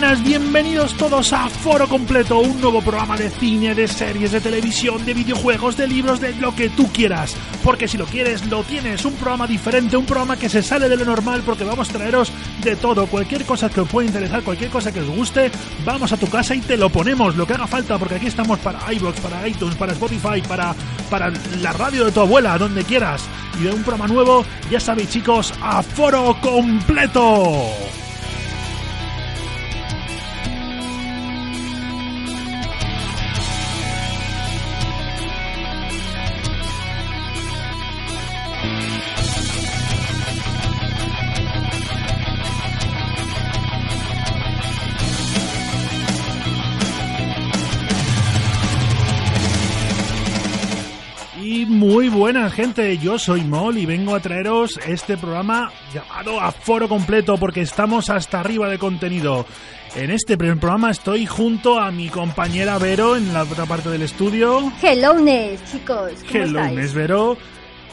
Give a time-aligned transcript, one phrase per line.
[0.00, 5.04] Buenas, bienvenidos todos a Foro Completo, un nuevo programa de cine, de series, de televisión,
[5.06, 7.36] de videojuegos, de libros, de lo que tú quieras.
[7.62, 9.04] Porque si lo quieres, lo tienes.
[9.04, 12.32] Un programa diferente, un programa que se sale de lo normal porque vamos a traeros
[12.64, 13.06] de todo.
[13.06, 15.52] Cualquier cosa que os pueda interesar, cualquier cosa que os guste,
[15.84, 18.58] vamos a tu casa y te lo ponemos, lo que haga falta, porque aquí estamos
[18.58, 20.74] para iVoox, para iTunes, para Spotify, para,
[21.08, 23.22] para la radio de tu abuela, donde quieras.
[23.60, 28.03] Y de un programa nuevo, ya sabéis chicos, a Foro Completo.
[52.54, 57.62] Gente, yo soy Mol y vengo a traeros este programa llamado a foro completo porque
[57.62, 59.44] estamos hasta arriba de contenido.
[59.96, 64.02] En este primer programa estoy junto a mi compañera Vero en la otra parte del
[64.02, 64.72] estudio.
[64.80, 65.14] Hello,
[65.70, 66.12] chicos.
[66.30, 66.92] ¿cómo Hello?
[66.94, 67.36] Vero.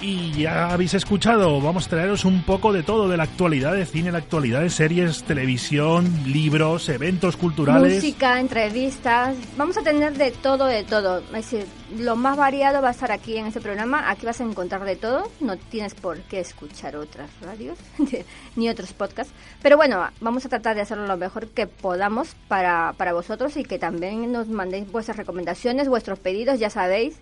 [0.02, 3.86] Y ya habéis escuchado, vamos a traeros un poco de todo, de la actualidad de
[3.86, 7.96] cine, la actualidad de series, televisión, libros, eventos culturales.
[7.96, 9.36] Música, entrevistas.
[9.58, 11.22] Vamos a tener de todo, de todo.
[11.36, 11.56] Es
[11.96, 14.10] lo más variado va a estar aquí en este programa.
[14.10, 15.30] Aquí vas a encontrar de todo.
[15.40, 17.78] No tienes por qué escuchar otras radios
[18.56, 19.34] ni otros podcasts.
[19.62, 23.64] Pero bueno, vamos a tratar de hacerlo lo mejor que podamos para, para vosotros y
[23.64, 27.20] que también nos mandéis vuestras recomendaciones, vuestros pedidos, ya sabéis.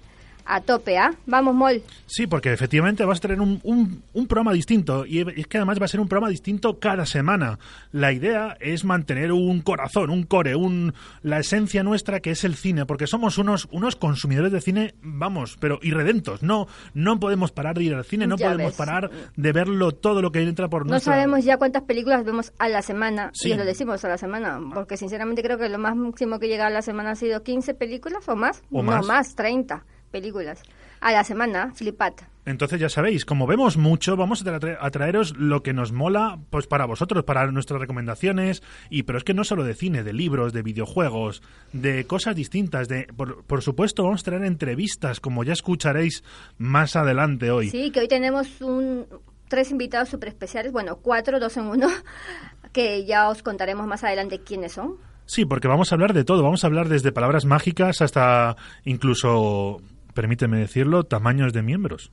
[0.51, 1.11] A tope, ¿ah?
[1.27, 1.83] Vamos, Mol.
[2.07, 5.79] Sí, porque efectivamente vas a tener un, un, un, programa distinto y es que además
[5.79, 7.59] va a ser un programa distinto cada semana.
[7.91, 12.55] La idea es mantener un corazón, un core, un, la esencia nuestra que es el
[12.55, 16.41] cine, porque somos unos, unos consumidores de cine, vamos, pero irredentos.
[16.41, 18.75] No, no podemos parar de ir al cine, no Ya podemos ves.
[18.77, 21.13] parar de verlo todo lo que entra por No nuestra...
[21.13, 23.51] sabemos ya cuántas películas vemos a la semana, Sí.
[23.51, 26.71] y lo decimos a la semana, porque sinceramente creo que lo máximo que llega a
[26.71, 28.63] la semana ha sido 15 películas o más.
[28.71, 29.05] O no más.
[29.05, 30.61] más, 30 películas.
[31.01, 32.13] A la semana, flipad.
[32.45, 36.39] Entonces ya sabéis, como vemos mucho, vamos a, tra- a traeros lo que nos mola
[36.49, 40.11] pues para vosotros, para nuestras recomendaciones, y pero es que no solo de cine, de
[40.13, 41.41] libros, de videojuegos,
[41.73, 46.23] de cosas distintas, de por, por supuesto vamos a traer entrevistas, como ya escucharéis
[46.57, 47.69] más adelante hoy.
[47.69, 49.05] Sí, que hoy tenemos un,
[49.47, 51.87] tres invitados súper especiales, bueno, cuatro, dos en uno,
[52.73, 54.95] que ya os contaremos más adelante quiénes son.
[55.25, 59.79] Sí, porque vamos a hablar de todo, vamos a hablar desde palabras mágicas hasta incluso,
[60.19, 62.11] permíteme decirlo, tamaños de miembros.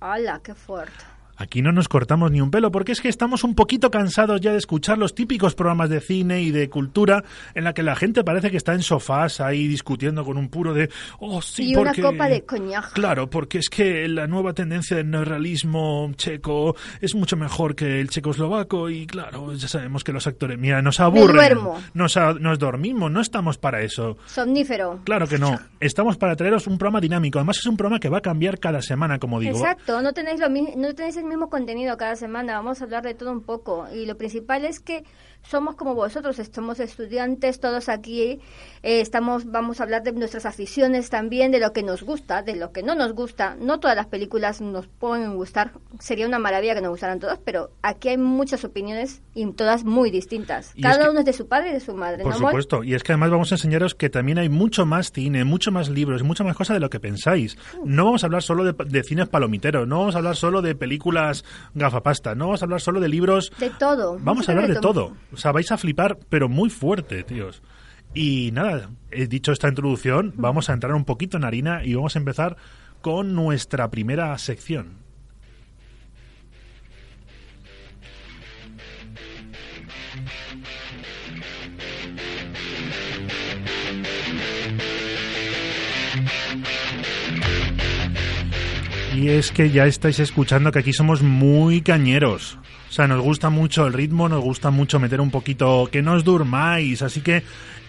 [0.00, 1.13] ¡Hala, qué fuerte!
[1.36, 4.52] Aquí no nos cortamos ni un pelo, porque es que estamos un poquito cansados ya
[4.52, 7.24] de escuchar los típicos programas de cine y de cultura
[7.54, 10.74] en la que la gente parece que está en sofás ahí discutiendo con un puro
[10.74, 12.92] de, oh sí, y una copa de coñac.
[12.92, 18.08] Claro, porque es que la nueva tendencia del neorrealismo checo es mucho mejor que el
[18.08, 21.80] checoslovaco y claro, ya sabemos que los actores, mira, nos aburren, duermo.
[21.94, 24.16] nos, a- nos dormimos, no estamos para eso.
[24.26, 25.00] Somnífero.
[25.04, 28.18] Claro que no, estamos para traeros un programa dinámico, además es un programa que va
[28.18, 29.58] a cambiar cada semana, como digo.
[29.58, 33.02] Exacto, no tenéis, lo, mi- no tenéis el mismo contenido cada semana, vamos a hablar
[33.02, 33.86] de todo un poco.
[33.92, 35.04] Y lo principal es que
[35.48, 38.40] somos como vosotros, somos estudiantes, todos aquí,
[38.82, 42.56] eh, estamos, vamos a hablar de nuestras aficiones también, de lo que nos gusta, de
[42.56, 43.56] lo que no nos gusta.
[43.60, 47.70] No todas las películas nos pueden gustar, sería una maravilla que nos gustaran todas, pero
[47.82, 50.72] aquí hay muchas opiniones y todas muy distintas.
[50.74, 52.82] Y es Cada que- uno es de su padre y de su madre, Por supuesto,
[52.82, 55.88] y es que además vamos a enseñaros que también hay mucho más cine, mucho más
[55.88, 57.56] libros, mucha más cosas de lo que pensáis.
[57.84, 60.74] No vamos a hablar solo de, de cines palomiteros, no vamos a hablar solo de
[60.74, 61.44] películas
[61.74, 63.52] gafapasta, no vamos a hablar solo de libros.
[63.58, 64.16] De todo.
[64.20, 65.12] Vamos a hablar de todo.
[65.34, 67.62] O sea, vais a flipar, pero muy fuerte, tíos.
[68.14, 72.14] Y nada, he dicho esta introducción, vamos a entrar un poquito en harina y vamos
[72.14, 72.56] a empezar
[73.00, 75.04] con nuestra primera sección.
[89.16, 92.58] Y es que ya estáis escuchando que aquí somos muy cañeros.
[92.94, 96.12] O sea, nos gusta mucho el ritmo, nos gusta mucho meter un poquito que no
[96.12, 97.02] os durmáis.
[97.02, 97.42] Así que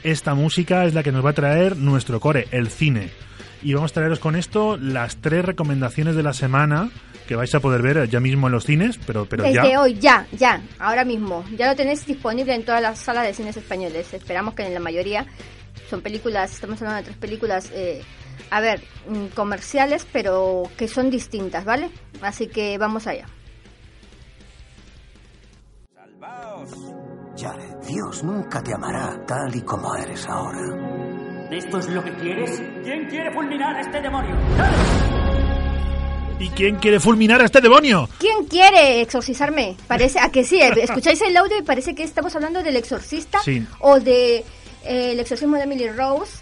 [0.03, 3.11] esta música es la que nos va a traer nuestro core, el cine.
[3.61, 6.89] Y vamos a traeros con esto las tres recomendaciones de la semana
[7.27, 9.79] que vais a poder ver ya mismo en los cines, pero, pero Desde ya.
[9.79, 11.45] hoy, ya, ya, ahora mismo.
[11.55, 14.11] Ya lo tenéis disponible en todas las salas de cines españoles.
[14.11, 15.27] Esperamos que en la mayoría
[15.87, 18.01] son películas, estamos hablando de tres películas, eh,
[18.49, 21.91] a ver, mm, comerciales, pero que son distintas, ¿vale?
[22.23, 23.27] Así que vamos allá.
[27.37, 30.59] Jared, Dios nunca te amará tal y como eres ahora.
[31.51, 32.61] ¿Esto es lo que quieres?
[32.83, 34.35] ¿Quién quiere fulminar a este demonio?
[36.39, 38.09] ¿Y quién quiere fulminar a este demonio?
[38.19, 39.75] ¿Quién quiere exorcizarme?
[39.87, 43.65] Parece, a que sí, escucháis el audio y parece que estamos hablando del exorcista Sí.
[43.79, 46.39] o de eh, el exorcismo de Emily Rose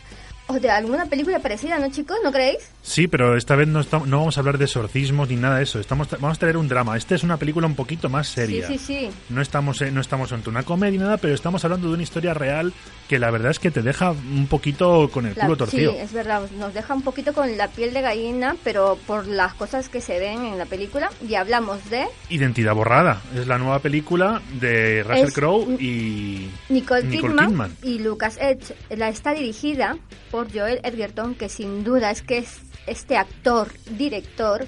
[0.48, 2.18] o de alguna película parecida, ¿no, chicos?
[2.24, 2.70] ¿No creéis?
[2.86, 5.64] Sí, pero esta vez no, estamos, no vamos a hablar de exorcismos ni nada de
[5.64, 5.80] eso.
[5.80, 6.98] Estamos, vamos a traer un drama.
[6.98, 8.68] Esta es una película un poquito más seria.
[8.68, 9.10] Sí, sí, sí.
[9.30, 12.04] No estamos, eh, no estamos ante una comedia ni nada, pero estamos hablando de una
[12.04, 12.74] historia real
[13.08, 15.94] que la verdad es que te deja un poquito con el La- culo sí, torcido.
[15.94, 19.88] es verdad, nos deja un poquito con la piel de gallina, pero por las cosas
[19.88, 21.10] que se ven en la película.
[21.28, 23.22] Y hablamos de Identidad borrada.
[23.34, 27.78] Es la nueva película de Russell Crowe y Nicole, Nicole Kidman, Kidman.
[27.82, 28.76] y Lucas Edge.
[28.90, 29.98] La está dirigida
[30.32, 32.58] por Joel Edgerton, que sin duda es que es
[32.88, 34.68] este actor, director,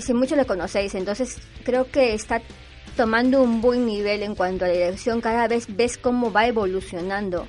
[0.00, 2.42] si mucho lo conocéis, entonces creo que está
[2.96, 5.20] tomando un buen nivel en cuanto a la dirección.
[5.20, 7.46] Cada vez ves cómo va evolucionando.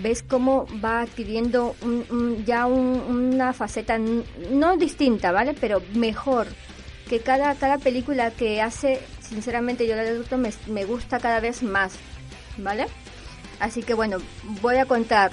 [0.00, 3.00] Ves cómo va adquiriendo un- ya un-
[3.34, 5.54] una faceta no distinta, ¿vale?
[5.54, 6.46] Pero mejor.
[7.08, 11.62] Que cada, cada película que hace, sinceramente, yo la Edgerton me, me gusta cada vez
[11.62, 11.94] más,
[12.58, 12.86] ¿vale?
[13.60, 14.18] Así que bueno,
[14.60, 15.30] voy a contar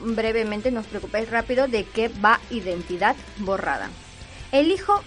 [0.00, 3.88] brevemente, no os preocupéis rápido, de qué va Identidad Borrada.
[4.52, 5.02] El hijo,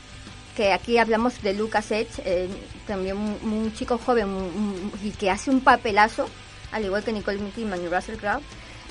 [0.56, 2.48] que aquí hablamos de Lucas Edge, eh,
[2.88, 6.28] también un, un chico joven un- un- y que hace un papelazo,
[6.72, 8.42] al igual que Nicole Kidman y Russell Crowe,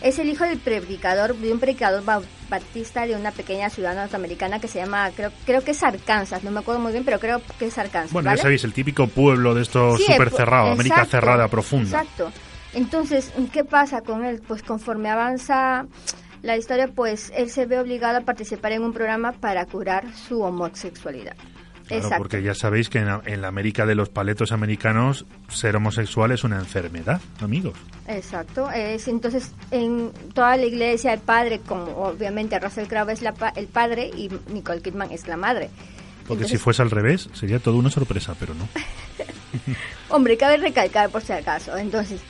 [0.03, 2.21] es el hijo del predicador, de un predicador ba-
[2.51, 6.51] baptista de una pequeña ciudad norteamericana que se llama, creo, creo que es Arkansas, no
[6.51, 8.13] me acuerdo muy bien, pero creo que es Arkansas.
[8.13, 8.39] Bueno, ¿vale?
[8.39, 12.01] ya sabéis, el típico pueblo de estos súper eh, cerrado, América cerrada, profunda.
[12.03, 12.33] Exacto.
[12.75, 14.41] Entonces, ¿qué pasa con él?
[14.47, 15.87] Pues conforme avanza
[16.43, 20.41] la historia, pues él se ve obligado a participar en un programa para curar su
[20.43, 21.37] homosexualidad.
[21.87, 22.19] Claro, Exacto.
[22.23, 26.31] porque ya sabéis que en, la- en la América de los paletos americanos ser homosexual
[26.31, 27.75] es una enfermedad, amigos.
[28.09, 28.71] Exacto.
[28.71, 33.67] Es, entonces, en toda la iglesia, el padre, como obviamente Russell Crowe es la el
[33.67, 35.71] padre y Nicole Kidman es la madre.
[36.27, 38.67] Porque si fuese al revés, sería todo una sorpresa, pero no.
[40.09, 41.77] Hombre, cabe recalcar por si acaso.
[41.77, 42.21] Entonces,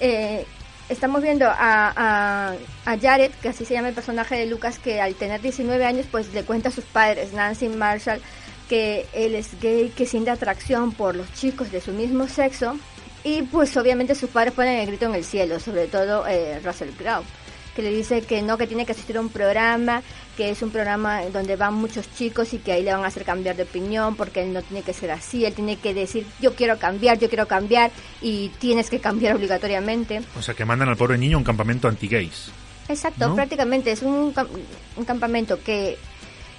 [0.00, 0.46] eh,
[0.88, 2.54] estamos viendo a, a,
[2.84, 6.06] a Jared, que así se llama el personaje de Lucas, que al tener 19 años,
[6.10, 8.20] pues le cuenta a sus padres, Nancy Marshall,
[8.68, 12.76] que él es gay, que siente atracción por los chicos de su mismo sexo.
[13.22, 16.90] Y pues obviamente sus padres ponen el grito en el cielo, sobre todo eh, Russell
[16.90, 17.24] Crowe,
[17.74, 20.02] que le dice que no, que tiene que asistir a un programa,
[20.36, 23.24] que es un programa donde van muchos chicos y que ahí le van a hacer
[23.24, 26.54] cambiar de opinión porque él no tiene que ser así, él tiene que decir yo
[26.54, 27.90] quiero cambiar, yo quiero cambiar
[28.20, 30.22] y tienes que cambiar obligatoriamente.
[30.38, 32.50] O sea, que mandan al pobre niño a un campamento anti-gays.
[32.88, 33.34] Exacto, ¿No?
[33.34, 34.34] prácticamente es un,
[34.96, 35.96] un campamento que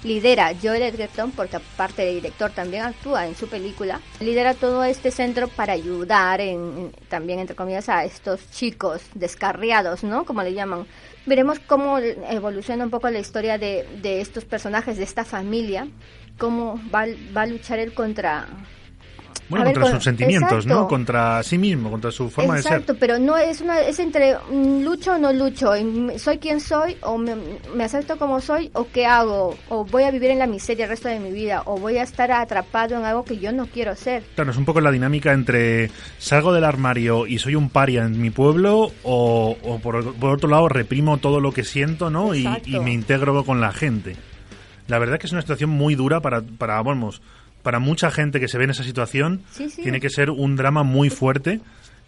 [0.06, 5.10] lidera Joel Edgerton, porque aparte de director también actúa en su película, lidera todo este
[5.10, 10.24] centro para ayudar en, también, entre comillas, a estos chicos descarriados, ¿no?
[10.24, 10.86] Como le llaman.
[11.26, 15.88] Veremos cómo evoluciona un poco la historia de, de estos personajes, de esta familia,
[16.38, 18.46] cómo va, va a luchar él contra...
[19.48, 20.72] Bueno, A ver, contra con- sus sentimientos, ¿no?
[20.74, 20.88] exacto.
[20.88, 22.96] Contra sí mismo, contra su forma Exacto, de ser.
[22.98, 25.70] pero no es una es entre mm, lucho o no lucho,
[26.18, 27.36] soy quien soy o me,
[27.74, 30.90] me acepto como soy o qué hago o voy a vivir en la miseria el
[30.90, 33.94] resto de mi vida o voy a estar atrapado en algo que yo no quiero
[33.94, 34.24] ser.
[34.34, 38.20] Claro, es un poco la dinámica entre salgo del armario y soy un paria en
[38.20, 42.34] mi pueblo o, o por, por otro lado reprimo todo lo que siento, ¿no?
[42.34, 42.68] Y, Exacto.
[42.68, 44.16] y me integro con la gente.
[44.88, 47.20] La verdad que es una situación muy dura para, para vamos,
[47.66, 49.42] para mucha gente que se ve en esa situación.
[49.50, 49.82] Sí, sí.
[49.82, 51.58] Tiene que ser un drama muy fuerte.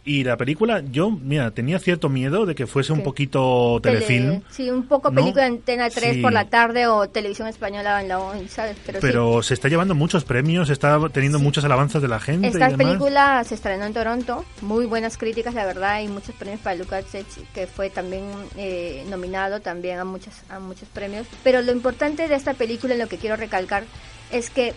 [0.05, 3.05] Y la película, yo, mira, tenía cierto miedo de que fuese un Sí.
[3.05, 4.41] poquito Tele- telefilm.
[4.49, 5.17] sí, un poco ¿no?
[5.21, 6.23] película de Antena 3 Sí.
[6.23, 8.77] por la tarde o televisión española en la 11, ¿sabes?
[8.87, 9.07] Pero, sí.
[9.07, 12.71] Pero se está llevando muchos premios, está teniendo muchas alabanzas de la gente Esta y
[12.77, 12.87] demás.
[12.87, 17.05] película se estrenó en Toronto, muy buenas críticas, la verdad, y muchos premios para Lucas
[17.53, 18.23] que fue también
[18.57, 21.27] eh, nominado también a muchos, a muchos premios.
[21.43, 23.83] Pero lo importante de esta película, lo que quiero recalcar,
[24.31, 24.73] es que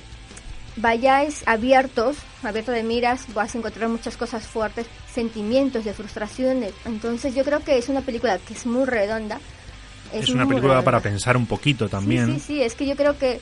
[0.76, 6.74] vayáis abiertos, abiertos de miras, vas a encontrar muchas cosas fuertes, sentimientos de frustraciones.
[6.86, 9.40] Entonces yo creo que es una película que es muy redonda,
[10.14, 10.86] Es, una película redonda.
[10.86, 12.28] para pensar un poquito también.
[12.28, 13.40] Sí, sí, sí, es que yo creo que,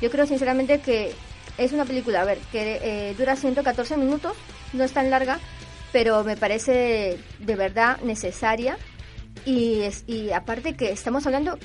[0.00, 1.14] yo creo sinceramente que
[1.58, 4.32] es una película, a ver, que eh, dura 114 minutos,
[4.72, 5.38] no es tan larga,
[5.92, 8.78] pero me parece de verdad necesaria
[9.44, 11.58] y, es, y aparte que estamos hablando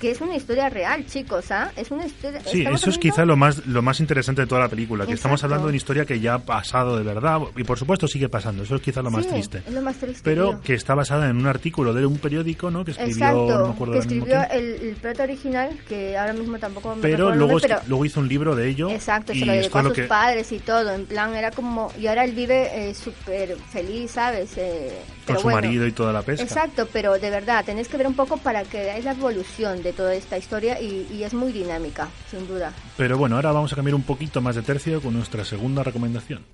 [0.00, 1.70] que es una historia real, chicos, ¿ah?
[1.76, 2.40] Es una historia...
[2.46, 5.44] Sí, eso es quizá lo más lo más interesante de toda la película, que estamos
[5.44, 8.62] hablando de una historia que ya ha pasado de verdad y por supuesto sigue pasando,
[8.62, 9.62] eso es quizá lo más Sí, triste.
[9.66, 10.22] Es lo más triste.
[10.24, 10.60] Pero tío.
[10.62, 12.84] que está basada en un artículo de un periódico, ¿no?
[12.84, 16.58] Que escribió, Exacto, no me acuerdo que escribió el, el prota original, que ahora mismo
[16.58, 18.90] tampoco me pero luego, nombre, luego hizo un libro de ello.
[18.90, 21.04] Exacto, y se lo dedicó esto a es lo sus que padres y todo, en
[21.04, 21.92] plan era como...
[22.00, 24.56] Y ahora él vive eh, súper feliz, ¿sabes?
[24.56, 24.98] Eh,
[25.30, 26.44] con pero su bueno, marido y toda la pesca.
[26.44, 29.92] Exacto, pero de verdad, tenéis que ver un poco para que veáis la evolución de
[29.92, 32.72] toda esta historia y, y es muy dinámica, sin duda.
[32.96, 36.44] Pero bueno, ahora vamos a cambiar un poquito más de tercio con nuestra segunda recomendación.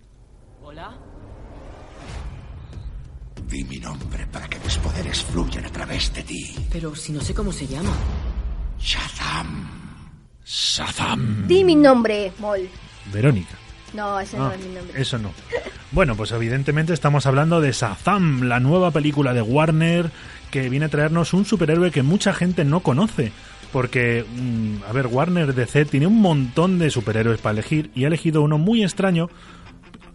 [0.62, 0.97] ¿Hola?
[3.49, 6.54] Di mi nombre para que mis poderes fluyan a través de ti.
[6.71, 7.92] Pero si no sé cómo se llama.
[8.78, 9.68] Shazam.
[10.45, 11.47] Shazam.
[11.47, 12.68] Di mi nombre, Mol.
[13.12, 13.54] Verónica.
[13.95, 15.00] No, ese Ah, no es mi nombre.
[15.00, 15.30] Eso no.
[15.93, 20.11] Bueno, pues evidentemente estamos hablando de Shazam, la nueva película de Warner
[20.50, 23.33] que viene a traernos un superhéroe que mucha gente no conoce.
[23.73, 28.09] Porque, mm, a ver, Warner DC tiene un montón de superhéroes para elegir y ha
[28.09, 29.28] elegido uno muy extraño.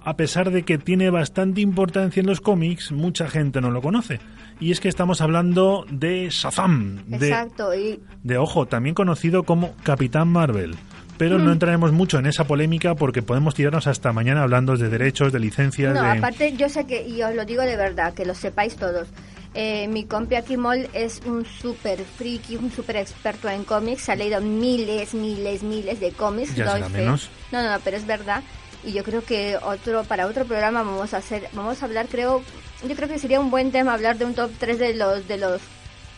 [0.04, 4.20] A pesar de que tiene bastante importancia en los cómics, mucha gente no lo conoce.
[4.60, 9.76] Y es que estamos hablando de Shazam, de, Exacto, y de ojo, también conocido como
[9.84, 10.76] Capitán Marvel.
[11.22, 11.46] Pero Mm.
[11.46, 15.40] no entraremos mucho en esa polémica porque podemos tirarnos hasta mañana hablando de derechos, de
[15.40, 16.18] licencias, no, de...
[16.18, 19.08] aparte yo sé que, y os lo digo de verdad, que lo sepáis todos,
[19.54, 24.16] eh, mi compi aquí Mol es un súper friki, un súper experto en cómics, ha
[24.16, 26.56] leído miles, miles, miles de cómics.
[26.56, 27.30] Ya será menos.
[27.52, 28.42] No, no, pero es verdad.
[28.84, 32.42] Y yo creo que otro para otro programa vamos a hacer, vamos a hablar, creo,
[32.90, 35.38] yo creo que sería un buen tema hablar de un top 3 de los de
[35.38, 35.62] los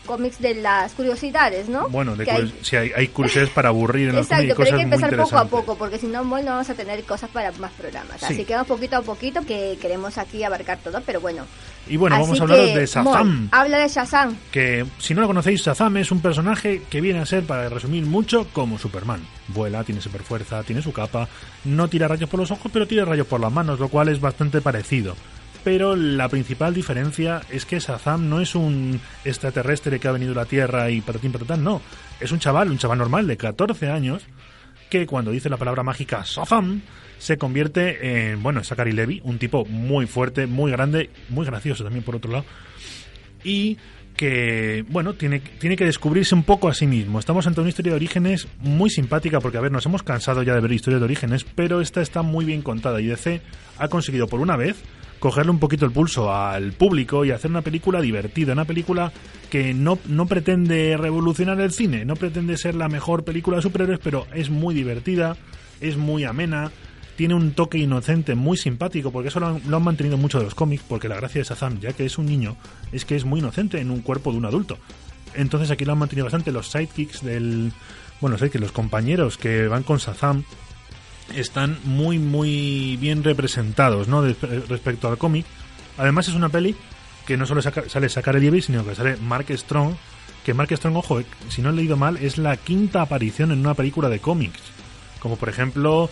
[0.06, 1.88] cómics de las curiosidades, ¿no?
[1.90, 4.90] Bueno, de hay- si hay, hay curiosidades para aburrir en los Exacto, cómics, pero hay
[4.90, 7.52] que empezar poco a poco, porque si no, Mol, no vamos a tener cosas para
[7.54, 8.20] más programas.
[8.20, 8.26] Sí.
[8.34, 11.46] Así que vamos poquito a poquito, que queremos aquí abarcar todo, pero bueno.
[11.88, 13.50] Y bueno, Así vamos a hablar de Shazam.
[13.52, 14.38] Habla de Shazam.
[14.52, 18.06] que si no lo conocéis, Shazam es un personaje que viene a ser, para resumir
[18.06, 19.22] mucho, como Superman.
[19.50, 21.28] Vuela, tiene super fuerza, tiene su capa,
[21.66, 24.22] no tira rayos por los ojos, pero tira rayos por las manos, lo cual es
[24.22, 25.16] bastante parecido.
[25.64, 30.36] Pero la principal diferencia es que Shazam no es un extraterrestre que ha venido a
[30.36, 31.82] la Tierra y patatín patatán, no.
[32.20, 34.24] Es un chaval, un chaval normal de 14 años,
[34.90, 36.82] que cuando dice la palabra mágica Shazam,
[37.18, 42.04] se convierte en, bueno, Zachary Levi, un tipo muy fuerte, muy grande, muy gracioso también
[42.04, 42.46] por otro lado,
[43.46, 43.78] y
[44.18, 47.20] que, bueno, tiene, tiene que descubrirse un poco a sí mismo.
[47.20, 50.54] Estamos ante una historia de orígenes muy simpática, porque, a ver, nos hemos cansado ya
[50.54, 53.42] de ver historias de orígenes, pero esta está muy bien contada y DC
[53.80, 54.84] ha conseguido, por una vez,
[55.24, 59.14] cogerle un poquito el pulso al público y hacer una película divertida, una película
[59.50, 64.02] que no, no pretende revolucionar el cine, no pretende ser la mejor película de superhéroes,
[64.04, 65.38] pero es muy divertida,
[65.80, 66.74] es muy amena,
[67.16, 70.84] tiene un toque inocente muy simpático, porque eso lo han, mantenido mucho de los cómics,
[70.90, 72.58] porque la gracia de Shazam, ya que es un niño,
[72.92, 74.78] es que es muy inocente en un cuerpo de un adulto.
[75.36, 77.72] Entonces aquí lo han mantenido bastante los sidekicks del...
[78.20, 80.44] Bueno, sé que los compañeros que van con Shazam
[81.36, 84.22] están muy, muy bien representados, ¿no?
[84.24, 85.46] Respecto al cómic.
[85.98, 86.76] Además es una peli
[87.26, 89.94] que no solo saca- sale Zachary Levi, sino que sale Mark Strong,
[90.44, 93.60] que Mark Strong, ojo, eh, si no he leído mal, es la quinta aparición en
[93.60, 94.60] una película de cómics.
[95.20, 96.10] Como por ejemplo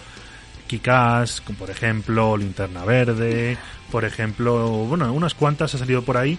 [0.67, 3.57] Kikaz, como por ejemplo Linterna Verde,
[3.91, 6.37] por ejemplo, bueno, unas cuantas ha salido por ahí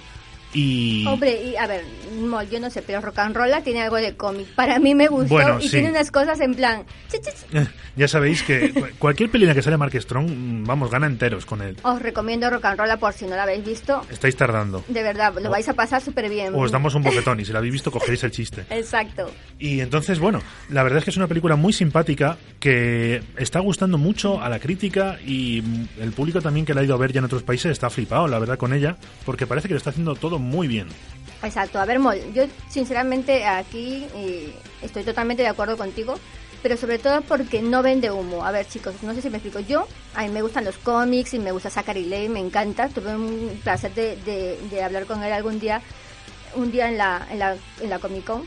[0.53, 1.07] y...
[1.07, 1.83] Hombre, y a ver,
[2.51, 4.47] yo no sé, pero Rock and Rolla tiene algo de cómic.
[4.55, 5.71] Para mí me gustó Bueno, y sí.
[5.71, 6.85] tiene unas cosas en plan...
[7.97, 11.07] ya sabéis que cu- cualquier peli en la que sale Mark Strong, mm, vamos, gana
[11.07, 11.77] enteros con él.
[11.83, 14.03] Os recomiendo Rock and Rolla por si no la habéis visto.
[14.11, 14.85] Estáis tardando.
[14.89, 16.55] De verdad, lo vais a pasar súper bien.
[16.55, 18.65] O os damos un bofetón y si la habéis visto cogeréis el chiste.
[18.71, 19.31] Exacto.
[19.59, 20.41] Y entonces, bueno,
[20.71, 24.59] la verdad es que es una película muy simpática que está gustando mucho a la
[24.59, 25.63] crítica y
[26.01, 28.27] el público también que la ha ido a ver ya en otros países está flipado,
[28.29, 30.89] la verdad, con ella, porque parece que lo está haciendo todo muy bien.
[31.43, 31.81] Exacto.
[31.81, 36.15] A ver, Mol, yo sinceramente aquí eh, estoy totalmente de acuerdo contigo,
[36.63, 38.45] pero sobre todo porque no vende humo.
[38.45, 39.59] A ver, chicos, no sé si me explico.
[39.61, 42.89] Yo, a mí me gustan los cómics y me gusta Zachary Leigh, me encanta.
[42.89, 45.83] Tuve un placer de, de- de hablar con él algún día,
[46.55, 48.45] un día en la, en la, en la Comic Con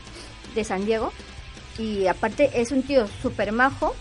[0.54, 1.12] de San Diego.
[1.78, 3.94] Y aparte es un tío súper majo.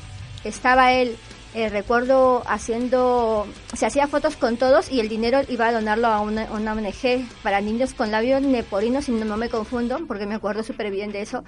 [0.45, 1.17] Estaba él,
[1.55, 6.19] eh, recuerdo, haciendo, se hacía fotos con todos y el dinero iba a donarlo a
[6.19, 10.63] una, una ONG para niños con labios neporinos, si no, me confundo, porque me acuerdo
[10.63, 11.45] súper bien de eso.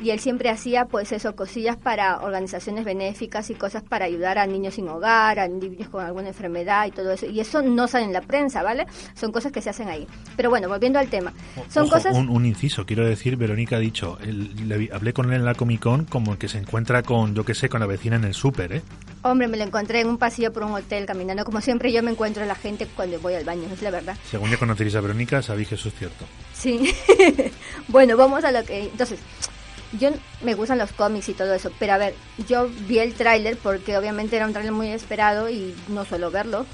[0.00, 4.46] Y él siempre hacía pues eso, cosillas para organizaciones benéficas y cosas para ayudar a
[4.46, 7.26] niños sin hogar, a niños con alguna enfermedad y todo eso.
[7.26, 8.86] Y eso no sale en la prensa, ¿vale?
[9.14, 10.06] Son cosas que se hacen ahí.
[10.36, 11.32] Pero bueno, volviendo al tema.
[11.68, 12.14] Son Ojo, cosas...
[12.16, 15.54] un, un inciso, quiero decir, Verónica ha dicho, el- le hablé con él en la
[15.54, 18.34] Comic Con como que se encuentra con, yo qué sé, con la vecina en el
[18.34, 18.82] súper, ¿eh?
[19.24, 21.44] Hombre, me lo encontré en un pasillo por un hotel caminando.
[21.44, 24.16] Como siempre yo me encuentro a la gente cuando voy al baño, es la verdad.
[24.28, 26.24] Según ya conoceréis a Verónica, sabéis que eso es cierto.
[26.52, 26.92] Sí.
[27.88, 28.84] bueno, vamos a lo que...
[28.84, 29.20] Entonces,
[29.98, 30.10] yo
[30.42, 32.14] me gustan los cómics y todo eso, pero a ver,
[32.48, 36.66] yo vi el tráiler porque obviamente era un tráiler muy esperado y no suelo verlo.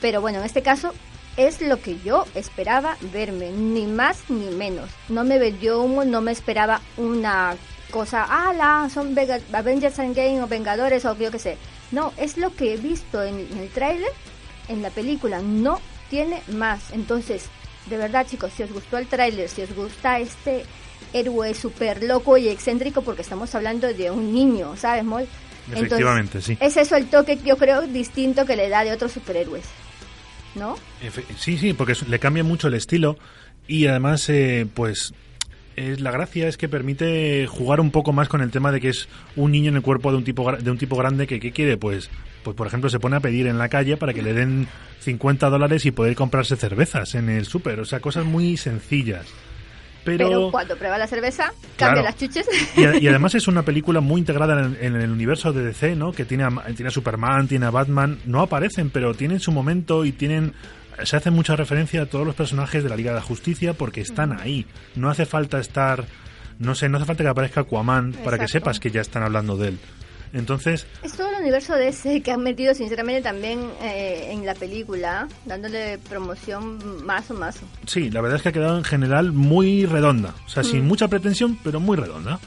[0.00, 0.92] Pero bueno, en este caso
[1.36, 4.90] es lo que yo esperaba verme, ni más ni menos.
[5.08, 7.56] No me vendió humo, no me esperaba una
[7.90, 11.56] cosa, ala, son Vega- Avengers Endgame o Vengadores o yo qué sé.
[11.92, 14.10] No, es lo que he visto en, en el tráiler,
[14.68, 15.80] en la película, no
[16.10, 16.90] tiene más.
[16.92, 17.44] Entonces,
[17.86, 20.64] de verdad chicos, si os gustó el tráiler, si os gusta este
[21.12, 25.26] héroe súper loco y excéntrico, porque estamos hablando de un niño, ¿sabes, Mol?
[25.68, 26.56] Entonces, Efectivamente, sí.
[26.60, 29.64] Es eso el toque, yo creo, distinto que le da de otros superhéroes,
[30.54, 30.76] ¿no?
[31.38, 33.18] Sí, sí, porque le cambia mucho el estilo
[33.66, 35.12] y además, eh, pues,
[35.76, 38.88] es, la gracia es que permite jugar un poco más con el tema de que
[38.88, 41.52] es un niño en el cuerpo de un tipo de un tipo grande que ¿qué
[41.52, 41.76] quiere?
[41.76, 42.10] Pues,
[42.42, 44.68] pues por ejemplo, se pone a pedir en la calle para que le den
[45.00, 49.26] 50 dólares y poder comprarse cervezas en el súper, o sea, cosas muy sencillas.
[50.06, 51.96] Pero, Pero, cuando prueba la cerveza, Claro.
[51.96, 52.46] cambia las chuches.
[52.76, 55.96] y, a- y además es una película muy integrada en, en el universo de DC,
[55.96, 56.12] ¿no?
[56.12, 58.18] Que tiene a, tiene a Superman, tiene a Batman.
[58.24, 60.54] No aparecen, pero tienen su momento y tienen.
[61.02, 64.00] Se hace mucha referencia a todos los personajes de la Liga de la Justicia porque
[64.00, 64.64] están ahí.
[64.94, 66.04] No hace falta estar.
[66.58, 69.58] No sé, no hace falta que aparezca Aquaman para que sepas que ya están hablando
[69.58, 69.78] de él.
[70.36, 74.54] Entonces, Es todo el universo de ese que han metido sinceramente también eh, en la
[74.54, 77.58] película, dándole promoción más o más.
[77.86, 80.34] sí, la verdad es que ha quedado en general muy redonda.
[80.44, 82.38] O sea, sin mucha pretensión, pero muy redonda.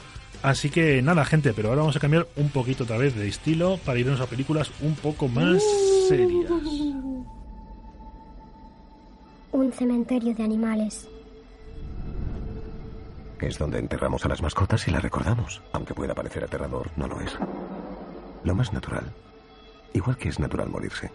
[0.42, 3.78] Así que nada, gente, pero ahora vamos a cambiar un poquito otra vez de estilo
[3.84, 5.62] para irnos a películas un poco más
[6.08, 6.50] serias.
[9.52, 11.09] Un cementerio de animales.
[13.40, 15.62] Es donde enterramos a las mascotas y las recordamos.
[15.72, 17.32] Aunque pueda parecer aterrador, no lo es.
[18.44, 19.12] Lo más natural.
[19.94, 21.10] Igual que es natural morirse.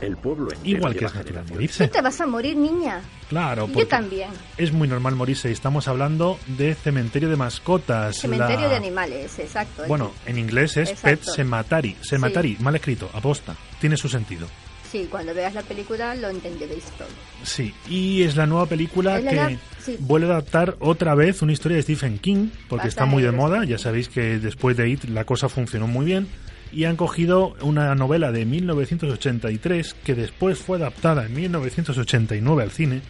[0.00, 1.86] El pueblo Igual que es natural morirse.
[1.88, 3.00] Tú te vas a morir, niña.
[3.28, 4.28] Claro, Yo también.
[4.58, 5.48] es muy normal morirse.
[5.48, 8.16] y Estamos hablando de cementerio de mascotas.
[8.16, 9.84] Cementerio la- de animales, exacto.
[9.88, 11.32] Bueno, en inglés es Pet Exacto.
[11.32, 11.96] Cemetery.
[12.02, 13.54] Cemetery, mal escrito, aposta.
[13.80, 14.46] Tiene su sentido.
[14.94, 17.08] Sí, cuando veas la película lo entenderéis todo.
[17.42, 19.96] Sí, y es la nueva película la que sí.
[19.98, 23.64] vuelve a adaptar otra vez una historia de Stephen King, porque está muy de moda.
[23.64, 26.28] Ya sabéis que después de It la cosa funcionó muy bien.
[26.70, 33.02] Y han cogido una novela de 1983 que después fue adaptada en 1989 al cine.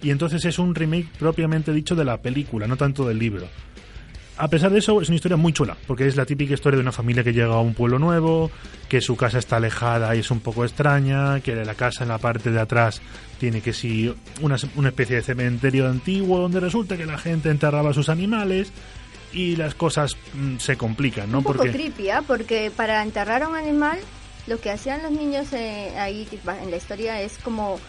[0.00, 3.46] Y entonces es un remake propiamente dicho de la película, no tanto del libro.
[4.38, 6.82] A pesar de eso, es una historia muy chula, porque es la típica historia de
[6.82, 8.50] una familia que llega a un pueblo nuevo,
[8.88, 12.18] que su casa está alejada y es un poco extraña, que la casa en la
[12.18, 13.00] parte de atrás
[13.40, 17.90] tiene que sí una, una especie de cementerio antiguo donde resulta que la gente enterraba
[17.90, 18.72] a sus animales
[19.32, 21.38] y las cosas mm, se complican, ¿no?
[21.38, 22.22] un poco Porque creepy, ¿ah?
[22.26, 23.98] Porque para enterrar a un animal,
[24.46, 26.28] lo que hacían los niños eh, ahí
[26.62, 27.80] en la historia es como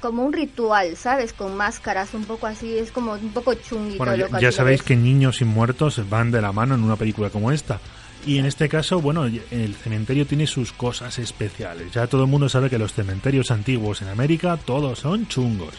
[0.00, 1.32] como un ritual, ¿sabes?
[1.32, 3.98] Con máscaras, un poco así, es como un poco chunguito.
[3.98, 7.30] Bueno, ya, ya sabéis que niños y muertos van de la mano en una película
[7.30, 7.80] como esta.
[8.26, 11.92] Y en este caso, bueno, el cementerio tiene sus cosas especiales.
[11.92, 15.74] Ya todo el mundo sabe que los cementerios antiguos en América todos son chungos.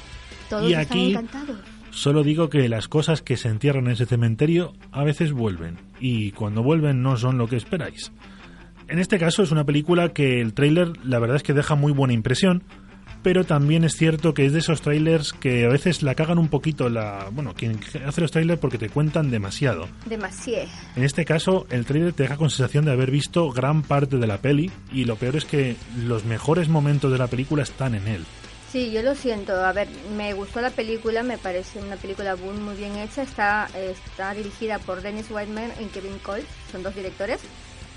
[0.49, 1.15] Todos y aquí
[1.91, 5.77] solo digo que las cosas que se entierran en ese cementerio a veces vuelven.
[5.99, 8.11] Y cuando vuelven no son lo que esperáis.
[8.87, 11.93] En este caso es una película que el tráiler la verdad es que deja muy
[11.93, 12.63] buena impresión,
[13.23, 16.47] pero también es cierto que es de esos trailers que a veces la cagan un
[16.47, 19.87] poquito la, bueno, quien hace los trailers porque te cuentan demasiado.
[20.05, 20.69] Demasiado.
[20.95, 24.27] En este caso, el trailer te deja con sensación de haber visto gran parte de
[24.27, 28.07] la peli y lo peor es que los mejores momentos de la película están en
[28.07, 28.25] él.
[28.71, 29.53] Sí, yo lo siento.
[29.53, 33.23] A ver, me gustó la película, me parece una película muy, bien hecha.
[33.23, 37.41] Está, está dirigida por Dennis Whiteman y Kevin Cole, son dos directores.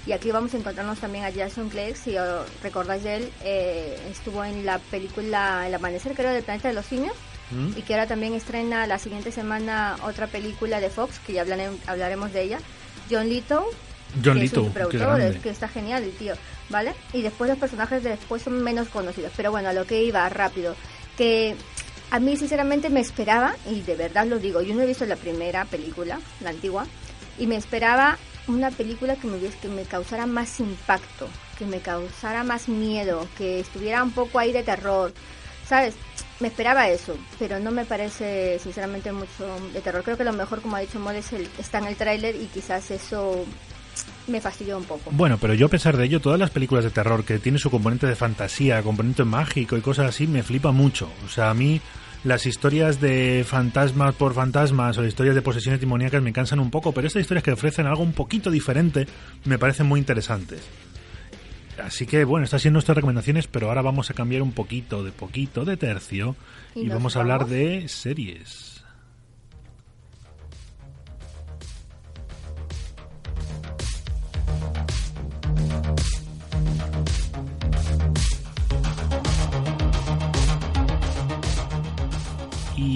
[0.07, 3.99] Y aquí vamos a encontrarnos también a Jason Clegg, si os recordáis de él, eh,
[4.11, 7.15] estuvo en la película El Amanecer, creo, del Planeta de los Simios.
[7.51, 7.69] ¿Mm?
[7.77, 11.77] Y que ahora también estrena la siguiente semana otra película de Fox, que ya hablare-
[11.87, 12.59] hablaremos de ella.
[13.11, 13.67] John Lithgow,
[14.25, 14.73] John que es un
[15.37, 16.35] es que está genial el tío,
[16.71, 16.95] ¿vale?
[17.13, 20.27] Y después los personajes de después son menos conocidos, pero bueno, a lo que iba
[20.31, 20.75] rápido,
[21.19, 21.55] que
[22.11, 25.17] a mí sinceramente me esperaba, y de verdad lo digo, yo no he visto la
[25.17, 26.87] primera película, la antigua,
[27.39, 31.29] y me esperaba una película que me, que me causara más impacto,
[31.59, 35.13] que me causara más miedo, que estuviera un poco ahí de terror,
[35.67, 35.95] ¿sabes?
[36.41, 40.03] me esperaba eso, pero no me parece sinceramente mucho de terror.
[40.03, 42.47] Creo que lo mejor, como ha dicho Mod, es el, está en el tráiler y
[42.47, 43.45] quizás eso
[44.27, 45.11] me fastidió un poco.
[45.13, 47.71] Bueno, pero yo a pesar de ello, todas las películas de terror que tienen su
[47.71, 51.09] componente de fantasía, componente mágico y cosas así, me flipa mucho.
[51.25, 51.81] O sea, a mí
[52.25, 56.93] las historias de fantasmas por fantasmas o historias de posesiones demoníacas me cansan un poco,
[56.93, 59.07] pero estas historias que ofrecen algo un poquito diferente
[59.45, 60.63] me parecen muy interesantes.
[61.83, 65.13] Así que bueno, estas son nuestras recomendaciones, pero ahora vamos a cambiar un poquito, de
[65.13, 66.35] poquito, de tercio
[66.75, 68.74] y, ¿Y nos vamos a hablar de series.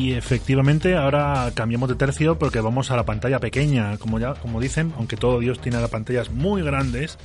[0.09, 4.59] Y efectivamente ahora cambiamos de tercio porque vamos a la pantalla pequeña, como ya como
[4.59, 7.19] dicen, aunque todo Dios tiene las pantallas muy grandes.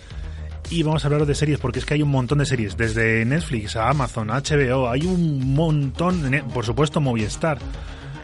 [0.69, 3.23] Y vamos a hablar de series porque es que hay un montón de series, desde
[3.23, 7.57] Netflix a Amazon, a HBO, hay un montón, ne- por supuesto Movistar.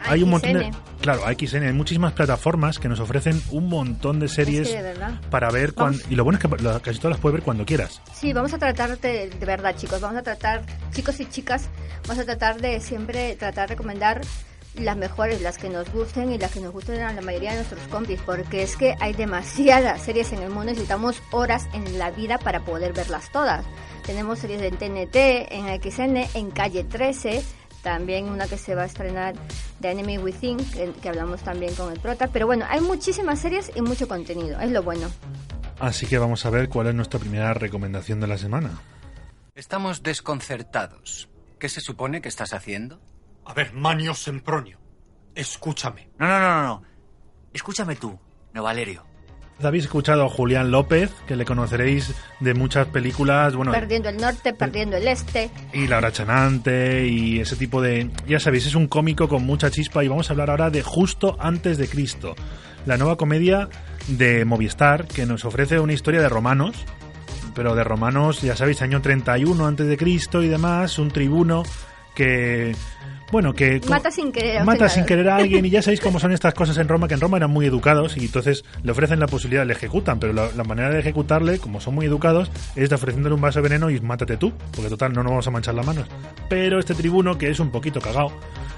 [0.05, 4.27] Hay un montón de, claro, AXN, hay muchísimas plataformas que nos ofrecen un montón de
[4.27, 5.21] series Es que de verdad.
[5.29, 6.05] para ver cuan- Vamos.
[6.11, 6.49] y lo bueno es que
[6.81, 8.01] casi todas las puedes ver cuando quieras.
[8.13, 11.69] Sí, vamos a tratar de, de verdad, chicos, vamos a tratar, chicos y chicas,
[12.07, 14.21] vamos a tratar de siempre tratar de recomendar
[14.75, 17.57] las mejores, las que nos gusten y las que nos gusten a la mayoría de
[17.57, 22.11] nuestros compis, porque es que hay demasiadas series en el mundo, necesitamos horas en la
[22.11, 23.65] vida para poder verlas todas.
[24.05, 25.15] Tenemos series en TNT,
[25.51, 27.43] en XN, en Calle 13,
[27.83, 29.35] también una que se va a estrenar
[29.79, 33.71] de Enemy Within, que, que hablamos también con el prota, pero bueno, hay muchísimas series
[33.75, 35.09] y mucho contenido, es lo bueno.
[35.79, 38.81] Así que vamos a ver cuál es nuestra primera recomendación de la semana.
[39.55, 41.29] Estamos desconcertados.
[41.57, 43.01] ¿Qué se supone que estás haciendo?
[43.49, 44.77] A ver, Manio Sempronio,
[45.33, 46.11] escúchame.
[46.19, 46.83] No, no, no, no, no.
[47.51, 48.15] Escúchame tú,
[48.53, 49.03] no Valerio.
[49.63, 54.53] Habéis escuchado a Julián López, que le conoceréis de muchas películas, bueno, Perdiendo el norte,
[54.53, 55.49] perdiendo el este.
[55.73, 58.11] y La Hora Chanante y ese tipo de...
[58.27, 61.35] Ya sabéis, es un cómico con mucha chispa y vamos a hablar ahora de Justo
[61.39, 62.35] antes de Cristo,
[62.85, 63.67] la nueva comedia
[64.07, 66.75] de Movistar que nos ofrece una historia de romanos,
[67.55, 71.63] pero de romanos, ya sabéis, año 31 antes de Cristo y demás, un tribuno
[72.13, 72.75] que...
[73.31, 73.79] Bueno, que...
[73.87, 76.77] Mata sin querer Mata sin querer a alguien y ya sabéis cómo son estas cosas
[76.77, 79.73] en Roma, que en Roma eran muy educados y entonces le ofrecen la posibilidad, le
[79.73, 83.41] ejecutan, pero la, la manera de ejecutarle, como son muy educados, es de ofreciéndole un
[83.41, 86.07] vaso de veneno y mátate tú, porque total no nos vamos a manchar las manos.
[86.49, 88.31] Pero este tribuno, que es un poquito cagao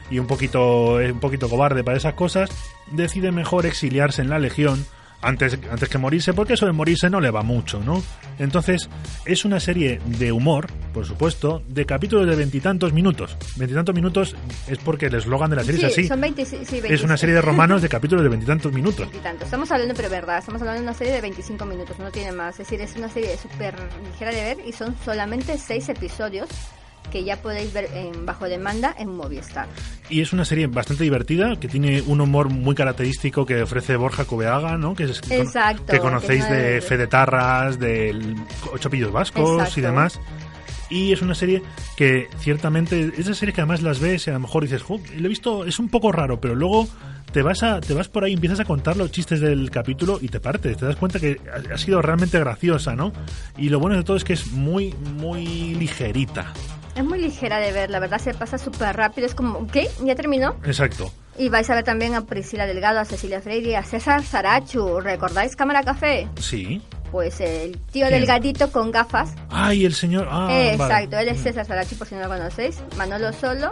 [0.10, 2.50] y un poquito, es un poquito cobarde para esas cosas,
[2.92, 4.86] decide mejor exiliarse en la legión
[5.22, 8.02] antes, antes que morirse, porque eso de morirse no le va mucho, ¿no?
[8.40, 8.90] Entonces,
[9.26, 13.38] es una serie de humor, por supuesto, de capítulos de veintitantos minutos.
[13.56, 14.36] Veintitantos minutos
[14.68, 16.08] es porque el eslogan de la serie Sí, es así.
[16.08, 17.04] son 26, sí, Es 26.
[17.04, 19.08] una serie de romanos de capítulos de veintitantos minutos.
[19.14, 19.46] Y tanto.
[19.46, 22.60] Estamos hablando, pero verdad, estamos hablando de una serie de 25 minutos, no tiene más.
[22.60, 23.76] Es decir, es una serie súper
[24.12, 26.50] ligera de ver y son solamente 6 episodios
[27.12, 29.68] que ya podéis ver en bajo demanda en Movistar.
[30.10, 34.26] Y es una serie bastante divertida, que tiene un humor muy característico que ofrece Borja
[34.26, 34.94] Coveaga, ¿no?
[34.94, 38.36] Que, es, Exacto, que conocéis que es una de de- Fede Tarras, del
[38.74, 39.80] Ocho Pillos Vascos Exacto.
[39.80, 40.20] y demás.
[40.90, 41.62] Y es una serie
[41.96, 45.26] que ciertamente, esas series que además las ves y a lo mejor dices, "Jo, lo
[45.26, 46.86] he visto, es un poco raro, pero luego
[47.32, 50.28] te vas a te vas por ahí, empiezas a contar los chistes del capítulo y
[50.28, 51.40] te partes, te das cuenta que
[51.74, 53.14] ha sido realmente graciosa, ¿no?
[53.58, 56.52] Y lo bueno de todo es que es muy, muy ligerita.
[56.96, 59.90] Es muy ligera de ver, la verdad se pasa súper rápido, es como, ¿qué?
[60.04, 60.56] ¿Ya terminó?
[60.66, 61.12] Exacto.
[61.42, 65.56] Y vais a ver también a Priscila Delgado, a Cecilia Freire, a César Sarachu, ¿recordáis
[65.56, 66.28] Cámara Café?
[66.40, 66.80] Sí.
[67.12, 68.20] Pues el tío ¿Quién?
[68.20, 69.34] delgadito con gafas.
[69.50, 70.28] Ay, el señor.
[70.30, 70.74] Ah, vale.
[70.74, 73.72] Exacto, él es César Sarachi, por si no lo conocéis, Manolo Solo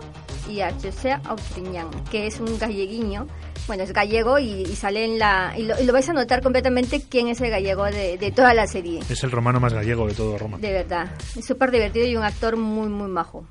[0.50, 3.28] y a José Autriñán, que es un galleguiño,
[3.68, 5.54] bueno, es gallego y, y sale en la...
[5.56, 8.56] Y lo, y lo vais a notar completamente quién es el gallego de, de toda
[8.56, 10.58] la serie, Es el romano más gallego de todo Roma.
[10.58, 11.12] de verdad.
[11.38, 13.46] Es súper divertido y un actor muy, muy majo.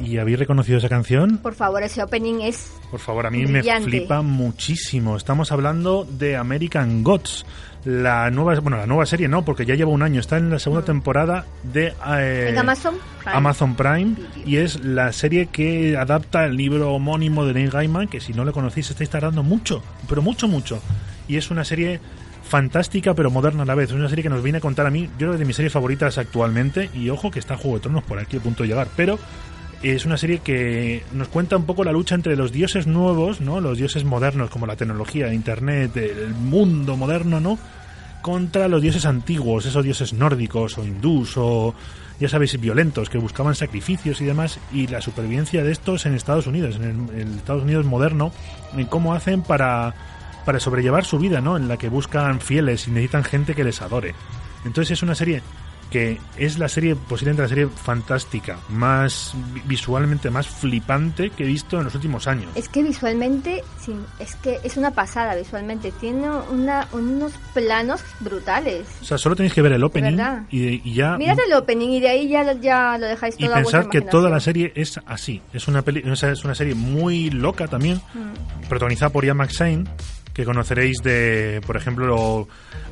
[0.00, 1.38] ¿Y habéis reconocido esa canción?
[1.38, 2.72] Por favor, ese opening es...
[2.90, 3.84] Por favor, a mí Brillante.
[3.86, 5.16] me flipa muchísimo.
[5.16, 7.44] Estamos hablando de American Gods,
[7.84, 10.20] la nueva, bueno, la nueva serie no, porque ya lleva un año.
[10.20, 13.36] Está en la segunda temporada de eh, en Amazon Prime.
[13.36, 14.14] Amazon Prime
[14.46, 18.44] y es la serie que adapta el libro homónimo de Neil Gaiman, que si no
[18.44, 20.80] lo conocéis estáis tardando mucho, pero mucho, mucho.
[21.28, 22.00] Y es una serie
[22.48, 23.90] fantástica pero moderna a la vez.
[23.90, 25.56] Es una serie que nos viene a contar a mí, yo creo que de mis
[25.56, 28.70] series favoritas actualmente, y ojo que está Juego de Tronos por aquí a punto de
[28.70, 29.18] llegar, pero
[29.82, 33.60] es una serie que nos cuenta un poco la lucha entre los dioses nuevos, ¿no?
[33.60, 37.58] Los dioses modernos como la tecnología, internet, el mundo moderno, ¿no?
[38.22, 41.74] contra los dioses antiguos, esos dioses nórdicos o hindús o
[42.20, 46.46] ya sabéis violentos que buscaban sacrificios y demás y la supervivencia de estos en Estados
[46.46, 48.32] Unidos, en el, el Estados Unidos moderno,
[48.76, 49.94] en cómo hacen para
[50.44, 51.58] para sobrellevar su vida, ¿no?
[51.58, 54.14] En la que buscan fieles y necesitan gente que les adore.
[54.64, 55.42] Entonces es una serie
[55.90, 61.46] que es la serie, posiblemente la serie fantástica, más vi- visualmente más flipante que he
[61.46, 62.50] visto en los últimos años.
[62.54, 65.92] Es que visualmente, sí, es que es una pasada visualmente.
[65.92, 68.86] Tiene una, unos planos brutales.
[69.00, 70.18] O sea, solo tenéis que ver el opening
[70.50, 73.44] y, y ya Mirad el opening y de ahí ya, lo- ya lo dejáis y
[73.46, 75.40] todo pensad que toda la serie es así.
[75.52, 78.68] Es una peli, es una serie muy loca también, Mm.
[78.68, 79.84] protagonizada por Ian McShane,
[80.38, 82.46] que conoceréis de, por ejemplo,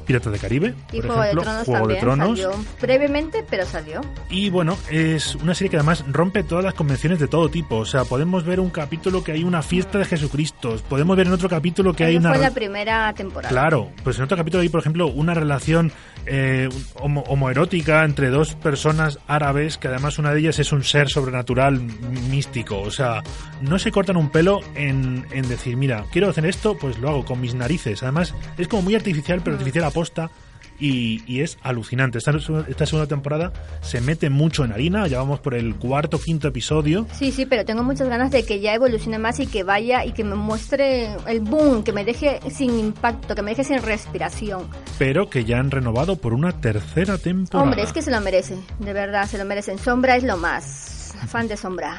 [0.05, 2.41] Piratas de Caribe, Y por Juego de ejemplo, Tronos Juego de también Tronos.
[2.41, 4.01] salió brevemente, pero salió.
[4.29, 7.77] Y bueno, es una serie que además rompe todas las convenciones de todo tipo.
[7.77, 10.77] O sea, podemos ver un capítulo que hay una fiesta de Jesucristo.
[10.89, 12.31] Podemos ver en otro capítulo que hay Eso una.
[12.35, 13.49] fue la primera temporada.
[13.49, 15.93] Claro, pues en otro capítulo hay, por ejemplo, una relación
[16.27, 21.09] eh, homo- homoerótica entre dos personas árabes, que además una de ellas es un ser
[21.09, 21.81] sobrenatural
[22.29, 22.81] místico.
[22.81, 23.23] O sea,
[23.61, 27.25] no se cortan un pelo en, en decir, mira, quiero hacer esto, pues lo hago
[27.25, 28.03] con mis narices.
[28.03, 30.31] Además, es como muy artificial, pero artificial aposta.
[30.79, 32.19] Y, y es alucinante.
[32.19, 32.33] Esta,
[32.69, 35.07] esta segunda temporada se mete mucho en harina.
[35.07, 37.07] Ya vamos por el cuarto, quinto episodio.
[37.15, 40.13] Sí, sí, pero tengo muchas ganas de que ya evolucione más y que vaya y
[40.13, 44.69] que me muestre el boom, que me deje sin impacto, que me deje sin respiración.
[44.99, 47.65] Pero que ya han renovado por una tercera temporada.
[47.65, 49.79] Hombre, es que se lo merece, de verdad, se lo merecen.
[49.79, 51.15] Sombra es lo más.
[51.27, 51.97] Fan de Sombra.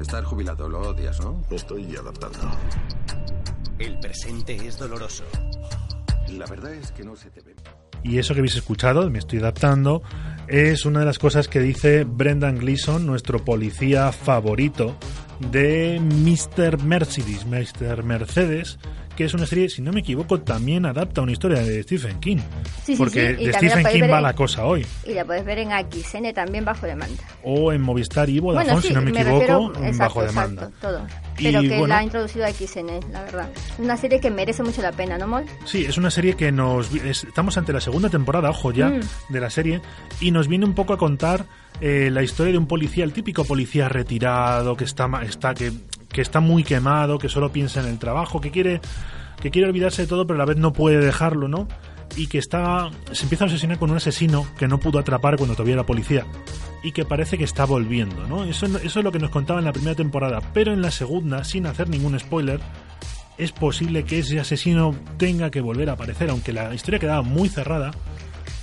[0.00, 1.42] Estar jubilado lo odias, ¿no?
[1.50, 2.50] Estoy adaptando.
[3.78, 5.24] El presente es doloroso.
[6.30, 7.54] La verdad es que no se te ve.
[8.02, 10.02] y eso que habéis escuchado, me estoy adaptando,
[10.48, 14.96] es una de las cosas que dice Brendan Gleeson, nuestro policía favorito
[15.50, 16.82] de Mr.
[16.82, 18.02] Mercedes, Mr.
[18.02, 18.78] Mercedes,
[19.16, 22.36] que es una serie, si no me equivoco, también adapta una historia de Stephen King.
[22.84, 24.86] Sí, sí, porque sí, y de Stephen King va en- la cosa hoy.
[25.06, 27.22] Y la puedes ver en XN también bajo demanda.
[27.42, 30.62] O en Movistar y Vodafone, bueno, sí, si no me, equivoco, refiero, bajo demanda.
[30.66, 31.06] exacto, todo.
[31.38, 31.86] Y Pero que bueno.
[31.88, 33.48] la ha introducido a XN, la verdad.
[33.78, 35.44] Una serie que merece mucho la pena, ¿no, Mol?
[35.64, 36.94] Sí, es una serie que nos...
[36.94, 39.00] es- estamos ante la segunda temporada, ojo ya, Mm.
[39.30, 39.80] de la serie,
[40.20, 41.44] y nos viene un poco a contar
[41.82, 45.70] eh, la historia de un policía, el típico policía retirado, que está, está, que,
[46.08, 48.80] que está muy quemado, que solo piensa en el trabajo, que quiere,
[49.40, 51.68] que quiere olvidarse de todo, pero a la vez no puede dejarlo, ¿no?
[52.16, 55.54] Y que está, se empieza a obsesionar con un asesino que no pudo atrapar cuando
[55.54, 56.26] todavía era policía
[56.82, 58.44] y que parece que está volviendo, ¿no?
[58.44, 61.44] Eso, eso es lo que nos contaba en la primera temporada, pero en la segunda,
[61.44, 62.60] sin hacer ningún spoiler,
[63.38, 67.48] es posible que ese asesino tenga que volver a aparecer, aunque la historia quedaba muy
[67.48, 67.90] cerrada.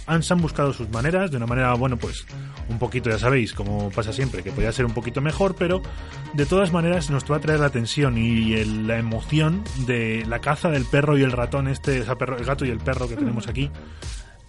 [0.06, 2.26] Han, han buscado sus maneras, de una manera, bueno, pues
[2.70, 5.82] un poquito, ya sabéis, como pasa siempre, que podría ser un poquito mejor, pero
[6.34, 10.39] de todas maneras nos va a traer la tensión y el- la emoción de la
[10.39, 13.08] caza del perro y el ratón, este, o sea, perro- el gato y el perro
[13.08, 13.72] que tenemos aquí,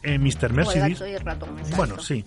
[0.02, 0.44] eh, Mr.
[0.44, 0.98] O el Mercedes.
[1.00, 1.74] gato y el.
[1.76, 2.22] Bueno, sí.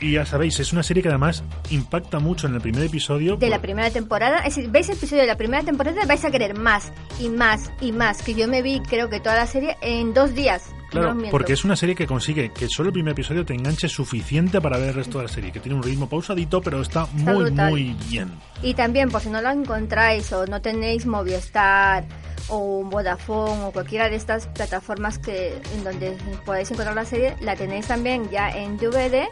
[0.00, 3.36] Y ya sabéis, es una serie que además impacta mucho en el primer episodio.
[3.36, 4.38] de la primera temporada.
[4.40, 7.70] Es decir, veis el episodio de la primera temporada, vais a querer más y más
[7.80, 8.22] y más.
[8.22, 10.62] Que yo me vi, creo que toda la serie en dos días.
[10.90, 14.60] Claro, porque es una serie que consigue que solo el primer episodio te enganche suficiente
[14.60, 17.32] para ver el resto de la serie, que tiene un ritmo pausadito, pero está, Está
[17.32, 17.70] muy, brutal.
[17.70, 18.30] muy bien.
[18.62, 22.04] Y también, por si no lo encontráis o no tenéis Movistar
[22.48, 27.54] o Vodafone o cualquiera de estas plataformas que en donde podéis encontrar la serie, la
[27.54, 29.28] tenéis también ya en DVD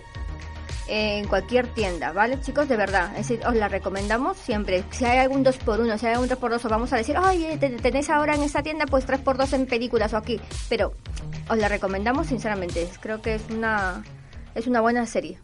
[0.88, 2.68] en cualquier tienda, ¿vale, chicos?
[2.68, 4.84] De verdad, es decir, os la recomendamos siempre.
[4.90, 8.08] Si hay algún 2x1, si hay algún 3x2, os vamos a decir, oye, te- tenéis
[8.10, 10.40] ahora en esta tienda pues 3x2 en películas o aquí.
[10.68, 10.94] Pero
[11.48, 14.02] os la recomendamos sinceramente, creo que es una,
[14.54, 15.38] es una buena serie.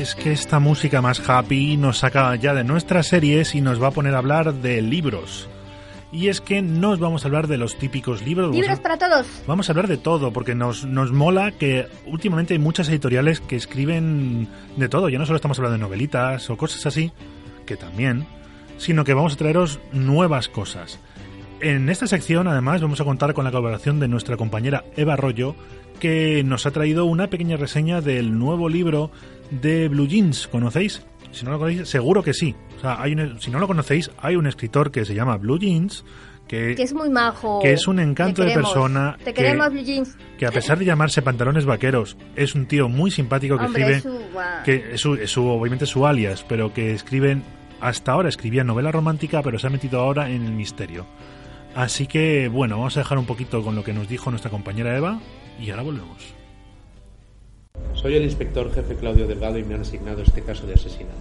[0.00, 3.88] Es que esta música más happy nos saca ya de nuestras series y nos va
[3.88, 5.48] a poner a hablar de libros.
[6.12, 8.54] Y es que no os vamos a hablar de los típicos libros.
[8.54, 9.26] Libros para todos.
[9.48, 13.56] Vamos a hablar de todo, porque nos, nos mola que últimamente hay muchas editoriales que
[13.56, 15.08] escriben de todo.
[15.08, 17.10] Ya no solo estamos hablando de novelitas o cosas así,
[17.66, 18.24] que también,
[18.78, 21.00] sino que vamos a traeros nuevas cosas.
[21.60, 25.56] En esta sección, además, vamos a contar con la colaboración de nuestra compañera Eva Arroyo,
[25.98, 29.10] que nos ha traído una pequeña reseña del nuevo libro
[29.50, 30.48] de Blue Jeans.
[30.48, 31.02] ¿Conocéis?
[31.32, 32.54] Si no lo conocéis, seguro que sí.
[32.78, 35.58] O sea, hay un- si no lo conocéis, hay un escritor que se llama Blue
[35.58, 36.04] Jeans,
[36.46, 37.60] que, Que es muy majo.
[37.60, 39.16] que es un encanto de persona.
[39.18, 40.16] Te que- queremos, Blue Jeans.
[40.38, 43.96] que a pesar de llamarse pantalones vaqueros, es un tío muy simpático que Hombre, escribe,
[43.98, 47.42] es su- que es su, es su- obviamente su alias, pero que escriben,
[47.80, 51.04] hasta ahora escribía novela romántica, pero se ha metido ahora en el misterio.
[51.74, 54.96] Así que, bueno, vamos a dejar un poquito con lo que nos dijo nuestra compañera
[54.96, 55.20] Eva
[55.60, 56.34] y ahora volvemos.
[58.00, 61.18] Soy el inspector jefe Claudio Delgado y me han asignado este caso de asesinato.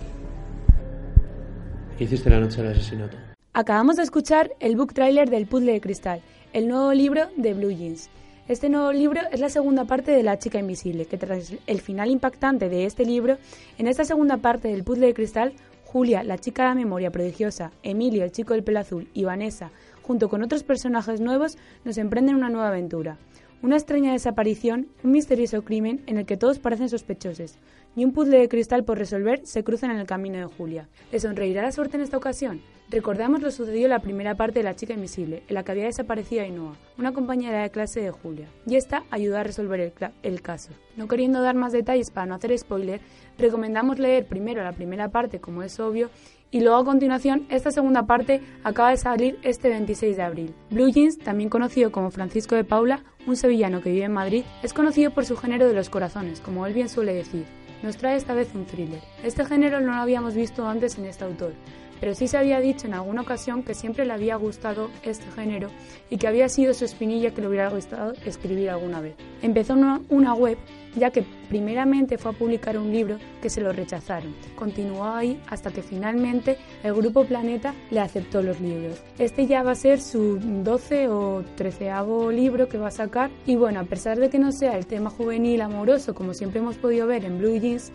[1.98, 3.18] ¿Qué hiciste la noche del asesinato?
[3.54, 6.22] Acabamos de escuchar el book trailer del Puzzle de Cristal,
[6.54, 8.12] el nuevo libro de Blue Jeans.
[8.48, 12.12] Este nuevo libro es la segunda parte de La chica invisible, que tras el final
[12.12, 13.40] impactante de este libro,
[13.80, 15.54] en esta segunda parte del puzzle de cristal,
[15.86, 19.72] Julia, la chica de la memoria prodigiosa, Emilio, el chico del pelo azul y Vanessa,
[20.04, 23.18] junto con otros personajes nuevos, nos emprenden una nueva aventura.
[23.64, 27.56] Una extraña desaparición, un misterioso crimen en el que todos parecen sospechosos,
[27.96, 30.88] y un puzzle de cristal por resolver se cruzan en el camino de Julia.
[31.12, 32.62] ¿Le sonreirá la suerte en esta ocasión?
[32.92, 35.86] Recordamos lo sucedido en la primera parte de La chica invisible, en la que había
[35.86, 39.92] desaparecido Ainhoa, una compañera de clase de Julia, y esta ayudó a resolver el,
[40.22, 40.70] el caso.
[40.96, 43.02] No queriendo dar más detalles para no hacer spoiler,
[43.40, 46.12] recomendamos leer primero la primera parte, como es obvio,
[46.52, 50.56] y luego a continuación esta segunda parte acaba de salir este 26 de abril.
[50.70, 54.74] Blue Jeans, también conocido como Francisco de Paula, un sevillano que vive en Madrid, es
[54.74, 57.46] conocido por su género de los corazones, como él bien suele decir.
[57.84, 59.02] Nos trae esta vez un thriller.
[59.24, 61.54] Este género no lo habíamos visto antes en este autor,
[62.00, 65.70] pero sí se había dicho en alguna ocasión que siempre le había gustado este género
[66.10, 69.16] y que había sido su espinilla que le hubiera gustado escribir alguna vez.
[69.42, 70.58] Empezó una, web
[70.98, 74.36] ya que primeramente fue a publicar un libro que se lo rechazaron.
[74.56, 79.02] Continuó ahí hasta que finalmente el grupo Planeta le aceptó los libros.
[79.18, 81.92] Este ya va a ser su 12 o 13
[82.32, 85.10] libro que va a sacar y bueno, a pesar de que no sea el tema
[85.10, 87.92] juvenil amoroso como siempre hemos podido ver en Blue Jeans,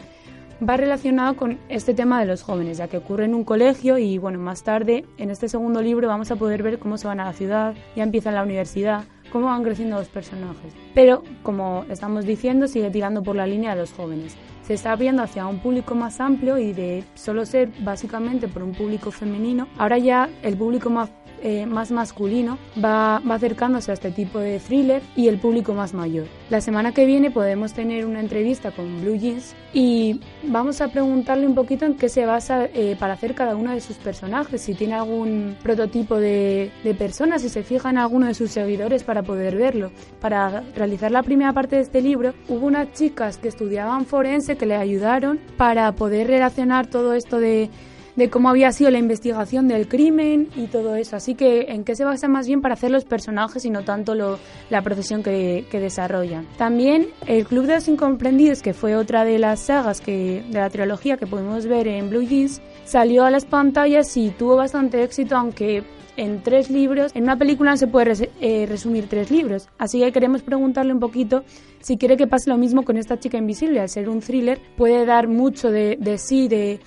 [0.66, 4.18] va relacionado con este tema de los jóvenes, ya que ocurre en un colegio y
[4.18, 7.24] bueno, más tarde en este segundo libro vamos a poder ver cómo se van a
[7.24, 10.74] la ciudad, ya empiezan la universidad, cómo van creciendo los personajes.
[10.94, 14.36] Pero, como estamos diciendo, sigue tirando por la línea de los jóvenes.
[14.62, 18.72] Se está abriendo hacia un público más amplio y de solo ser básicamente por un
[18.72, 21.10] público femenino, ahora ya el público más
[21.42, 26.26] eh, más masculino va, acercándose a este tipo de thriller y el público más mayor.
[26.50, 31.46] La semana que viene podemos tener una entrevista con Blue Jeans y vamos a preguntarle
[31.46, 34.74] un poquito en qué se basa eh, para hacer cada uno de sus personajes, si
[34.74, 39.22] tiene algún prototipo de, de persona, si se fija en alguno de sus seguidores para
[39.22, 39.90] poder verlo.
[40.20, 44.66] Para realizar la primera parte de este libro hubo unas chicas que estudiaban forense que
[44.66, 47.70] le ayudaron para poder relacionar todo esto de
[48.16, 51.16] de cómo había sido la investigación del crimen y todo eso.
[51.16, 54.14] Así que en qué se basa más bien para hacer los personajes y no tanto
[54.14, 54.38] lo,
[54.70, 56.46] la profesión que, que, desarrollan.
[56.56, 60.70] También el Club de los Incomprendidos, que fue otra de las sagas que, de la
[60.70, 65.36] trilogía que pudimos ver en Blue Jeans, salió a las pantallas y tuvo bastante éxito,
[65.36, 65.82] aunque
[66.16, 69.68] en tres libros, en una película se puede eh, resumir tres libros.
[69.78, 71.44] Así que queremos preguntarle un poquito
[71.80, 73.80] si quiere que pase lo mismo con esta chica invisible.
[73.80, 76.80] Al ser un thriller, puede dar mucho de, de sí, de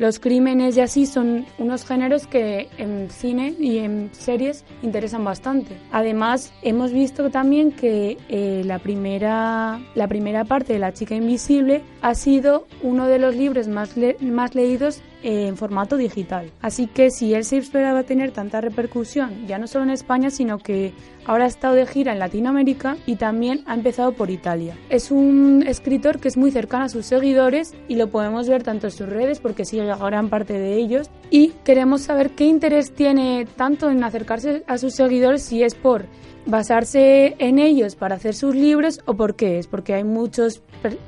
[0.00, 5.76] los crímenes y así son unos géneros que en cine y en series interesan bastante.
[5.92, 11.82] Además, hemos visto también que eh, la, primera, la primera parte de La chica invisible
[12.00, 16.50] ha sido uno de los libros más, más leídos en formato digital.
[16.60, 20.58] Así que si él se esperaba tener tanta repercusión, ya no solo en España, sino
[20.58, 20.92] que
[21.24, 24.76] ahora ha estado de gira en Latinoamérica y también ha empezado por Italia.
[24.88, 28.86] Es un escritor que es muy cercano a sus seguidores y lo podemos ver tanto
[28.86, 32.92] en sus redes porque sigue a gran parte de ellos y queremos saber qué interés
[32.92, 36.06] tiene tanto en acercarse a sus seguidores si es por
[36.50, 40.62] basarse en ellos para hacer sus libros o por qué es porque hay muchos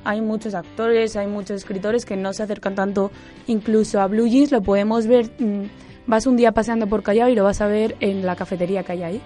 [0.05, 3.11] hay muchos actores hay muchos escritores que no se acercan tanto
[3.47, 5.65] incluso a Blue Jeans lo podemos ver mm,
[6.07, 8.93] vas un día paseando por Callao y lo vas a ver en la cafetería que
[8.93, 9.23] hay ahí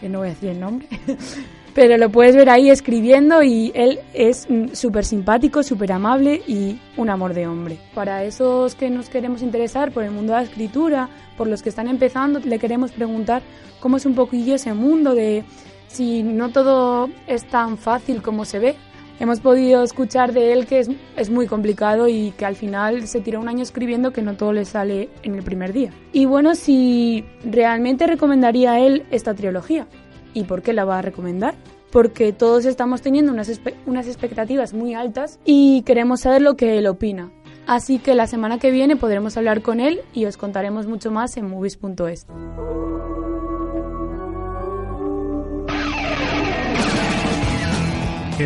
[0.00, 0.88] que no voy a decir el nombre
[1.80, 6.78] pero lo puedes ver ahí escribiendo y él es mm, súper simpático, súper amable y
[6.98, 7.78] un amor de hombre.
[7.94, 11.70] Para esos que nos queremos interesar por el mundo de la escritura, por los que
[11.70, 13.40] están empezando, le queremos preguntar
[13.80, 15.42] cómo es un poquillo ese mundo de
[15.88, 18.76] si no todo es tan fácil como se ve.
[19.18, 20.80] Hemos podido escuchar de él que
[21.16, 24.52] es, muy complicado y que al final se tira un año escribiendo que no todo
[24.52, 25.94] le sale en el primer día.
[26.12, 29.86] Y bueno, si realmente recomendaría a él esta trilogía.
[30.34, 31.54] ¿Y por qué la va a recomendar?
[31.90, 33.50] Porque todos estamos teniendo unas,
[33.86, 37.30] unas expectativas muy altas y queremos saber lo que él opina.
[37.66, 41.36] Así que la semana que viene podremos hablar con él y os contaremos mucho más
[41.36, 42.26] en movies.es.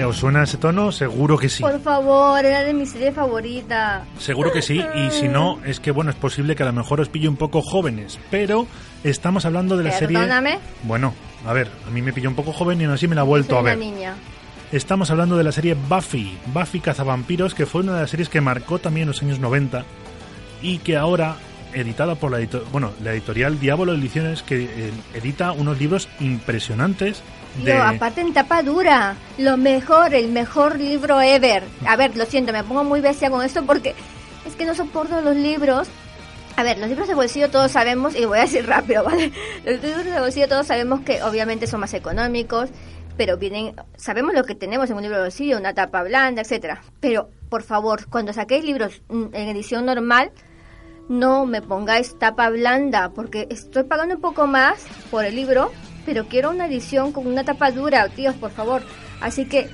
[0.03, 0.91] ¿Os suena ese tono?
[0.91, 1.63] Seguro que sí.
[1.63, 4.05] Por favor, era de mi serie favorita.
[4.19, 7.01] Seguro que sí, y si no, es que bueno, es posible que a lo mejor
[7.01, 8.67] os pille un poco jóvenes, pero
[9.05, 10.51] estamos hablando de la Perdóname.
[10.51, 10.65] serie...
[10.83, 11.15] Bueno,
[11.47, 13.25] a ver, a mí me pilló un poco joven y aún así me la he
[13.25, 13.77] vuelto Soy a ver.
[13.77, 14.17] Una niña.
[14.73, 18.41] Estamos hablando de la serie Buffy, Buffy Cazavampiros, que fue una de las series que
[18.41, 19.85] marcó también en los años 90
[20.63, 21.37] y que ahora
[21.75, 27.23] editada por la, bueno, la editorial Diablo Ediciones, que eh, edita unos libros impresionantes.
[27.63, 27.73] De...
[27.73, 31.63] Yo, aparte en tapa dura, lo mejor, el mejor libro ever.
[31.87, 33.95] A ver, lo siento, me pongo muy bestia con esto porque
[34.47, 35.89] es que no soporto los libros.
[36.57, 39.33] A ver, los libros de bolsillo todos sabemos, y voy a decir rápido, ¿vale?
[39.65, 42.71] Los libros de bolsillo todos sabemos que obviamente son más económicos,
[43.17, 46.83] pero vienen, sabemos lo que tenemos en un libro de bolsillo, una tapa blanda, etcétera.
[47.01, 50.31] Pero, por favor, cuando saquéis libros mm, en edición normal,
[51.09, 55.73] no me pongáis tapa blanda, porque estoy pagando un poco más por el libro,
[56.07, 58.83] pero quiero una edición con una tapa dura, tíos, por favor.
[59.21, 59.69] Así que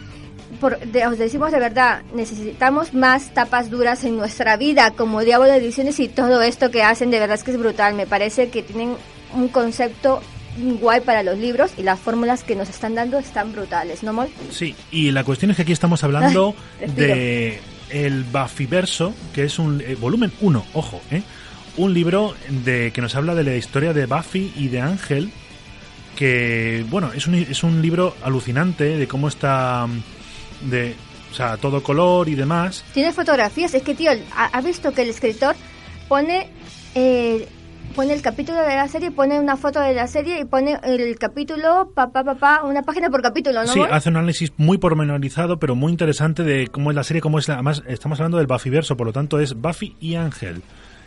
[0.58, 0.78] por,
[1.08, 6.00] os decimos de verdad, necesitamos más tapas duras en nuestra vida, como Diablo de Ediciones
[6.00, 7.94] y todo esto que hacen, de verdad es que es brutal.
[7.94, 8.94] Me parece que tienen
[9.34, 10.20] un concepto
[10.80, 14.28] guay para los libros y las fórmulas que nos están dando están brutales, ¿no, Mol?
[14.50, 16.54] Sí, y la cuestión es que aquí estamos hablando
[16.96, 21.22] de el Buffyverso, que es un eh, volumen 1, ojo, ¿eh?
[21.76, 22.34] Un libro
[22.64, 25.30] de que nos habla de la historia de Buffy y de Ángel,
[26.16, 29.86] que, bueno, es un, es un libro alucinante de cómo está
[30.62, 30.94] de
[31.30, 32.84] o sea, todo color y demás.
[32.92, 35.54] Tiene fotografías, es que tío, ha, visto que el escritor
[36.08, 36.50] pone
[36.94, 37.46] eh,
[37.94, 41.18] pone el capítulo de la serie, pone una foto de la serie y pone el
[41.18, 43.72] capítulo, papá, papá, una página por capítulo, ¿no?
[43.72, 47.38] Sí, hace un análisis muy pormenorizado, pero muy interesante de cómo es la serie, cómo
[47.38, 50.62] es la, además estamos hablando del Buffyverso, por lo tanto es Buffy y Ángel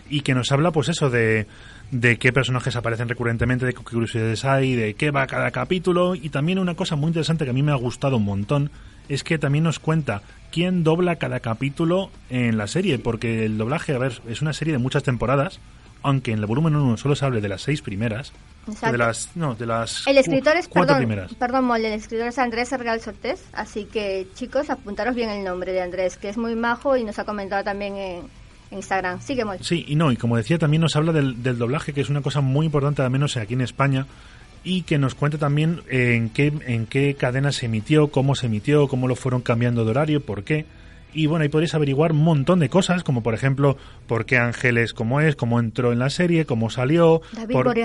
[0.10, 1.47] y que nos habla pues eso de
[1.91, 6.30] de qué personajes aparecen recurrentemente, de qué curiosidades hay, de qué va cada capítulo y
[6.30, 8.72] también una cosa muy interesante que a mí me ha gustado un montón
[9.10, 13.93] es que también nos cuenta quién dobla cada capítulo en la serie, porque el doblaje,
[13.95, 15.60] a ver, es una serie de muchas temporadas,
[16.04, 18.34] aunque en el volumen 1 solo se hable de las seis primeras,
[18.68, 21.34] de las, no, de las el escritor es, cuatro perdón, primeras.
[21.34, 25.82] Perdón, el escritor es Andrés Sergal Sortés, así que chicos, apuntaros bien el nombre de
[25.82, 29.22] Andrés, que es muy majo y nos ha comentado también en, Instagram.
[29.22, 32.10] Sigue, Sí, y no, y como decía, también nos habla del, del doblaje, que es
[32.10, 34.08] una cosa muy importante, al menos aquí en España,
[34.64, 38.88] y que nos cuente también en qué, en qué cadena se emitió, cómo se emitió,
[38.88, 40.66] cómo lo fueron cambiando de horario, por qué.
[41.16, 44.93] Y bueno, ahí podéis averiguar un montón de cosas, como por ejemplo, por qué Ángeles
[44.93, 47.22] como es, cómo entró en la serie, cómo salió.
[47.34, 47.76] David por.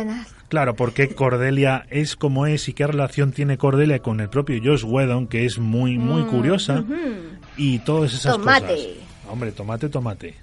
[0.49, 4.59] Claro, por qué Cordelia es como es y qué relación tiene Cordelia con el propio
[4.65, 6.85] Josh Whedon, que es muy, muy Mm, curiosa.
[7.59, 8.67] Y todas esas Tomate.
[8.67, 8.87] cosas.
[9.29, 10.35] Hombre, tomate, tomate.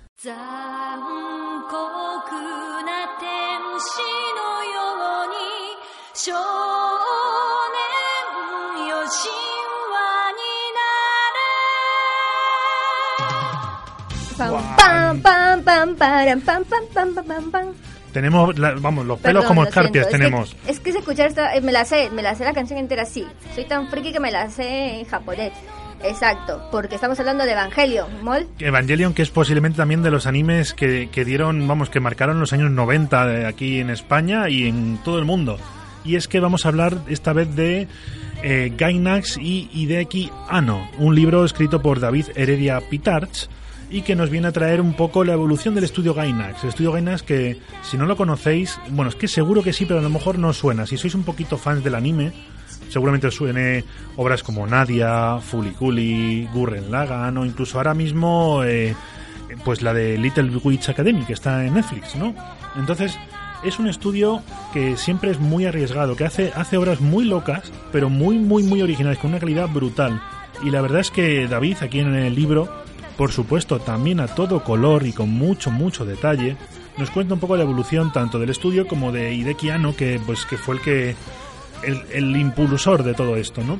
[6.14, 6.38] 少年
[8.88, 9.30] よ神
[9.92, 9.94] 話
[10.36, 10.38] に
[14.38, 17.66] Pam, pam, pam, pam, param, pam, pam, pam, pam, pam, pam.
[18.12, 20.08] Tenemos, la- vamos, los pelos Perdón, como lo escarpias siento.
[20.08, 20.56] Es que- tenemos.
[20.66, 23.02] Es que, se escuchar esta, eh, me la sé, me la sé la canción entera
[23.02, 23.26] así.
[23.54, 25.52] Soy tan friki que me la sé en japonés.
[26.02, 28.48] Exacto, porque estamos hablando de Evangelio, ¿mol?
[28.58, 32.54] Evangelion, que es posiblemente también de los animes que, que dieron, vamos, que marcaron los
[32.54, 35.58] años 90 de aquí en España y en todo el mundo.
[36.05, 37.87] Y es que vamos a hablar esta vez de
[38.43, 43.49] eh, Gainax y Hideki Anno, un libro escrito por David Heredia Pitarch
[43.89, 46.63] y que nos viene a traer un poco la evolución del estudio Gainax.
[46.63, 49.99] El estudio Gainax que, si no lo conocéis, bueno, es que seguro que sí, pero
[49.99, 50.85] a lo mejor no suena.
[50.85, 52.33] Si sois un poquito fans del anime,
[52.89, 53.83] seguramente os suene
[54.15, 58.95] obras como Nadia, Fuliculi, Gurren Lagann o incluso ahora mismo eh,
[59.63, 62.35] pues la de Little Witch Academy que está en Netflix, ¿no?
[62.75, 63.17] Entonces
[63.65, 64.41] es un estudio
[64.73, 68.81] que siempre es muy arriesgado, que hace, hace obras muy locas, pero muy, muy, muy
[68.81, 70.21] originales, con una calidad brutal.
[70.63, 72.69] Y la verdad es que David, aquí en el libro,
[73.17, 76.55] por supuesto, también a todo color y con mucho, mucho detalle,
[76.97, 80.45] nos cuenta un poco la evolución tanto del estudio como de Hideki Anno, que, pues,
[80.45, 81.15] que fue el que
[81.83, 83.79] el, el impulsor de todo esto, ¿no?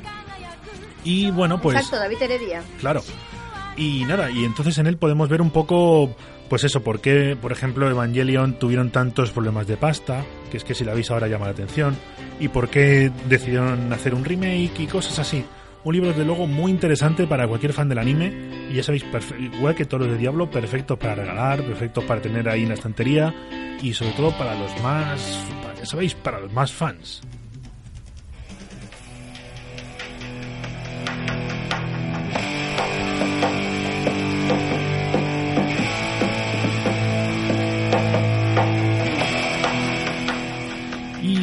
[1.04, 2.62] Y bueno, pues Exacto, David Heredia.
[2.80, 3.02] claro.
[3.76, 6.16] Y nada, y entonces en él podemos ver un poco,
[6.48, 10.74] pues eso, por qué, por ejemplo, Evangelion tuvieron tantos problemas de pasta, que es que
[10.74, 11.96] si la veis ahora llama la atención,
[12.40, 15.44] y por qué decidieron hacer un remake y cosas así.
[15.84, 18.32] Un libro, desde luego, muy interesante para cualquier fan del anime,
[18.70, 19.04] y ya sabéis,
[19.38, 22.74] igual que todos los de Diablo, perfecto para regalar, perfecto para tener ahí en la
[22.74, 23.34] estantería,
[23.80, 25.38] y sobre todo para los más,
[25.78, 27.22] ya sabéis, para los más fans.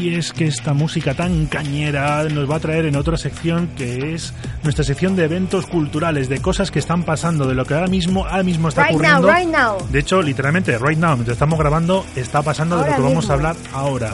[0.04, 4.14] Y es que esta música tan cañera nos va a traer en otra sección que
[4.14, 7.88] es nuestra sección de eventos culturales, de cosas que están pasando, de lo que ahora
[7.88, 9.28] mismo, ahora mismo está Right now, ocurriendo.
[9.34, 9.48] right
[9.82, 9.88] now.
[9.92, 13.24] De hecho, literalmente, right now, mientras estamos grabando, está pasando de Ahora lo que vamos
[13.24, 13.32] mismo.
[13.32, 14.14] a hablar ahora.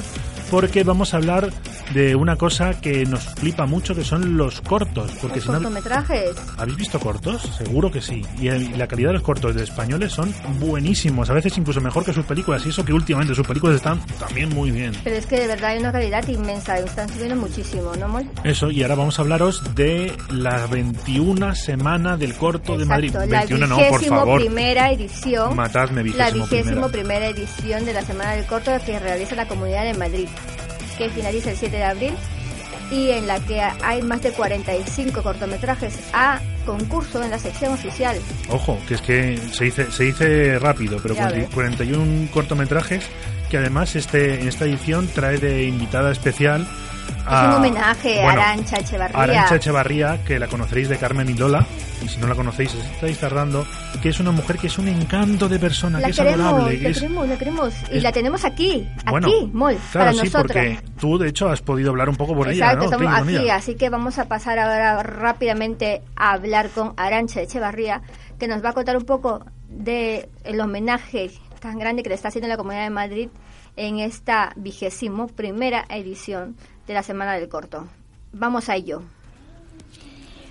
[0.51, 1.51] Porque vamos a hablar
[1.93, 5.11] de una cosa que nos flipa mucho, que son los cortos.
[5.21, 6.31] Porque Los si no, cortometrajes.
[6.57, 7.41] ¿Habéis visto cortos?
[7.57, 8.23] Seguro que sí.
[8.39, 12.03] Y el- la calidad de los cortos de españoles son buenísimos, a veces incluso mejor
[12.03, 12.65] que sus películas.
[12.65, 14.93] Y eso que últimamente sus películas están también muy bien.
[15.03, 18.25] Pero es que de verdad hay una calidad inmensa, están subiendo muchísimo, ¿no, Mol?
[18.43, 23.13] Eso, y ahora vamos a hablaros de la 21 semana del corto de Madrid.
[23.13, 24.39] La 21 no, por favor.
[24.41, 25.55] primera edición.
[25.55, 26.87] Matadme, La vigésimo primera.
[26.89, 30.27] primera edición de la Semana del Corto que realiza la Comunidad de Madrid,
[30.99, 32.13] que finaliza el 7 de abril
[32.91, 38.17] y en la que hay más de 45 cortometrajes a concurso en la sección oficial.
[38.49, 41.53] Ojo, que es que se dice, se dice rápido, pero Ya 40 ves.
[41.53, 43.05] 41 cortometrajes
[43.49, 46.67] que además este, en esta edición trae de invitada especial
[47.09, 49.19] es un homenaje a bueno, Arancha Echevarría.
[49.21, 51.65] Arancha Echevarría, que la conoceréis de Carmen y Lola,
[52.03, 53.67] y si no la conocéis, os estáis tardando,
[54.01, 56.73] que es una mujer que es un encanto de persona, La que es queremos, adorable.
[56.77, 57.73] la que es- queremos, la queremos.
[57.91, 60.41] Y es- la tenemos aquí, Bueno, aquí, Mol, Claro, para sí, nosotros.
[60.43, 63.03] porque tú, de hecho, has podido hablar un poco por ella, Exacto, ¿no?
[63.03, 63.55] estamos aquí, ella.
[63.55, 68.01] así que vamos a pasar ahora rápidamente a hablar con Arancha Echevarría,
[68.39, 71.29] que nos va a contar un poco de el homenaje
[71.59, 73.29] tan grande que le está haciendo la Comunidad de Madrid
[73.75, 76.55] en esta vigésimo primera edición
[76.87, 77.87] de la Semana del Corto.
[78.33, 79.01] Vamos a ello.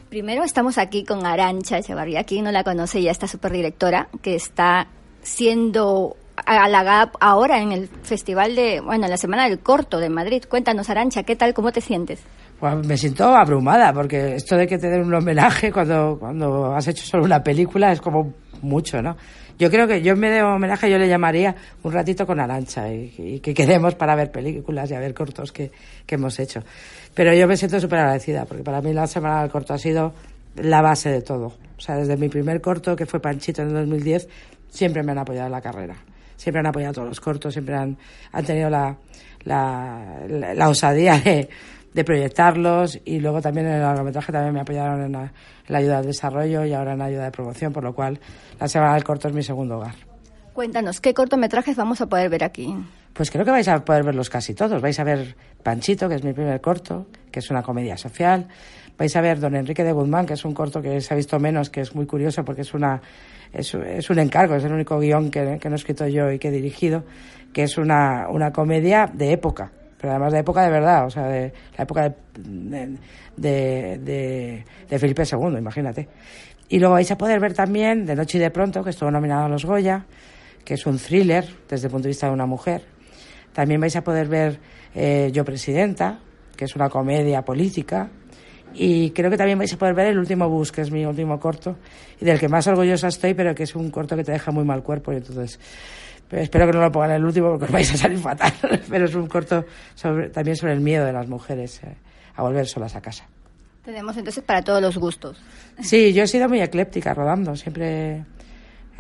[0.09, 4.87] Primero estamos aquí con Arancha Echevarría, quien no la conoce, ya esta superdirectora, que está
[5.23, 10.45] siendo halagada ahora en el festival de, bueno, en la Semana del Corto de Madrid.
[10.49, 11.53] Cuéntanos, Arancha, ¿qué tal?
[11.53, 12.23] ¿Cómo te sientes?
[12.59, 16.89] Pues me siento abrumada, porque esto de que te den un homenaje cuando, cuando has
[16.89, 18.33] hecho solo una película es como
[18.63, 19.17] mucho, ¿no?
[19.59, 22.93] Yo creo que yo en vez de homenaje yo le llamaría un ratito con Arancha
[22.93, 25.73] y, y que quedemos para ver películas y a ver cortos que,
[26.07, 26.63] que hemos hecho.
[27.15, 30.15] Pero yo me siento súper agradecida, porque para mí la Semana del Corto ha sido
[30.55, 31.47] la base de todo.
[31.77, 34.29] O sea, desde mi primer corto, que fue Panchito en 2010,
[34.69, 35.97] siempre me han apoyado en la carrera.
[36.37, 37.97] Siempre han apoyado todos los cortos, siempre han,
[38.31, 38.97] han tenido la,
[39.45, 41.49] la, la, la osadía de,
[41.93, 45.33] de proyectarlos y luego también en el largometraje también me apoyaron en la,
[45.69, 48.19] la ayuda al desarrollo y ahora en la ayuda de promoción, por lo cual
[48.59, 49.95] la Semana del Corto es mi segundo hogar.
[50.53, 52.75] Cuéntanos, ¿qué cortometrajes vamos a poder ver aquí?
[53.13, 54.83] Pues creo que vais a poder verlos casi todos.
[54.83, 58.49] Vais a ver Panchito, que es mi primer corto, que es una comedia social.
[58.97, 61.39] Vais a ver Don Enrique de Guzmán, que es un corto que se ha visto
[61.39, 63.01] menos, que es muy curioso porque es una
[63.53, 66.39] es, es un encargo, es el único guion que, que no he escrito yo y
[66.39, 67.05] que he dirigido,
[67.53, 71.27] que es una, una comedia de época, pero además de época de verdad, o sea,
[71.27, 72.99] de la época de,
[73.37, 76.09] de, de, Felipe II, imagínate.
[76.69, 79.47] Y luego vais a poder ver también De Noche y de Pronto, que estuvo nominado
[79.47, 80.07] a los Goya,
[80.65, 82.83] que es un thriller desde el punto de vista de una mujer.
[83.53, 84.61] También vais a poder ver
[84.95, 86.21] eh, Yo Presidenta,
[86.57, 88.11] que es una comedia política.
[88.75, 91.39] Y creo que también vais a poder ver El último bus, que es mi último
[91.41, 91.77] corto,
[92.21, 94.65] y del que más orgullosa estoy, pero que es un corto que te deja muy
[94.65, 95.13] mal cuerpo.
[95.13, 95.59] Y entonces,
[96.29, 98.53] pero espero que no lo pongan en el último porque os vais a salir fatal.
[98.89, 99.65] pero es un corto
[99.95, 101.97] sobre, también sobre el miedo de las mujeres eh,
[102.37, 103.27] a volver solas a casa.
[103.85, 105.41] Tenemos entonces para todos los gustos.
[105.81, 108.25] Sí, yo he sido muy ecléptica rodando, siempre...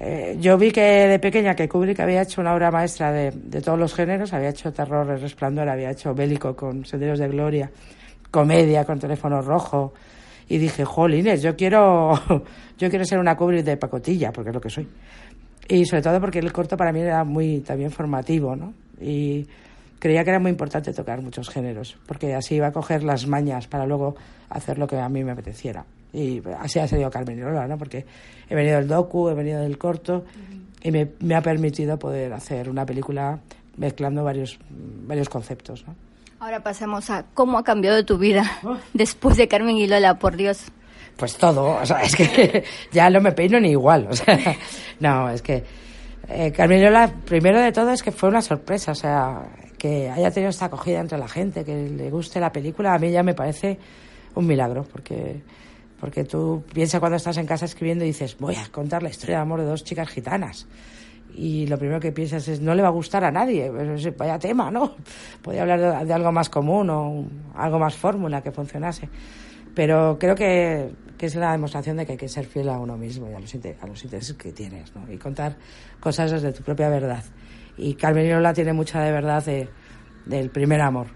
[0.00, 3.60] Eh, yo vi que de pequeña que Kubrick había hecho una obra maestra de, de,
[3.60, 7.68] todos los géneros, había hecho terror, el resplandor, había hecho bélico con Senderos de Gloria,
[8.30, 9.92] comedia con Teléfono Rojo,
[10.48, 12.14] y dije, jolines, yo quiero,
[12.78, 14.88] yo quiero ser una Kubrick de pacotilla, porque es lo que soy.
[15.68, 18.72] Y sobre todo porque el corto para mí era muy también formativo, ¿no?
[19.00, 19.46] Y
[19.98, 23.66] creía que era muy importante tocar muchos géneros, porque así iba a coger las mañas
[23.66, 24.16] para luego
[24.48, 25.84] hacer lo que a mí me apeteciera.
[26.12, 27.76] Y así ha salido Carmen y Lola, ¿no?
[27.76, 28.06] Porque
[28.48, 30.24] he venido del docu, he venido del corto
[30.82, 33.38] y me, me, ha permitido poder hacer una película
[33.76, 36.07] mezclando varios, varios conceptos, ¿no?
[36.40, 38.60] Ahora pasemos a cómo ha cambiado tu vida
[38.94, 40.64] después de Carmen y Lola, por Dios.
[41.16, 44.38] Pues todo, o sea, es que ya no me peino ni igual, o sea,
[45.00, 45.64] no, es que
[46.28, 50.08] eh, Carmen y Lola, primero de todo es que fue una sorpresa, o sea, que
[50.08, 53.24] haya tenido esta acogida entre la gente, que le guste la película, a mí ya
[53.24, 53.78] me parece
[54.36, 55.42] un milagro, porque
[56.00, 59.36] porque tú piensas cuando estás en casa escribiendo y dices, voy a contar la historia
[59.36, 60.66] de amor de dos chicas gitanas.
[61.38, 64.72] Y lo primero que piensas es, no le va a gustar a nadie, vaya tema,
[64.72, 64.96] ¿no?
[65.42, 69.08] Podría hablar de, de, algo más común o algo más fórmula que funcionase.
[69.72, 72.96] Pero creo que, que, es la demostración de que hay que ser fiel a uno
[72.96, 75.10] mismo y a los, a los intereses que tienes, ¿no?
[75.12, 75.54] Y contar
[76.00, 77.22] cosas desde tu propia verdad.
[77.76, 79.68] Y Carmen Lola tiene mucha de verdad de,
[80.26, 81.06] del primer amor.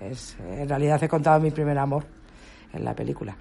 [0.00, 2.06] Es, en realidad he contado mi primer amor
[2.72, 3.36] en la película.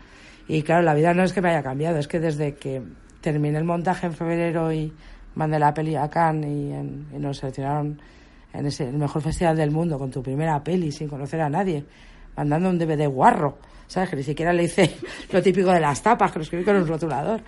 [0.47, 2.81] Y claro, la vida no es que me haya cambiado, es que desde que
[3.21, 4.91] terminé el montaje en febrero y
[5.35, 7.99] mandé la peli a Cannes y, en, y nos seleccionaron
[8.53, 11.85] en ese, el mejor festival del mundo con tu primera peli sin conocer a nadie,
[12.35, 13.57] mandando un DVD guarro,
[13.87, 14.09] ¿sabes?
[14.09, 14.95] Que ni siquiera le hice
[15.31, 17.41] lo típico de las tapas, que lo escribí con un rotulador.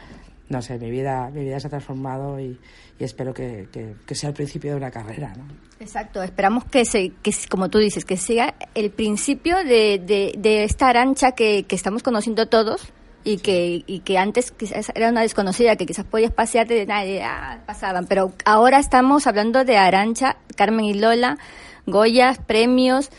[0.50, 2.58] No sé, mi vida, mi vida se ha transformado y,
[2.98, 5.46] y espero que, que, que, sea el principio de una carrera, ¿no?
[5.80, 10.64] Exacto, esperamos que, se, que como tú dices, que sea el principio de, de, de
[10.64, 12.94] esta arancha que, que, estamos conociendo todos
[13.28, 17.24] y que, y que antes quizás era una desconocida, que quizás podías pasearte de nadie,
[17.24, 21.38] ah, pasaban, pero ahora estamos hablando de Arancha, Carmen y Lola,
[21.86, 23.10] Goyas, premios,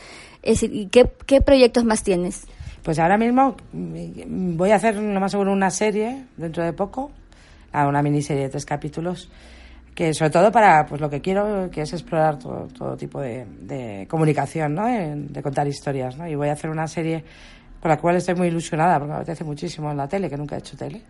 [0.43, 2.47] es ¿y qué, qué proyectos más tienes?
[2.83, 7.11] Pues ahora mismo voy a hacer lo más seguro una serie dentro de poco,
[7.75, 9.31] una miniserie de tres capítulos
[9.95, 13.45] que sobre todo para pues lo que quiero que es explorar todo, todo tipo de,
[13.61, 14.87] de comunicación ¿no?
[14.87, 16.27] de, de contar historias ¿no?
[16.27, 17.25] y voy a hacer una serie
[17.81, 20.57] por la cual estoy muy ilusionada porque me apetece muchísimo en la tele que nunca
[20.57, 21.03] he hecho tele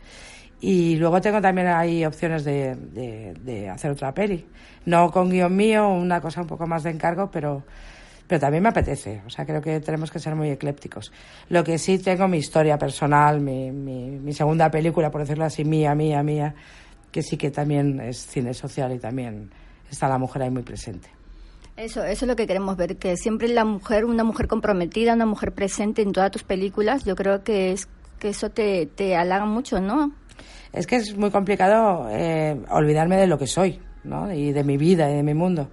[0.61, 4.45] y luego tengo también ahí opciones de, de, hacer otra peli
[4.87, 7.63] no con guion mío una cosa un poco más de encargo pero
[8.29, 9.23] pero también me apetece.
[9.27, 11.11] O sea, creo que tenemos que ser muy eclépticos.
[11.49, 15.65] Lo que sí tengo mi historia personal, mi, mi, mi segunda película, por decirlo así,
[15.65, 16.55] mía, mía, mía,
[17.11, 19.51] que sí que también es cine social y también
[19.91, 21.09] está la mujer ahí muy presente.
[21.79, 25.27] Eso, eso es lo que queremos ver, que siempre la mujer, una mujer comprometida, una
[25.27, 27.87] mujer presente en todas tus películas, yo creo que es
[28.19, 30.11] que eso te, te halaga mucho, ¿no?
[30.73, 34.33] Es que es muy complicado eh, olvidarme de lo que soy, ¿no?
[34.33, 35.69] Y de mi vida y de mi mundo.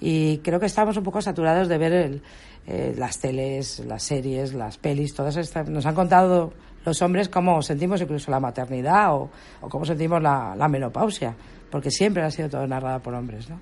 [0.00, 2.22] Y creo que estamos un poco saturados de ver
[2.66, 5.68] eh, las teles, las series, las pelis, todas estas.
[5.68, 6.54] Nos han contado
[6.86, 9.30] los hombres cómo sentimos incluso la maternidad o,
[9.60, 11.36] o cómo sentimos la, la, menopausia,
[11.70, 13.60] porque siempre ha sido todo narrada por hombres, ¿no?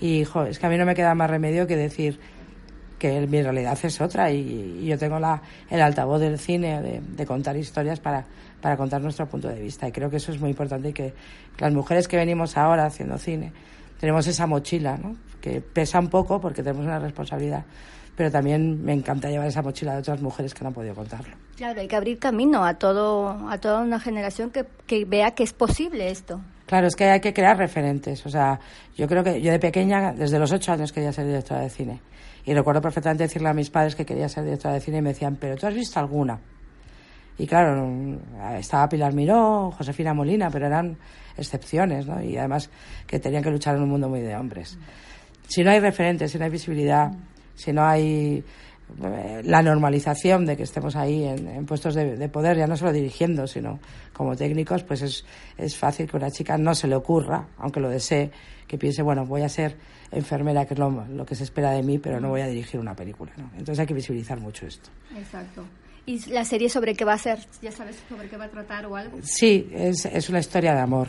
[0.00, 2.18] Y jo, es que a mí no me queda más remedio que decir
[2.98, 7.26] que mi realidad es otra y, yo tengo la, el altavoz del cine de, de,
[7.26, 8.24] contar historias para,
[8.60, 9.88] para contar nuestro punto de vista.
[9.88, 11.14] Y creo que eso es muy importante y que
[11.58, 13.52] las mujeres que venimos ahora haciendo cine
[14.00, 15.16] tenemos esa mochila, ¿no?
[15.40, 17.64] que pesa un poco porque tenemos una responsabilidad,
[18.16, 21.34] pero también me encanta llevar esa mochila de otras mujeres que no han podido contarlo.
[21.56, 25.42] Claro, hay que abrir camino a todo a toda una generación que, que vea que
[25.42, 26.40] es posible esto.
[26.66, 28.26] Claro, es que hay que crear referentes.
[28.26, 28.58] O sea,
[28.96, 32.00] yo creo que yo de pequeña, desde los ocho años, quería ser directora de cine.
[32.44, 35.10] Y recuerdo perfectamente decirle a mis padres que quería ser directora de cine y me
[35.10, 36.38] decían, ¿pero tú has visto alguna?
[37.38, 38.18] Y claro,
[38.56, 40.96] estaba Pilar Miró, Josefina Molina, pero eran
[41.36, 42.22] excepciones, ¿no?
[42.22, 42.70] Y además
[43.06, 44.78] que tenían que luchar en un mundo muy de hombres.
[45.46, 47.12] Si no hay referentes, si no hay visibilidad,
[47.54, 48.42] si no hay
[48.98, 52.92] la normalización de que estemos ahí en, en puestos de, de, poder, ya no solo
[52.92, 53.80] dirigiendo, sino
[54.12, 55.24] como técnicos, pues es,
[55.58, 58.30] es fácil que una chica no se le ocurra, aunque lo desee,
[58.66, 59.76] que piense, bueno, voy a ser
[60.10, 62.80] enfermera, que es lo, lo que se espera de mí, pero no voy a dirigir
[62.80, 63.32] una película.
[63.36, 63.50] ¿no?
[63.52, 64.90] Entonces hay que visibilizar mucho esto.
[65.16, 65.64] Exacto.
[66.06, 67.40] ¿Y la serie sobre qué va a ser?
[67.60, 69.18] ¿Ya sabes sobre qué va a tratar o algo?
[69.22, 71.08] Sí, es, es una historia de amor,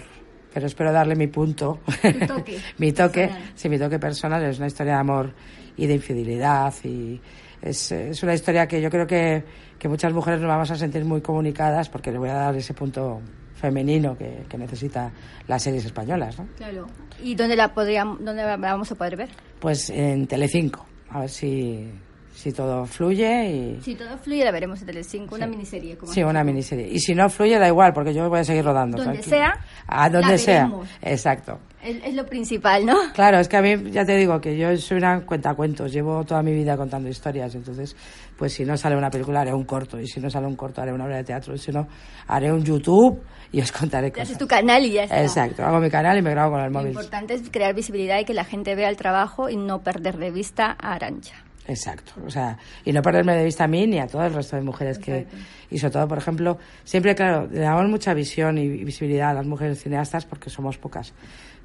[0.51, 1.80] pero espero darle mi punto.
[2.28, 4.43] Toque mi toque, sí, mi toque personal.
[4.43, 5.34] Es una historia de amor
[5.78, 7.21] y de infidelidad y
[7.70, 9.43] es, es una historia que yo creo que,
[9.78, 12.74] que, muchas mujeres nos vamos a sentir muy comunicadas porque le voy a dar ese
[12.74, 13.22] punto
[13.55, 15.11] femenino que, que necesita
[15.47, 16.47] las series españolas, ¿no?
[16.57, 16.88] Claro.
[17.24, 19.30] ¿Y dónde la podríamos, dónde la vamos a poder ver?
[19.59, 20.86] Pues en Telecinco.
[21.09, 21.89] A ver si
[22.38, 23.82] si todo fluye y...
[23.82, 25.98] Si todo fluye la veremos en Telecinco, una miniserie.
[25.98, 26.88] Como sí, una miniserie.
[26.88, 28.98] Y si no fluye da igual, porque yo voy a seguir rodando.
[28.98, 29.38] Donde tranquilo.
[29.38, 29.54] sea.
[29.88, 30.70] A donde sea.
[31.02, 31.58] Exacto.
[31.82, 32.96] Es, es, lo principal, ¿no?
[33.16, 36.44] Claro, es que a mí, ya te digo, que yo soy una cuentacuentos, llevo toda
[36.44, 37.96] mi vida contando historias, entonces,
[38.38, 40.82] pues si no sale una película haré un corto, y si no sale un corto
[40.82, 41.88] haré una obra de teatro, y si no
[42.28, 43.20] haré un YouTube
[43.52, 44.28] y os contaré cosas.
[44.28, 45.24] Haces tu canal y ya está.
[45.24, 46.94] Exacto, hago mi canal y me grabo con el móvil.
[46.94, 50.18] Lo importante es crear visibilidad y que la gente vea el trabajo y no perder
[50.18, 51.47] de vista a Arancha.
[51.68, 54.55] Exacto, o sea, y no perderme de vista a mí ni a todo el resto
[54.55, 55.36] de mujeres Exacto.
[55.70, 59.34] que, y sobre todo, por ejemplo, siempre, claro, le damos mucha visión y visibilidad a
[59.34, 61.13] las mujeres cineastas porque somos pocas,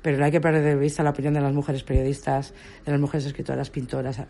[0.03, 2.53] pero no hay que perder de vista la opinión de las mujeres periodistas,
[2.85, 4.21] de las mujeres escritoras, pintoras,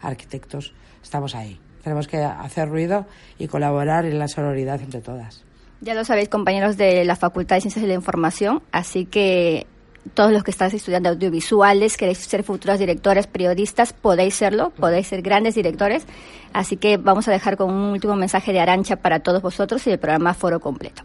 [0.00, 1.60] arquitectos, estamos ahí.
[1.84, 3.06] Tenemos que hacer ruido
[3.38, 5.44] y colaborar en la sororidad entre todas.
[5.80, 9.66] Ya lo sabéis, compañeros de la Facultad de Ciencias de la Información, así que
[10.14, 15.22] todos los que estáis estudiando audiovisuales, queréis ser futuros directores, periodistas, podéis serlo, podéis ser
[15.22, 16.04] grandes directores.
[16.52, 19.90] Así que vamos a dejar con un último mensaje de Arancha para todos vosotros y
[19.90, 21.02] el programa Foro Completo.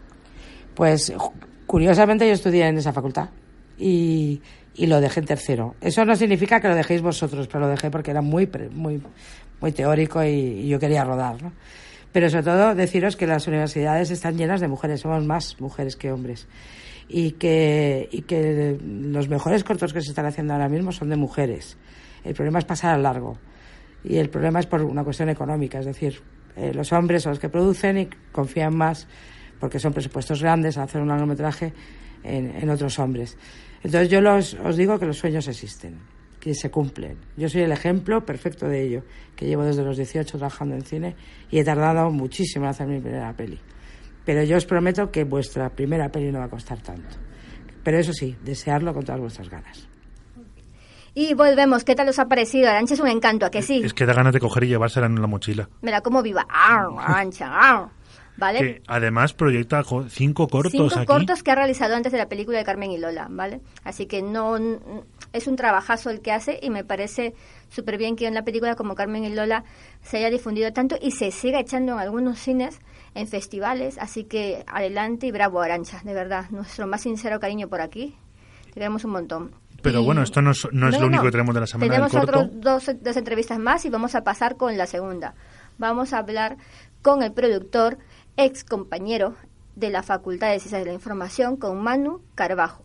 [0.74, 1.12] Pues
[1.66, 3.28] curiosamente yo estudié en esa facultad
[3.78, 4.40] y,
[4.74, 5.74] y lo dejé en tercero.
[5.80, 9.00] Eso no significa que lo dejéis vosotros, pero lo dejé porque era muy, muy,
[9.60, 11.52] muy teórico y, y yo quería rodar, ¿no?
[12.10, 16.10] Pero sobre todo deciros que las universidades están llenas de mujeres, somos más mujeres que
[16.10, 16.48] hombres
[17.08, 21.16] y que, y que los mejores cortos que se están haciendo ahora mismo son de
[21.16, 21.78] mujeres.
[22.24, 23.38] El problema es pasar al largo
[24.04, 26.20] y el problema es por una cuestión económica, es decir,
[26.56, 29.08] eh, los hombres son los que producen y confían más
[29.58, 31.72] porque son presupuestos grandes a hacer un largometraje
[32.22, 33.36] en, en otros hombres.
[33.82, 35.98] Entonces yo los, os digo que los sueños existen,
[36.38, 37.16] que se cumplen.
[37.36, 39.02] Yo soy el ejemplo perfecto de ello,
[39.34, 41.16] que llevo desde los 18 trabajando en cine
[41.50, 43.58] y he tardado muchísimo en hacer mi primera peli.
[44.28, 47.16] Pero yo os prometo que vuestra primera peli no va a costar tanto.
[47.82, 49.88] Pero eso sí, desearlo con todas vuestras ganas.
[51.14, 52.68] Y volvemos, ¿qué tal os ha parecido?
[52.68, 53.80] Arancha es un encanto, ¿a que sí?
[53.82, 55.70] Es que da ganas de coger y llevársela en la mochila.
[55.80, 56.46] Mira cómo viva.
[56.46, 57.46] ¡Ar, Arancha!
[57.48, 57.88] ¡Ar!
[58.36, 58.58] ¿Vale?
[58.58, 61.06] Que además proyecta cinco cortos cinco aquí.
[61.06, 63.62] cortos que ha realizado antes de la película de Carmen y Lola, ¿vale?
[63.82, 64.58] Así que no
[65.32, 67.34] es un trabajazo el que hace y me parece
[67.68, 69.64] súper bien que en la película como Carmen y Lola
[70.02, 72.78] se haya difundido tanto y se siga echando en algunos cines,
[73.14, 77.80] en festivales, así que adelante y bravo Arancha, de verdad, nuestro más sincero cariño por
[77.80, 78.16] aquí.
[78.66, 79.50] Te queremos un montón.
[79.82, 81.28] Pero Y- bueno, esto no es, no es lo único no.
[81.28, 82.38] que tenemos de la semana Tenemos del corto.
[82.40, 85.34] otros dos, dos entrevistas más y vamos a pasar con la segunda.
[85.78, 86.56] Vamos a hablar
[87.02, 87.98] con el productor,
[88.36, 89.34] ex compañero
[89.76, 92.82] de la Facultad de Ciencias de la Información, con Manu Carbajo,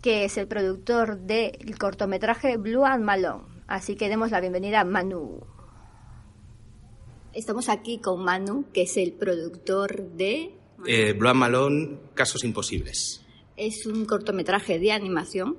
[0.00, 3.44] que es el productor del cortometraje Blue and Malone.
[3.70, 5.46] Así que demos la bienvenida a Manu.
[7.32, 10.56] Estamos aquí con Manu, que es el productor de...
[10.84, 13.24] Eh, and Malone, Casos Imposibles.
[13.56, 15.56] Es un cortometraje de animación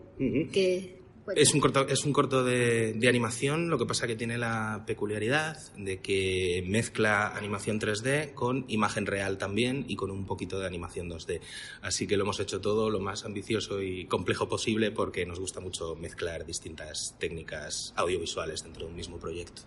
[0.52, 1.01] que...
[1.36, 4.84] Es un corto, es un corto de, de animación, lo que pasa que tiene la
[4.86, 10.66] peculiaridad de que mezcla animación 3D con imagen real también y con un poquito de
[10.66, 11.42] animación 2D.
[11.82, 15.60] Así que lo hemos hecho todo lo más ambicioso y complejo posible porque nos gusta
[15.60, 19.62] mucho mezclar distintas técnicas audiovisuales dentro de un mismo proyecto.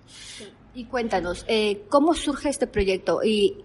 [0.74, 3.59] Y cuéntanos, eh, ¿cómo surge este proyecto y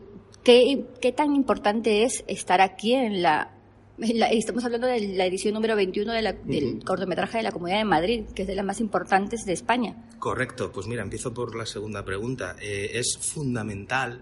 [0.43, 3.58] qué, qué tan importante es estar aquí en la,
[4.15, 7.77] la- Estamos hablando de la edición número 21 de la- del cortometraje de la Comunidad
[7.79, 9.95] de Madrid, que es de las más importantes de España.
[10.19, 12.55] Correcto, pues mira, empiezo por la segunda pregunta.
[12.61, 14.21] Eh, es fundamental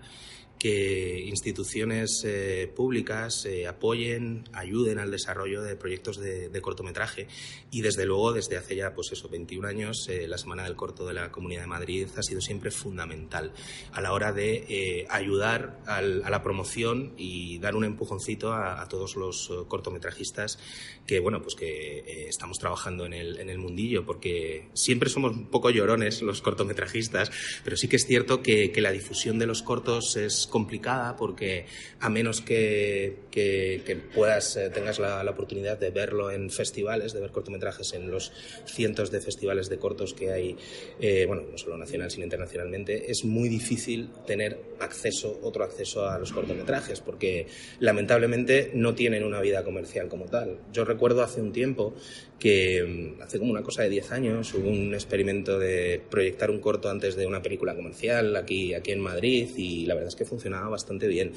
[0.60, 7.28] que instituciones eh, públicas eh, apoyen, ayuden al desarrollo de proyectos de, de cortometraje.
[7.72, 11.06] Y desde luego desde hace ya pues eso 21 años eh, la Semana del Corto
[11.06, 13.52] de la Comunidad de Madrid ha sido siempre fundamental
[13.92, 18.82] a la hora de eh, ayudar al- a la promoción y dar un empujoncito a,
[18.82, 20.60] a todos los eh, cortometrajistas
[21.06, 25.34] que bueno pues que eh, estamos trabajando en el, en el mundillo porque siempre somos
[25.36, 27.32] un poco llorones los cortometrajistas
[27.64, 31.66] pero sí que es cierto que, que la difusión de los cortos es complicada porque
[32.00, 33.82] a menos que, que-
[34.14, 38.32] puedas eh, tengas la, la oportunidad de verlo en festivales de ver cortometrajes en los
[38.66, 40.58] cientos de festivales de cortos que hay
[41.00, 46.18] eh, bueno no solo nacional sino internacionalmente es muy difícil tener acceso otro acceso a
[46.20, 47.48] los cortometrajes porque
[47.80, 50.60] lamentablemente no tienen una vida comercial como tal.
[50.72, 51.96] Yo recuerdo hace un tiempo
[52.40, 56.60] que mm, hace como una cosa de 10 años hubo un experimento de proyectar un
[56.60, 60.26] corto antes de una película comercial aquí, aquí en Madrid y la verdad es que
[60.26, 61.34] funcionaba bastante bien.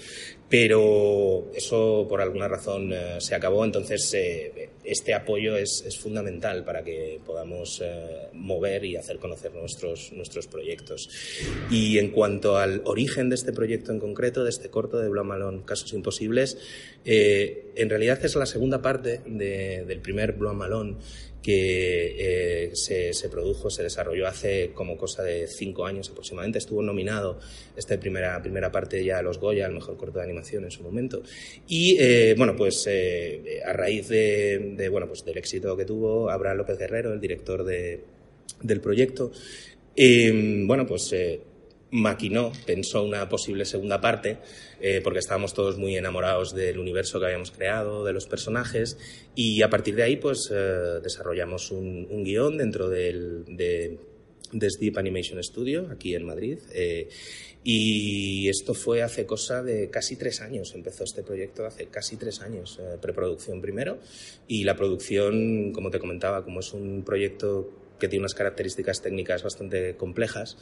[0.49, 6.83] Pero eso por alguna razón eh, se acabó, entonces eh, este apoyo es, fundamental para
[6.83, 11.09] que podamos eh, mover y hacer conocer nuestros, nuestros proyectos.
[11.71, 15.25] Y en cuanto al origen de este proyecto en concreto, de este corto de Blue
[15.25, 16.59] Malone, Casos Imposibles,
[17.05, 20.97] eh, en realidad es la segunda parte de- del primer Blue Malone
[21.43, 26.59] que eh, se, se produjo, se desarrolló hace como cosa de cinco años aproximadamente.
[26.59, 27.39] Estuvo nominado
[27.77, 30.83] esta primera, primera parte ya a los Goya, al mejor corto de animación en su
[30.83, 31.23] momento.
[31.67, 36.59] Y eh, bueno, pues eh, a raíz de, bueno, pues del éxito que tuvo, Abraham
[36.59, 38.05] López Guerrero, el director de,
[38.63, 39.33] del proyecto,
[39.97, 41.13] bueno, pues
[41.91, 44.39] maquinó, pensó una posible segunda parte,
[44.81, 48.97] eh, porque estábamos todos muy enamorados del universo que habíamos creado, de los personajes,
[49.35, 53.99] y a partir de ahí, pues eh, desarrollamos un, un guion dentro del, de,
[54.53, 56.59] de Sleep Animation Studio, aquí en Madrid.
[56.73, 57.09] eh,
[57.63, 62.41] y esto fue hace cosa de casi tres años, empezó este proyecto hace casi tres
[62.41, 63.99] años, preproducción primero,
[64.49, 67.71] y la producción, como te comentaba, como es un proyecto
[68.01, 70.57] que tiene unas características técnicas bastante complejas,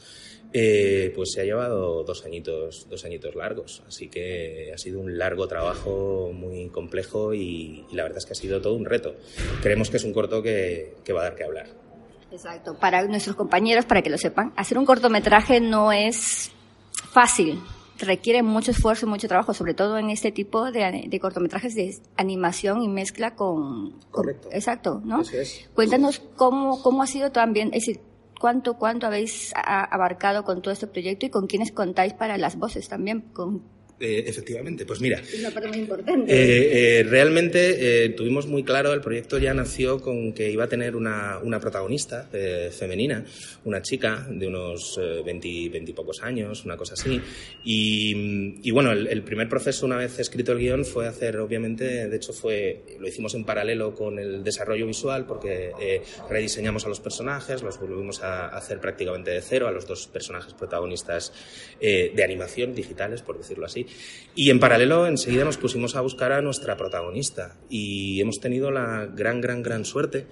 [0.53, 3.81] eh, pues se ha llevado dos añitos, dos añitos largos.
[3.87, 8.33] Así que ha sido un largo trabajo muy complejo y, y la verdad es que
[8.33, 9.15] ha sido todo un reto.
[9.63, 11.67] Creemos que es un corto que, que va a dar que hablar.
[12.31, 12.77] Exacto.
[12.79, 16.51] Para nuestros compañeros, para que lo sepan, hacer un cortometraje no es
[17.11, 17.59] fácil.
[17.99, 21.97] Requiere mucho esfuerzo y mucho trabajo, sobre todo en este tipo de, de cortometrajes de
[22.15, 23.91] animación y mezcla con...
[24.11, 24.49] Correcto.
[24.51, 25.21] Exacto, ¿no?
[25.21, 25.69] Eso es.
[25.73, 28.01] Cuéntanos cómo, cómo ha sido también, es decir,
[28.39, 32.87] cuánto, cuánto habéis abarcado con todo este proyecto y con quiénes contáis para las voces
[32.87, 33.63] también, con
[33.99, 36.31] Eh, efectivamente, pues mira, es una parte muy importante.
[36.31, 40.69] Eh, eh, realmente eh, tuvimos muy claro, el proyecto ya nació con que iba a
[40.69, 42.29] tener una, una protagonista
[42.71, 43.25] femenina,
[43.65, 47.19] una chica de unos eh, 20, 20 y pocos años, una cosa así.
[47.65, 52.07] Y, y bueno, el, el primer proceso, una vez escrito el guion, fue hacer, obviamente,
[52.07, 55.71] de hecho fue, lo hicimos en paralelo con el desarrollo visual, porque
[56.29, 60.53] rediseñamos a los personajes, los volvimos a hacer prácticamente de cero, a los dos personajes
[60.53, 61.33] protagonistas
[61.81, 63.88] de animación, digitales, por decirlo así.
[64.35, 67.57] Y en paralelo, enseguida nos pusimos a buscar a nuestra protagonista.
[67.69, 70.27] Y hemos tenido la gran, gran, gran suerte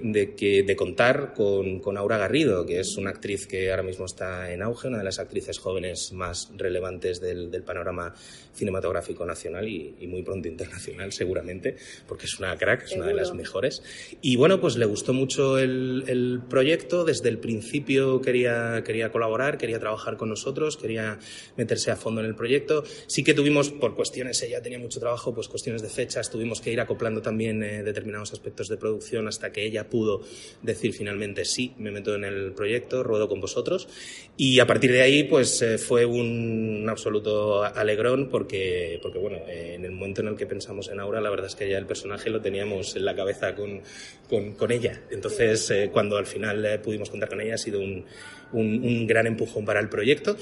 [0.00, 4.06] de, que, de contar con, con Aura Garrido, que es una actriz que ahora mismo
[4.06, 8.14] está en auge, una de las actrices jóvenes más relevantes del, del panorama
[8.54, 11.76] cinematográfico nacional y, y muy pronto internacional, seguramente,
[12.06, 13.82] porque es una crack, es una de las mejores.
[14.20, 19.58] Y bueno, pues le gustó mucho el, el proyecto, desde el principio quería, quería colaborar,
[19.58, 21.18] quería trabajar con nosotros, quería
[21.56, 22.84] meterse a fondo en el proyecto.
[23.06, 26.72] Sí que tuvimos, por cuestiones, ella tenía mucho trabajo, pues cuestiones de fechas, tuvimos que
[26.72, 30.22] ir acoplando también eh, determinados aspectos de producción hasta que ella pudo
[30.62, 33.88] decir finalmente sí, me meto en el proyecto, ruedo con vosotros.
[34.36, 39.74] Y a partir de ahí, pues eh, fue un, absoluto alegrón porque, porque bueno, eh,
[39.74, 41.86] en el momento en el que pensamos en Aura, la verdad es que ya el
[41.86, 43.80] personaje lo teníamos en la cabeza con,
[44.28, 45.02] con, con ella.
[45.10, 48.04] Entonces, eh, cuando al final eh, pudimos contar con ella, ha sido un,
[48.52, 50.36] un, un gran empujón para el proyecto.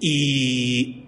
[0.00, 1.04] Y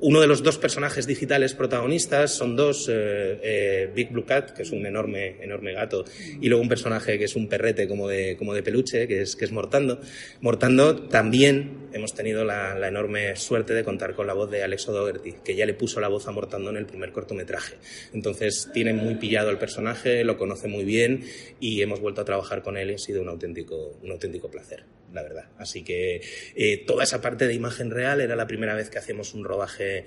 [0.00, 4.62] uno de los dos personajes digitales protagonistas son dos, eh, eh, Big Blue Cat, que
[4.62, 6.04] es un enorme, enorme gato,
[6.40, 9.34] y luego un personaje que es un perrete como de, como de peluche, que es,
[9.34, 10.00] que es Mortando.
[10.40, 15.34] Mortando también hemos tenido la, enorme suerte de contar con la voz de Alex O'Doherty,
[15.44, 17.76] que ya le puso la voz a Mortando en el primer cortometraje.
[18.12, 21.24] Entonces tiene muy pillado el personaje, lo conoce muy bien
[21.60, 24.84] y hemos vuelto a trabajar con él y ha sido un auténtico, un auténtico placer,
[25.12, 25.46] la verdad.
[25.58, 26.20] Así que
[26.54, 30.04] eh, toda esa parte de imagen real era la primera vez que hacíamos un rodaje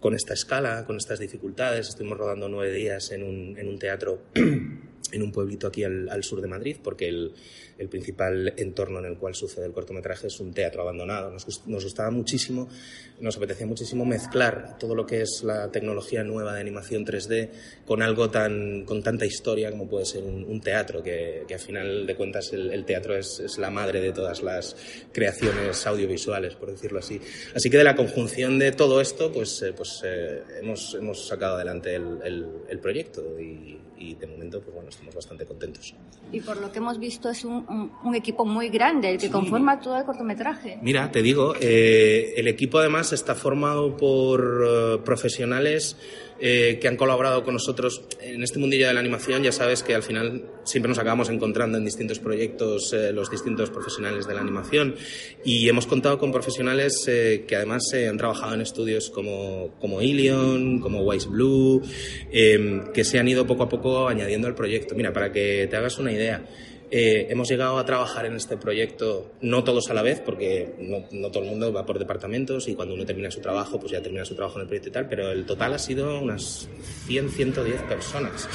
[0.00, 1.88] con esta escala, con estas dificultades.
[1.88, 6.24] Estuvimos rodando nueve días en un, en un teatro en un pueblito aquí al, al
[6.24, 7.34] sur de Madrid, porque el,
[7.78, 11.30] el, principal entorno en el cual sucede el cortometraje es un teatro abandonado.
[11.30, 12.68] Nos, nos, gustaba muchísimo,
[13.20, 17.50] nos apetecía muchísimo mezclar todo lo que es la tecnología nueva de animación 3D
[17.86, 21.58] con algo tan, con tanta historia como puede ser un, un teatro, que, que, a
[21.58, 24.76] final de cuentas el, teatro es, la madre de todas las
[25.12, 27.20] creaciones audiovisuales, por decirlo así.
[27.54, 31.56] Así que de la conjunción de todo esto, pues, eh, pues eh, hemos, hemos sacado
[31.56, 33.78] adelante el, el, el proyecto y
[34.14, 35.94] de momento, pues bueno, estamos bastante contentos.
[36.32, 39.26] Y por lo que hemos visto es un, un, un equipo muy grande el que
[39.26, 39.32] sí.
[39.32, 40.78] conforma todo el cortometraje.
[40.82, 45.96] Mira, te digo, eh, el equipo además está formado por uh, profesionales
[46.44, 49.44] eh, que han colaborado con nosotros en este mundillo de la animación.
[49.44, 53.70] Ya sabes que al final siempre nos acabamos encontrando en distintos proyectos eh, los distintos
[53.70, 54.96] profesionales de la animación
[55.44, 60.80] y hemos contado con profesionales eh, que además han trabajado en estudios como, como Ilion,
[60.80, 61.80] como Wise Blue,
[62.32, 64.96] que se han ido poco a poco añadiendo al proyecto.
[64.96, 66.44] Mira, para que te hagas una idea,
[66.94, 71.30] eh, hemos llegado a trabajar en este proyecto, no todos a la vez, porque no,
[71.30, 74.26] todo el mundo va por departamentos y cuando uno termina su trabajo, pues ya termina
[74.26, 76.68] su trabajo en el proyecto y tal, pero el total ha sido unas
[77.06, 78.46] 100, 110 personas,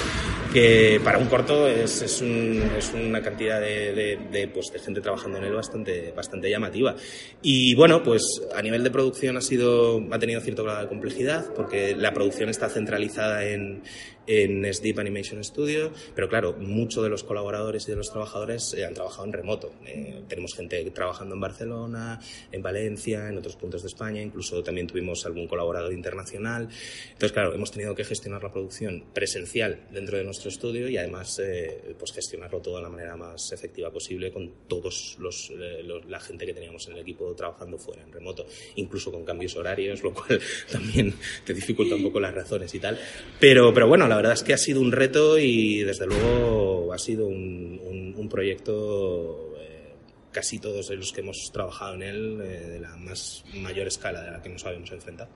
[0.54, 5.40] que para un corto es, es una cantidad de, de, de, pues, de gente trabajando
[5.40, 6.96] en él bastante, bastante llamativa.
[7.42, 8.22] Y bueno, pues
[8.54, 12.50] a nivel de producción ha, sido, ha tenido cierto grado de complejidad, porque la producción
[12.50, 13.82] está centralizada en,
[14.28, 18.86] en Sleep Animation Studio, pero claro, muchos de los colaboradores y de los trabajadores eh,
[18.86, 19.72] han trabajado en remoto.
[19.86, 22.20] Eh, tenemos gente trabajando en Barcelona,
[22.52, 26.70] en Valencia, en otros puntos de España, incluso también tuvimos algún colaborador internacional.
[27.08, 31.40] Entonces, claro, hemos tenido que gestionar la producción presencial dentro de nuestro estudio y además
[31.40, 36.06] eh, pues gestionarlo todo de la manera más efectiva posible con todos los, eh, los,
[36.06, 40.04] la gente que teníamos en el equipo trabajando fuera en remoto, incluso con cambios horarios,
[40.04, 40.40] lo cual
[40.72, 41.14] también
[41.46, 43.00] te dificulta un poco las razones y tal.
[43.40, 46.98] Pero, pero bueno, la verdad es que ha sido un reto y desde luego ha
[46.98, 49.94] sido un, un, un proyecto eh,
[50.32, 54.32] casi todos los que hemos trabajado en él eh, de la más mayor escala de
[54.32, 55.30] la que nos habíamos enfrentado.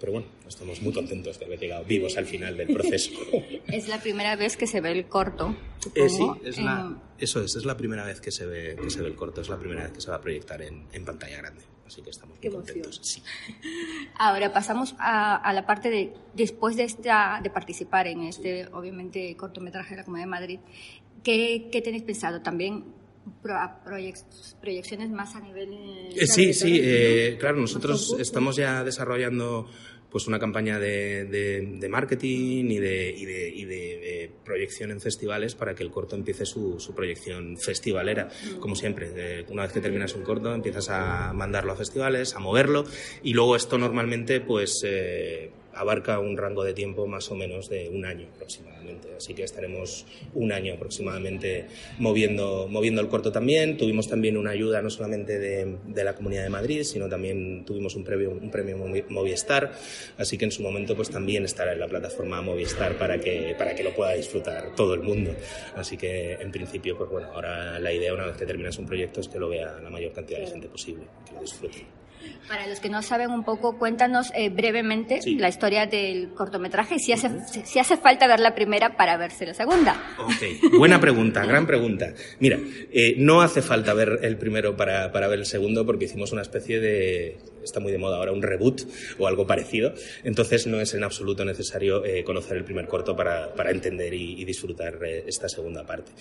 [0.00, 3.12] Pero bueno, estamos muy contentos de haber llegado vivos al final del proceso.
[3.68, 5.56] es la primera vez que se ve el corto.
[5.94, 9.00] Eh, sí, es la, eso es, es la primera vez que se, ve, que se
[9.00, 11.38] ve el corto, es la primera vez que se va a proyectar en, en pantalla
[11.38, 13.00] grande así que estamos muy contentos.
[13.02, 13.22] Sí.
[14.18, 19.36] Ahora pasamos a, a, la parte de después de esta de participar en este obviamente
[19.36, 20.60] cortometraje de la Comunidad de Madrid.
[21.22, 22.84] ¿Qué, qué tenéis pensado también?
[23.40, 24.16] Pro, proyec
[24.60, 29.68] proyecciones más a nivel eh, sí sí eh, claro nosotros estamos ya desarrollando
[30.12, 35.00] pues una campaña de, de, de marketing y, de, y, de, y de, proyección en
[35.00, 38.28] festivales para que el corto empiece su, su proyección festivalera.
[38.60, 42.40] Como siempre, eh, una vez que terminas un corto empiezas a mandarlo a festivales, a
[42.40, 42.84] moverlo
[43.22, 47.88] y luego esto normalmente pues eh, abarca un rango de tiempo más o menos de
[47.88, 49.08] un año aproximadamente.
[49.16, 51.66] Así que estaremos un año aproximadamente
[51.98, 53.76] moviendo, moviendo el corto también.
[53.76, 57.94] Tuvimos también una ayuda no solamente de, de la Comunidad de Madrid, sino también tuvimos
[57.96, 58.76] un premio, un premio
[59.08, 59.72] Movistar.
[60.18, 63.74] Así que en su momento pues también estará en la plataforma Movistar para que, para
[63.74, 65.34] que lo pueda disfrutar todo el mundo.
[65.76, 69.20] Así que en principio, pues bueno, ahora la idea una vez que terminas un proyecto
[69.20, 72.01] es que lo vea la mayor cantidad de gente posible, que lo disfrute.
[72.48, 75.36] Para los que no saben un poco, cuéntanos eh, brevemente sí.
[75.36, 77.30] la historia del cortometraje y si hace,
[77.64, 80.00] si hace falta ver la primera para verse la segunda.
[80.18, 82.12] Ok, buena pregunta, gran pregunta.
[82.40, 82.58] Mira,
[82.92, 86.42] eh, no hace falta ver el primero para, para ver el segundo porque hicimos una
[86.42, 88.82] especie de, está muy de moda ahora, un reboot
[89.18, 89.94] o algo parecido.
[90.24, 94.40] Entonces no es en absoluto necesario eh, conocer el primer corto para, para entender y,
[94.40, 96.12] y disfrutar eh, esta segunda parte.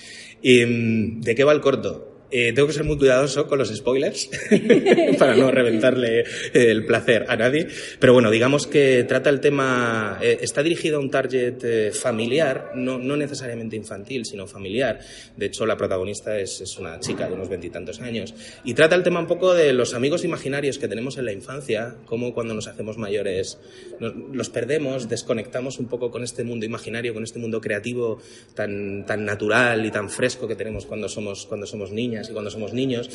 [0.41, 2.20] ¿De qué va el corto?
[2.32, 4.29] Eh, tengo que ser muy cuidadoso con los spoilers
[5.19, 6.23] para no reventarle
[6.53, 7.67] el placer a nadie.
[7.99, 12.71] Pero bueno, digamos que trata el tema, eh, está dirigido a un target eh, familiar,
[12.75, 14.99] no, no, necesariamente infantil, sino familiar.
[15.36, 18.34] De hecho, la protagonista es, es una chica de unos veintitantos años.
[18.63, 21.95] Y trata el tema un poco de los amigos imaginarios que tenemos en la infancia,
[22.05, 23.59] cómo cuando nos hacemos mayores
[23.99, 28.21] nos, los perdemos, desconectamos un poco con este mundo imaginario, con este mundo creativo
[28.55, 32.51] tan, tan natural y tan fresco que tenemos cuando somos, cuando somos niñas y cuando
[32.51, 33.09] somos niños.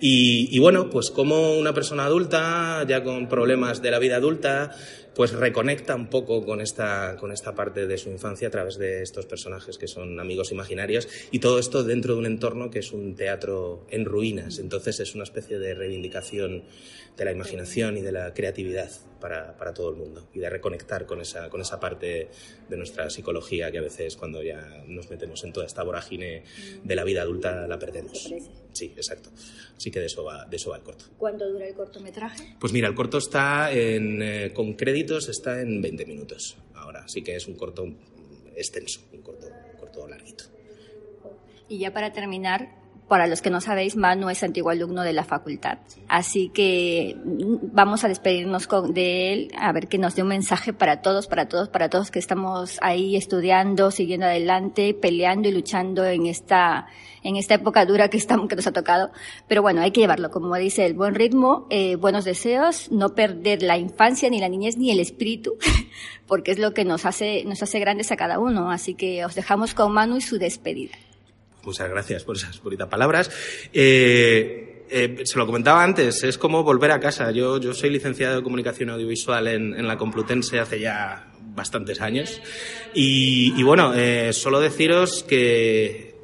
[0.00, 4.72] Y, bueno, pues como una persona adulta, ya con problemas de la vida adulta,
[5.14, 9.02] pues reconecta un poco con esta, con esta parte de su infancia a través de
[9.02, 12.92] estos personajes que son amigos imaginarios y todo esto dentro de un entorno que es
[12.92, 14.58] un teatro en ruinas.
[14.58, 16.64] Entonces es una especie de reivindicación
[17.16, 18.90] de la imaginación y de la creatividad
[19.20, 22.28] para, para todo el mundo y de reconectar con esa, con esa parte
[22.68, 26.44] de nuestra psicología que a veces cuando ya nos metemos en toda esta vorágine
[26.82, 28.32] de la vida adulta la perdemos.
[28.72, 29.30] Sí, exacto.
[29.76, 31.04] Así que de eso va, de eso va el corto.
[31.18, 32.56] ¿Cuánto dura el cortometraje?
[32.58, 37.22] Pues mira, el corto está en, eh, con créditos está en 20 minutos ahora, así
[37.22, 37.86] que es un corto
[38.56, 40.44] extenso, un corto, un corto larguito.
[41.68, 42.81] Y ya para terminar,
[43.12, 45.76] para los que no sabéis, Manu es antiguo alumno de la facultad.
[46.08, 50.72] Así que vamos a despedirnos con, de él, a ver que nos dé un mensaje
[50.72, 56.06] para todos, para todos, para todos que estamos ahí estudiando, siguiendo adelante, peleando y luchando
[56.06, 56.86] en esta,
[57.22, 59.10] en esta época dura que, estamos, que nos ha tocado.
[59.46, 63.62] Pero bueno, hay que llevarlo, como dice, el buen ritmo, eh, buenos deseos, no perder
[63.62, 65.58] la infancia, ni la niñez, ni el espíritu,
[66.26, 68.70] porque es lo que nos hace, nos hace grandes a cada uno.
[68.70, 70.96] Así que os dejamos con Manu y su despedida.
[71.64, 73.30] Muchas gracias por esas bonitas palabras.
[73.72, 77.30] Eh, eh, se lo comentaba antes, es como volver a casa.
[77.30, 82.40] Yo, soy licenciado de comunicación audiovisual en, en la Complutense hace ya bastantes años.
[82.94, 86.14] Y, y bueno, eh, solo deciros que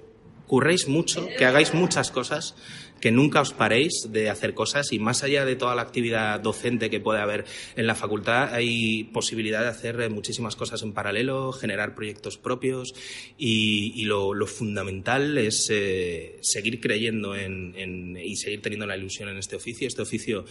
[0.46, 2.56] curréis mucho, que hagáis muchas cosas,
[3.00, 6.90] que nunca os paréis de hacer cosas y más allá de toda la actividad docente
[6.90, 7.44] que puede haber
[7.76, 12.94] en la facultad, hay posibilidad de hacer muchísimas cosas en paralelo, generar proyectos propios
[13.36, 19.36] y, lo, fundamental es eh, seguir creyendo en, en, y seguir teniendo la ilusión en
[19.36, 19.86] este oficio.
[19.86, 20.44] Este oficio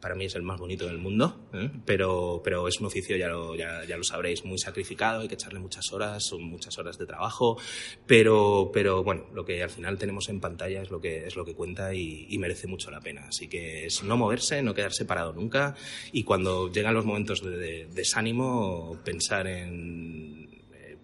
[0.00, 1.70] para mí es el más bonito del mundo, ¿eh?
[1.84, 5.34] pero, pero es un oficio, ya lo, ya, ya, lo sabréis, muy sacrificado, hay que
[5.34, 7.58] echarle muchas horas, son muchas horas de trabajo,
[8.06, 11.44] pero, pero bueno, lo que al final tenemos en pantalla es lo que, es lo
[11.44, 13.26] que cuenta y, y merece mucho la pena.
[13.28, 15.74] Así que es no moverse, no quedarse parado nunca
[16.12, 20.46] y cuando llegan los momentos de, de desánimo, pensar en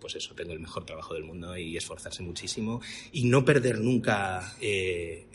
[0.02, 2.80] pues eso, tengo el mejor trabajo del mundo y esforzarse muchísimo
[3.12, 5.26] y no perder nunca eh,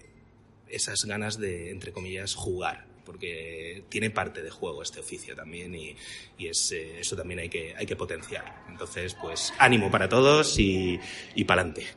[0.68, 5.95] esas ganas de, entre comillas, jugar porque tiene parte de juego este oficio también y,
[6.38, 8.66] y es, eh, eso también hay que, hay que potenciar.
[8.70, 10.99] Entonces, pues ánimo para todos y,
[11.34, 11.88] y para adelante.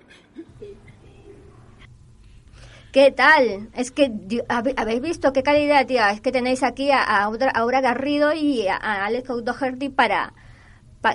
[2.92, 3.68] ¿Qué tal?
[3.74, 4.12] Es que
[4.48, 6.10] habéis visto qué calidad, tía.
[6.10, 10.32] Es que tenéis aquí a, a Aura Garrido y a, Alex Doherty para,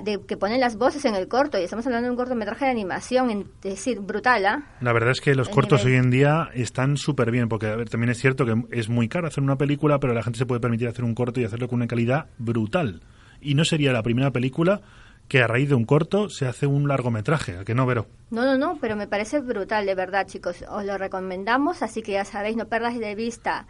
[0.04, 2.72] de, que ponen las voces en el corto y estamos hablando de un cortometraje de
[2.72, 4.44] animación, en, es decir, brutal.
[4.46, 4.64] ¿eh?
[4.82, 6.00] La verdad es que los El cortos nivel.
[6.00, 9.08] hoy en día están súper bien, porque a ver, también es cierto que es muy
[9.08, 11.68] caro hacer una película, pero la gente se puede permitir hacer un corto y hacerlo
[11.68, 13.02] con una calidad brutal.
[13.42, 14.82] Y no sería la primera película
[15.28, 18.08] que a raíz de un corto se hace un largometraje, ¿a que no, Vero?
[18.32, 20.64] No, no, no, pero me parece brutal, de verdad, chicos.
[20.70, 23.68] Os lo recomendamos, así que ya sabéis, no perdáis de vista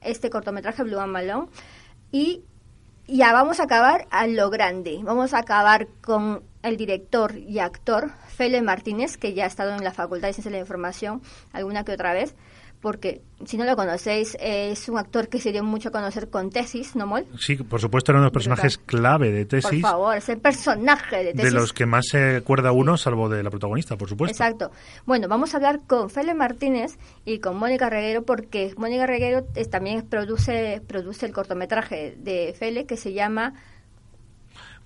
[0.00, 1.48] este cortometraje Blue and Malone.
[2.12, 2.44] Y
[3.08, 5.00] ya vamos a acabar a lo grande.
[5.02, 9.84] Vamos a acabar con el director y actor Fele Martínez, que ya ha estado en
[9.84, 12.34] la Facultad de Ciencias de la Información alguna que otra vez,
[12.86, 16.50] porque si no lo conocéis, es un actor que se dio mucho a conocer con
[16.50, 17.26] Tesis, ¿no, Mol?
[17.36, 20.38] Sí, por supuesto, era uno de los personajes clave de Tesis, Por favor, es el
[20.38, 21.52] personaje de Tesis.
[21.52, 24.32] de los que más se acuerda uno, salvo de la protagonista, por supuesto.
[24.32, 24.70] Exacto.
[25.04, 29.68] Bueno, vamos a hablar con Fele Martínez y con Mónica Reguero porque Mónica Reguero es-
[29.68, 33.54] también produce, produce el cortometraje de Fele que se llama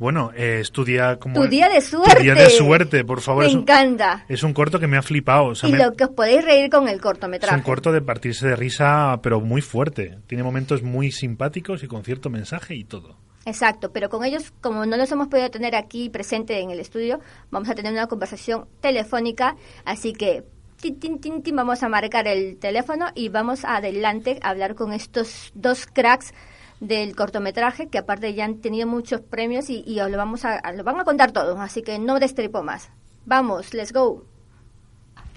[0.01, 1.35] Bueno, eh, estudia como...
[1.35, 2.17] Tu día de suerte.
[2.17, 3.45] Tu día de suerte, por favor.
[3.45, 4.25] Me es un, encanta.
[4.29, 5.45] es un corto que me ha flipado.
[5.45, 7.55] o sea, y me- lo que os podéis reír con el es cortometraje.
[7.55, 10.19] un corto de partirse de risa, pero muy fuerte.
[10.27, 13.17] Tiene momentos muy simpáticos y con cierto mensaje y todo.
[13.45, 17.21] Exacto, pero con ellos, como no los hemos podido tener aquí presente en el estudio,
[17.51, 20.45] vamos a tener una conversación telefónica, así que
[20.81, 24.93] tin, tin, tin, tin, vamos a marcar el teléfono y vamos adelante a hablar con
[24.95, 26.33] estos dos cracks
[26.81, 30.57] del cortometraje que aparte ya han tenido muchos premios y, y os lo vamos a,
[30.57, 32.91] a- lo van a contar todo, así que no destripo más.
[33.27, 34.25] Vamos, let's go.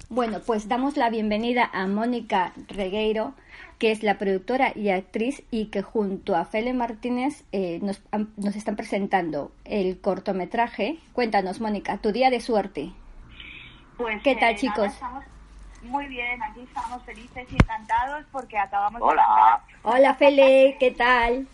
[0.08, 3.34] Bueno, pues damos la bienvenida a Mónica Regueiro,
[3.78, 8.32] que es la productora y actriz y que junto a Fele Martínez eh, nos, han-
[8.36, 10.98] nos están presentando el cortometraje.
[11.12, 12.92] Cuéntanos, Mónica, tu día de suerte.
[13.96, 14.78] Pues, ¿Qué tal, eh, chicos?
[14.78, 15.24] nada, estamos-
[15.84, 19.60] Muy bien, aquí estamos felices y encantados porque acabamos de Hola.
[19.82, 21.46] Hola, Fele, ¿qué tal?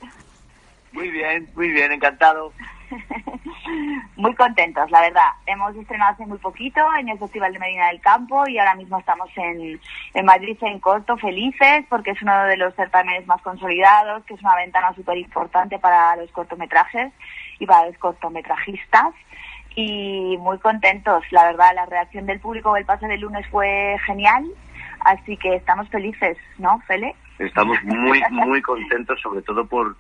[0.93, 2.53] Muy bien, muy bien, encantado.
[4.17, 5.31] Muy contentos, la verdad.
[5.47, 8.99] Hemos estrenado hace muy poquito en el Festival de Medina del Campo y ahora mismo
[8.99, 9.81] estamos en,
[10.15, 14.43] en Madrid en corto, felices, porque es uno de los certámenes más consolidados, que es
[14.43, 17.13] una ventana súper importante para los cortometrajes
[17.61, 19.15] y para los cortometrajistas.
[19.83, 24.45] Y muy contentos, la verdad, la reacción del público el pase del lunes fue genial,
[25.01, 27.15] así que estamos felices, ¿no, Fele?
[27.39, 29.97] Estamos muy, muy contentos, sobre todo por,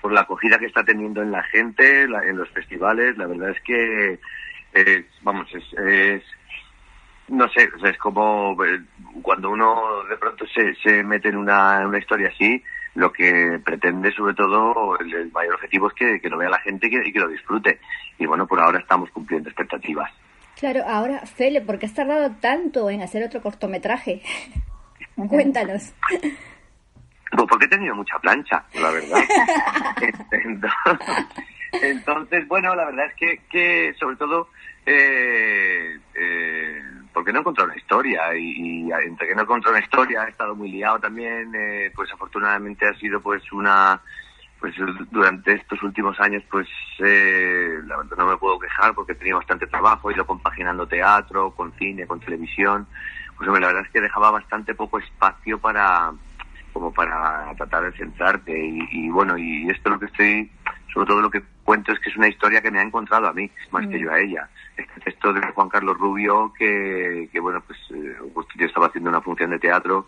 [0.00, 3.16] por la acogida que está teniendo en la gente, la- en los festivales.
[3.18, 4.18] La verdad es que,
[4.72, 6.22] es, vamos, es, es
[7.28, 8.80] no sé, es como eh,
[9.22, 12.60] cuando uno de pronto se, se mete en una, en una historia así,
[12.94, 16.60] lo que pretende sobre todo, el, el mayor objetivo es que, que lo vea la
[16.60, 17.80] gente y que, y que lo disfrute.
[18.18, 20.10] Y bueno, por ahora estamos cumpliendo expectativas.
[20.58, 24.22] Claro, ahora, Fele, ¿por qué has tardado tanto en hacer otro cortometraje?
[25.28, 25.94] Cuéntanos.
[26.10, 29.22] Pues porque he tenido mucha plancha, la verdad.
[30.32, 31.26] Entonces,
[31.72, 34.48] entonces, bueno, la verdad es que, que sobre todo,
[34.84, 36.82] eh, eh,
[37.12, 40.54] porque no encontrado una historia y, y entre que no encontrado una historia he estado
[40.54, 44.00] muy liado también, eh, pues afortunadamente ha sido pues una,
[44.60, 44.74] pues
[45.10, 46.68] durante estos últimos años pues
[47.00, 47.78] eh,
[48.16, 52.06] no me puedo quejar porque he tenido bastante trabajo, he ido compaginando teatro, con cine,
[52.06, 52.86] con televisión,
[53.36, 56.12] pues la verdad es que dejaba bastante poco espacio para
[56.72, 60.50] como para tratar de centrarte y, y bueno y esto lo que estoy
[60.92, 63.32] sobre todo lo que cuento es que es una historia que me ha encontrado a
[63.32, 64.00] mí más que Mm.
[64.00, 68.16] yo a ella este texto de Juan Carlos Rubio que, que bueno pues eh,
[68.56, 70.06] yo estaba haciendo una función de teatro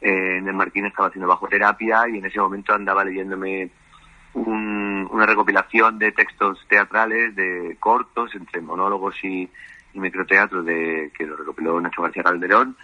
[0.00, 3.70] eh, en el Marquín estaba haciendo bajo terapia y en ese momento andaba leyéndome
[4.34, 9.48] un- una recopilación de textos teatrales de cortos entre monólogos y,
[9.92, 12.76] y microteatro de que lo recopiló Nacho García Calderón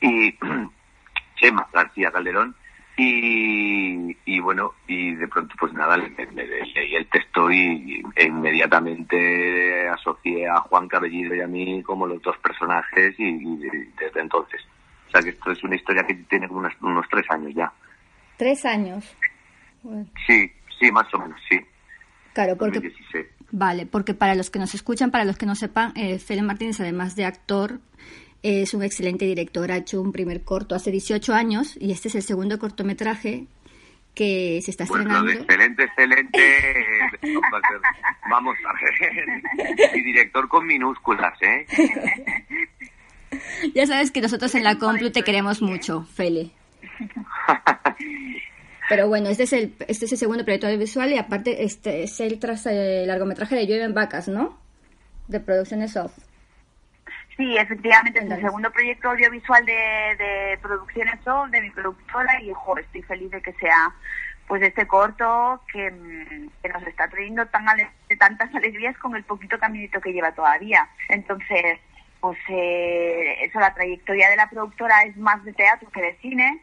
[0.00, 0.36] y
[1.36, 2.54] Chema García Calderón
[2.98, 8.02] y, y bueno y de pronto pues nada le- le- le- leí el texto y,
[8.16, 13.56] e inmediatamente asocié a Juan Cabellido y a mí como los dos personajes y, y
[13.58, 14.60] de- desde entonces
[15.08, 17.72] o sea que esto es una historia que tiene como unos, unos tres años ya
[18.36, 19.16] Tres años.
[20.26, 21.58] sí sí más o menos sí
[22.34, 23.26] Claro, porque 2016.
[23.50, 26.78] Vale, porque para los que nos escuchan, para los que no sepan, eh, Fele Martínez,
[26.78, 27.80] además de actor,
[28.42, 29.72] es un excelente director.
[29.72, 33.46] Ha hecho un primer corto hace 18 años y este es el segundo cortometraje
[34.14, 35.30] que se está estrenando.
[35.30, 36.90] excelente, excelente, eh,
[38.28, 41.64] vamos a ver, y director con minúsculas, ¿eh?
[43.74, 46.50] Ya sabes que nosotros en la Complu te queremos mucho, Fele.
[48.88, 52.18] Pero bueno, este es el, este es el segundo proyecto audiovisual y aparte este es
[52.20, 54.58] el tras el largometraje de Llueven Vacas, ¿no?
[55.28, 56.12] De Producciones Off.
[57.38, 62.52] Sí, efectivamente, es el segundo proyecto audiovisual de, de Producciones Sol, de mi productora, y
[62.52, 63.94] jo, estoy feliz de que sea
[64.48, 69.22] pues este corto que, mm, que nos está trayendo tan ale- tantas alegrías con el
[69.22, 70.88] poquito caminito que lleva todavía.
[71.08, 71.78] Entonces,
[72.20, 76.60] pues eh, eso, la trayectoria de la productora es más de teatro que de cine.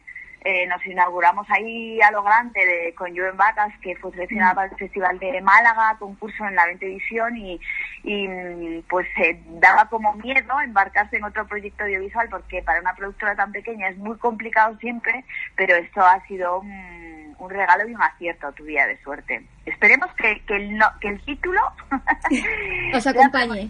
[0.48, 4.68] Eh, nos inauguramos ahí a lo grande de, con Joven Vacas, que fue seleccionada para
[4.70, 7.60] el Festival de Málaga, concurso en la 20 edición y,
[8.04, 12.94] y mm, pues eh, daba como miedo embarcarse en otro proyecto audiovisual porque para una
[12.94, 15.24] productora tan pequeña es muy complicado siempre,
[15.56, 19.44] pero esto ha sido un, un regalo y un acierto tu día de suerte.
[19.64, 21.60] Esperemos que, que, el, no- que el título
[22.94, 23.68] Os acompañe.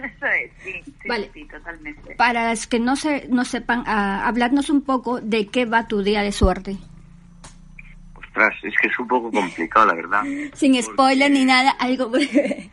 [0.16, 1.30] Eso es, sí, sí, Vale.
[1.34, 2.14] sí, totalmente.
[2.16, 6.02] Para los que no, se, no sepan, ah, habladnos un poco de qué va tu
[6.02, 6.76] día de suerte.
[8.14, 10.22] Ostras, es que es un poco complicado, la verdad.
[10.54, 12.70] Sin spoiler ni nada, algo breve.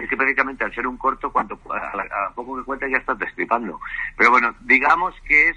[0.00, 2.98] Es que prácticamente al ser un corto, cuanto a, la- a poco que cuentas ya
[2.98, 3.80] estás destripando.
[4.16, 5.56] Pero bueno, digamos que es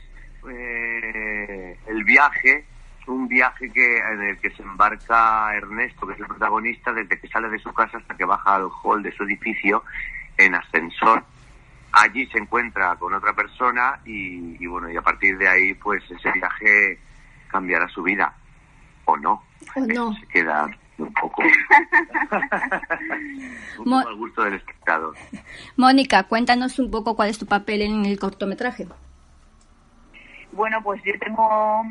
[0.50, 2.66] eh, el viaje,
[3.08, 7.28] un viaje que en el que se embarca Ernesto, que es el protagonista, desde que
[7.30, 9.84] sale de su casa hasta que baja al hall de su edificio
[10.38, 11.24] en ascensor.
[11.92, 16.04] Allí se encuentra con otra persona y, y bueno, y a partir de ahí, pues
[16.12, 17.00] ese viaje
[17.50, 18.34] cambiará su vida.
[19.06, 19.44] O no.
[19.76, 20.14] ¿O no?
[20.16, 21.44] Se queda un poco,
[23.80, 25.16] un Mo- poco al gusto del espectador.
[25.76, 28.88] Mónica, cuéntanos un poco cuál es tu papel en el cortometraje.
[30.52, 31.84] Bueno, pues yo tengo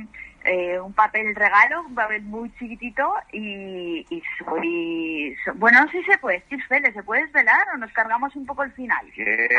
[0.47, 5.37] eh, un papel regalo, un papel muy chiquitito y, y soy...
[5.45, 8.73] so- bueno, si se puede Fele, ¿se puede desvelar o nos cargamos un poco el
[8.73, 9.05] final?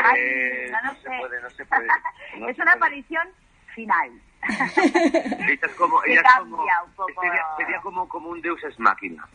[0.04, 1.16] Ay, no se sé.
[1.20, 1.86] puede, no se puede.
[2.38, 2.76] no es se una puede.
[2.86, 3.28] aparición
[3.74, 4.10] final.
[4.42, 7.20] Ella es como, ella es como un poco.
[7.22, 9.26] sería, sería como, como un Deus es máquina.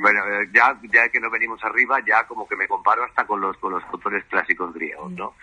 [0.00, 0.20] bueno,
[0.52, 3.72] ya, ya que no venimos arriba, ya como que me comparo hasta con los con
[3.72, 5.34] los autores clásicos griegos, ¿no?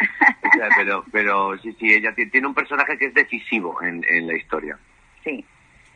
[0.77, 4.35] Pero, pero sí, sí, ella ti- tiene un personaje que es decisivo en, en la
[4.35, 4.77] historia.
[5.23, 5.45] Sí.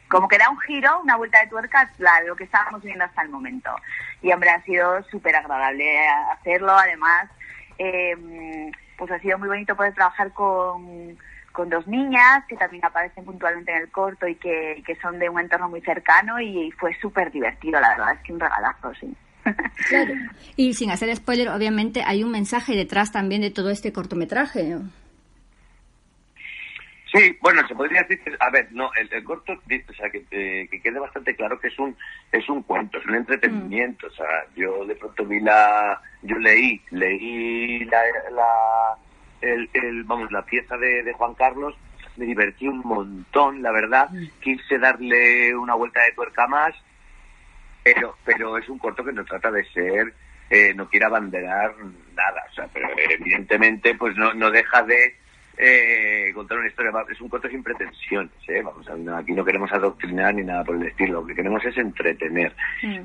[0.10, 3.24] Como que da un giro, una vuelta de tuerca a lo que estábamos viendo hasta
[3.24, 3.70] el momento.
[4.22, 6.72] Y hombre, ha sido súper agradable hacerlo.
[6.72, 7.30] Además,
[7.78, 11.18] eh, pues ha sido muy bonito poder trabajar con,
[11.58, 15.18] con dos niñas que también aparecen puntualmente en el corto y que, y que son
[15.18, 18.94] de un entorno muy cercano y, fue súper divertido, la verdad, es que un regalazo,
[18.94, 19.12] sí.
[19.90, 20.14] Claro.
[20.56, 24.66] Y sin hacer spoiler, obviamente hay un mensaje detrás también de todo este cortometraje.
[24.66, 24.82] ¿no?
[27.12, 30.26] Sí, bueno, se podría decir que, a ver, no, el, el corto, o sea, que,
[30.30, 31.98] eh, que quede bastante claro que es un
[32.32, 36.80] es un cuento, es un entretenimiento, o sea, yo de pronto vi la, yo leí,
[36.92, 38.98] leí la, la
[39.42, 41.76] el, el, vamos, la pieza de, de Juan Carlos,
[42.18, 44.10] me divertí un montón, la verdad,
[44.42, 46.74] quise darle una vuelta de tuerca más,
[47.84, 50.14] pero, pero es un corto que no trata de ser,
[50.50, 51.76] eh, no quiere abanderar
[52.16, 55.16] nada, o sea, pero evidentemente, pues no, no deja de
[55.58, 56.92] eh, contar una historia.
[57.10, 58.62] Es un corto sin pretensiones, ¿eh?
[58.64, 61.22] Vamos, aquí no queremos adoctrinar ni nada por el estilo.
[61.22, 62.56] Lo que queremos es entretener.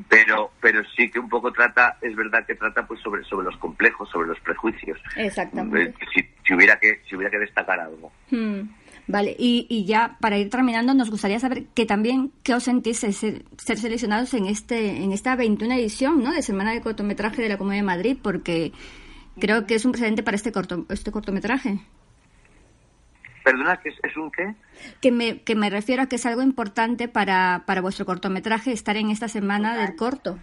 [0.09, 3.57] Pero, pero sí que un poco trata, es verdad que trata pues sobre, sobre los
[3.57, 5.01] complejos, sobre los prejuicios.
[5.17, 5.91] Exactamente.
[5.91, 8.13] Eh, Si, si hubiera que, si hubiera que destacar algo.
[8.31, 8.63] Hmm,
[9.07, 13.01] Vale, y, y ya para ir terminando, nos gustaría saber que también qué os sentís
[13.01, 16.33] ser, ser seleccionados en este en esta 21 edición ¿no?
[16.33, 18.73] de Semana de Cortometraje de la Comunidad de Madrid, porque
[19.41, 21.81] creo que es un precedente para este corto este cortometraje.
[23.45, 24.55] Perdona, ¿que es, es un qué?
[25.01, 28.97] Que me, que me refiero a que es algo importante para, para vuestro cortometraje estar
[28.97, 30.39] en esta semana del corto.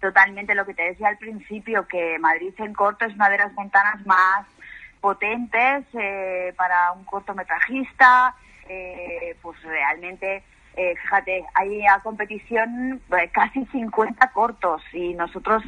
[0.00, 3.52] totalmente lo que te decía al principio, que Madrid en corto es una de las
[3.52, 4.46] montanas más
[5.00, 8.34] potentes eh, para un cortometrajista.
[8.68, 10.42] eh, pues realmente,
[10.74, 15.62] eh, fíjate, hay a competición eh, casi 50 cortos y nosotros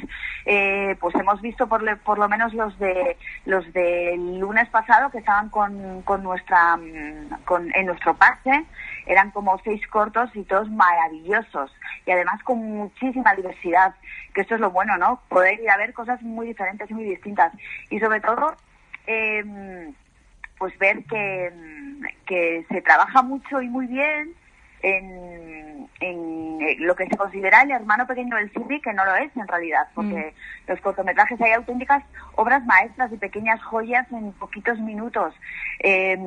[0.47, 5.10] eh, pues hemos visto por, le- por lo menos los de los del lunes pasado
[5.10, 8.64] que estaban con, con nuestra mm, con, en nuestro pase
[9.06, 11.70] eran como seis cortos y todos maravillosos
[12.06, 13.94] y además con muchísima diversidad
[14.32, 17.05] que esto es lo bueno no poder ir a ver cosas muy diferentes y muy
[17.05, 17.52] distintas
[17.90, 18.56] y sobre todo
[19.06, 19.93] eh,
[20.59, 21.52] pues ver que,
[22.24, 24.32] que se trabaja mucho y muy bien
[24.85, 29.15] en, en eh, lo que se considera el hermano pequeño del cine, que no lo
[29.16, 30.35] es en realidad, porque
[30.66, 32.05] los cortometrajes hay auténticas
[32.36, 35.35] obras maestras y pequeñas joyas en poquitos minutos.
[35.81, 36.19] Eh,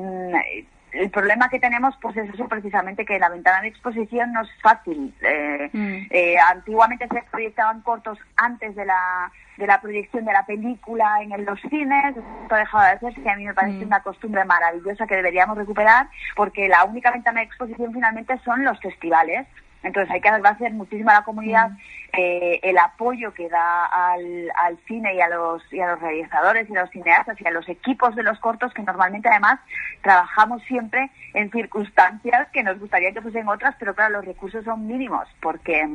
[0.92, 4.48] el problema que tenemos pues es eso precisamente que la ventana de exposición no es
[4.62, 5.14] fácil.
[5.20, 5.70] Eh,
[6.10, 11.44] eh, antiguamente se proyectaban cortos antes de la de la proyección de la película en
[11.44, 15.06] los cines, esto ha dejado de hacerse y a mí me parece una costumbre maravillosa
[15.08, 19.48] que deberíamos recuperar porque la única ventana de exposición finalmente son los festivales.
[19.82, 21.70] Entonces hay que agradecer muchísimo a la comunidad
[22.12, 26.68] eh, el apoyo que da al, al cine y a los y a los realizadores
[26.68, 29.60] y a los cineastas y a los equipos de los cortos que normalmente además
[30.02, 34.86] trabajamos siempre en circunstancias que nos gustaría que fuesen otras, pero claro, los recursos son
[34.86, 35.86] mínimos porque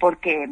[0.00, 0.48] porque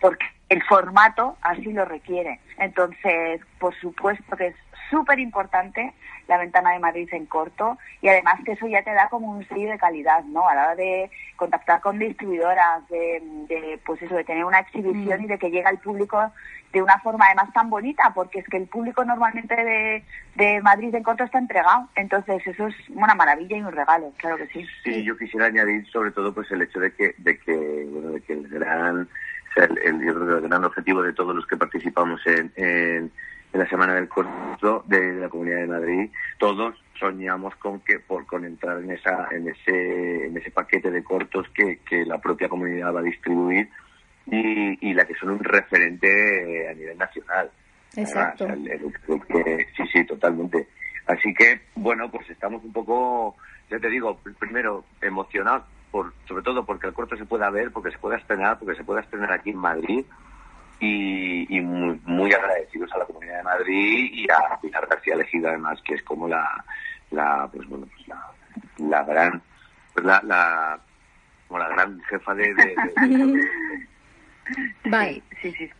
[0.00, 2.40] porque el formato así lo requiere.
[2.58, 4.56] Entonces, por supuesto que es
[4.90, 5.94] súper importante
[6.28, 9.48] la ventana de Madrid en corto y además que eso ya te da como un
[9.48, 10.46] sello de calidad, ¿no?
[10.46, 15.24] A la hora de contactar con distribuidoras, de, de, pues eso, de tener una exhibición
[15.24, 16.30] y de que llega al público
[16.72, 20.04] de una forma además tan bonita, porque es que el público normalmente de,
[20.36, 21.88] de Madrid en corto está entregado.
[21.96, 24.66] Entonces, eso es una maravilla y un regalo, claro que sí.
[24.84, 28.20] Sí, yo quisiera añadir sobre todo pues el hecho de que, de que, bueno, de
[28.20, 29.08] que el gran,
[29.52, 32.20] o sea, el, el- yo creo que el gran objetivo de todos los que participamos
[32.26, 33.10] en, en,
[33.52, 38.24] en la Semana del Corto de, la Comunidad de Madrid, todos soñamos con que por
[38.26, 42.48] con entrar en esa en ese en ese paquete de cortos que, que la propia
[42.48, 43.68] comunidad va a distribuir
[44.26, 46.08] y, y la que son un referente
[46.62, 47.50] eh, a nivel nacional.
[47.96, 48.46] Exacto.
[48.46, 48.94] El- el-
[49.76, 50.68] sí, sí, totalmente.
[51.06, 53.36] Así que, bueno, pues estamos un poco,
[53.68, 57.70] ya te digo, pr- primero emocionados, por, sobre todo porque el corto se pueda ver,
[57.70, 60.04] porque se pueda estrenar, porque se pueda estrenar aquí en Madrid
[60.80, 65.50] y, y muy, muy agradecidos a la Comunidad de Madrid y a Pilar García Elegida,
[65.50, 66.64] además, que es como la,
[67.12, 68.26] la pues bueno, pues la,
[68.88, 69.42] la gran,
[69.94, 70.80] pues la, la,
[71.46, 73.40] como la gran jefa de- de- de
[74.90, 75.22] Vale.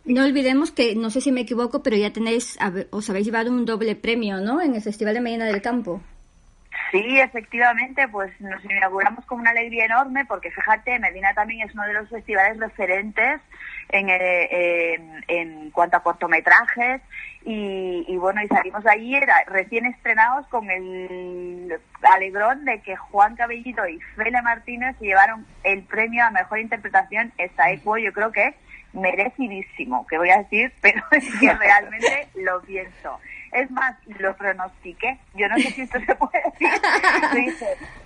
[0.05, 2.57] No olvidemos que, no sé si me equivoco, pero ya tenéis,
[2.91, 4.61] os habéis llevado un doble premio, ¿no?
[4.61, 6.01] En el Festival de Medina del Campo.
[6.93, 11.83] Sí, efectivamente, pues nos inauguramos con una alegría enorme porque fíjate, Medina también es uno
[11.85, 13.41] de los festivales referentes
[13.89, 17.01] en, eh, en, en cuanto a cortometrajes
[17.45, 22.95] y, y bueno, y salimos de allí era- recién estrenados con el alegrón de que
[22.95, 28.13] Juan Cabellito y Fele Martínez se llevaron el premio a Mejor Interpretación esta Equo, yo
[28.13, 28.53] creo que
[28.93, 33.19] merecidísimo, que voy a decir, pero es que realmente lo pienso.
[33.53, 35.19] Es más, lo pronostiqué.
[35.35, 36.69] Yo no sé si esto se puede decir.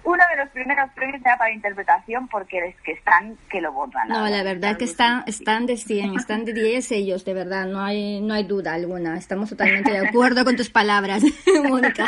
[0.03, 4.07] Uno de los primeros premios era para interpretación porque es que están que lo votan.
[4.09, 7.65] No, la verdad es que están, están de 100, están de 10 ellos, de verdad,
[7.65, 9.17] no hay, no hay duda alguna.
[9.17, 11.23] Estamos totalmente de acuerdo con tus palabras,
[11.67, 12.05] Mónica.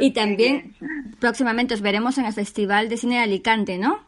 [0.00, 0.74] Y también
[1.20, 4.00] próximamente os veremos en el Festival de Cine de Alicante, ¿no?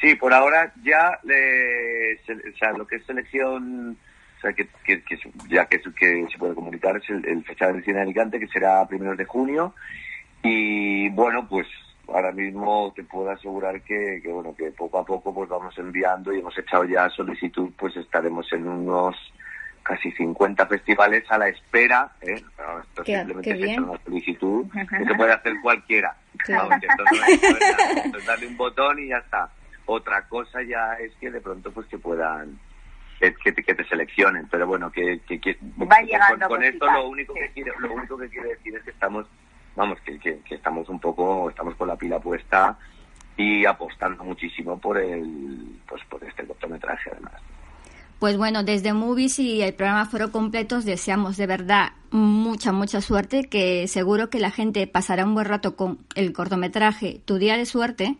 [0.00, 3.96] Sí, por ahora ya le- se- o sea, lo que es selección,
[4.42, 7.82] sea, que, que- que ya que, que se puede comunicar es el, el Festival de
[7.84, 9.74] Cine de Alicante, que será a primeros de junio.
[10.42, 11.66] Y bueno, pues
[12.08, 16.32] ahora mismo te puedo asegurar que, que, bueno, que poco a poco pues vamos enviando
[16.34, 19.16] y hemos echado ya solicitud, pues estaremos en unos
[19.84, 22.40] casi 50 festivales a la espera, ¿eh?
[22.58, 26.14] No, esto Qué- simplemente qué es una solicitud que se puede hacer cualquiera.
[26.38, 26.68] Claro.
[26.68, 29.18] Vamos, que esto no es- no es nada, esto es darle un botón y ya
[29.18, 29.50] está.
[29.86, 32.58] Otra cosa ya es que de pronto pues que puedan
[33.22, 35.96] que, que te, que te seleccionen, pero bueno, que, que, Va
[36.28, 39.26] con- con, esto lo único que quiere, lo único que quiere decir es que estamos,
[39.76, 42.76] vamos, que, que, que estamos un poco, estamos con la pila puesta
[43.36, 47.34] y apostando muchísimo por el, pues por este cortometraje además.
[48.18, 53.44] Pues bueno, desde Movies y el programa Foro Completos deseamos de verdad mucha, mucha suerte,
[53.48, 57.66] que seguro que la gente pasará un buen rato con el cortometraje Tu Día de
[57.66, 58.16] Suerte.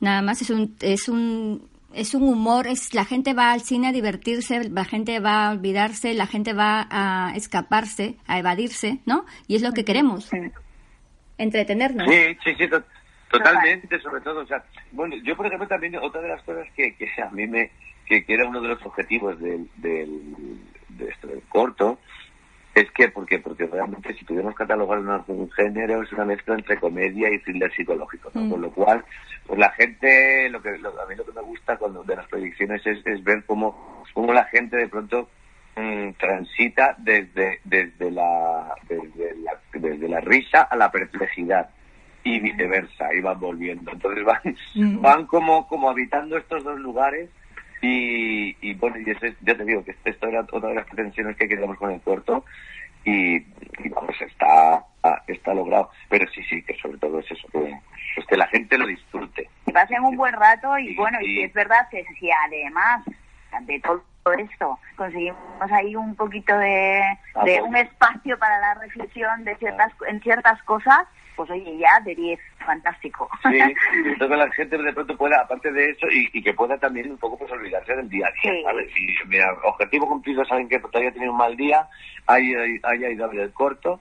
[0.00, 3.88] Nada más es un, es un, es un humor, es, la gente va al cine
[3.88, 9.24] a divertirse, la gente va a olvidarse, la gente va a escaparse, a evadirse, ¿no?
[9.46, 10.30] Y es lo que queremos.
[11.38, 12.06] Entretenernos.
[12.08, 12.82] Sí, sí, sí, to-
[13.30, 14.40] totalmente, sobre todo.
[14.40, 17.46] O sea, bueno, yo, por ejemplo, también otra de las cosas que, que a mí
[17.46, 17.70] me.
[18.06, 20.58] que, que era uno de los objetivos del, del,
[20.90, 21.98] de esto del corto,
[22.80, 24.98] es que, porque porque realmente si pudiéramos catalogar
[25.28, 28.42] un género, es una mezcla entre comedia y thriller psicológico, ¿no?
[28.42, 28.50] Mm.
[28.50, 29.04] Con lo cual,
[29.46, 32.26] pues la gente, lo que lo- a mí lo que me gusta cuando de las
[32.28, 35.28] proyecciones es, es ver cómo, cómo la gente de pronto
[35.76, 41.70] mm, transita desde desde la, desde la desde la risa a la perplejidad
[42.24, 44.40] y viceversa y van volviendo entonces van
[44.74, 45.00] Mm.
[45.00, 47.30] van como como habitando estos dos lugares
[47.82, 51.36] y, y bueno y ese- ya te digo que esto era otra de las pretensiones
[51.36, 52.44] que queríamos con el corto
[53.04, 54.84] y, y vamos está
[55.28, 55.90] está logrado.
[56.08, 57.78] Pero sí sí que sobre todo es eso que,
[58.16, 59.48] pues que la gente lo disfrute.
[59.64, 61.42] Que pasen un buen rato y bueno, y sí.
[61.42, 63.04] es verdad que si además
[63.62, 64.02] de todo
[64.36, 65.38] esto conseguimos
[65.70, 67.00] ahí un poquito de,
[67.44, 72.14] de un espacio para la reflexión de ciertas en ciertas cosas, pues oye, ya de
[72.14, 73.28] 10, fantástico.
[73.42, 73.58] Sí,
[74.04, 77.10] entonces que la gente de pronto pueda, aparte de eso, y, y que pueda también
[77.10, 78.62] un poco pues olvidarse del día a día, Sí.
[78.64, 78.88] ¿sabes?
[78.98, 81.86] Y mira, objetivo cumplido alguien que todavía tenido un mal día,
[82.26, 84.00] haya, haya ido a ver el corto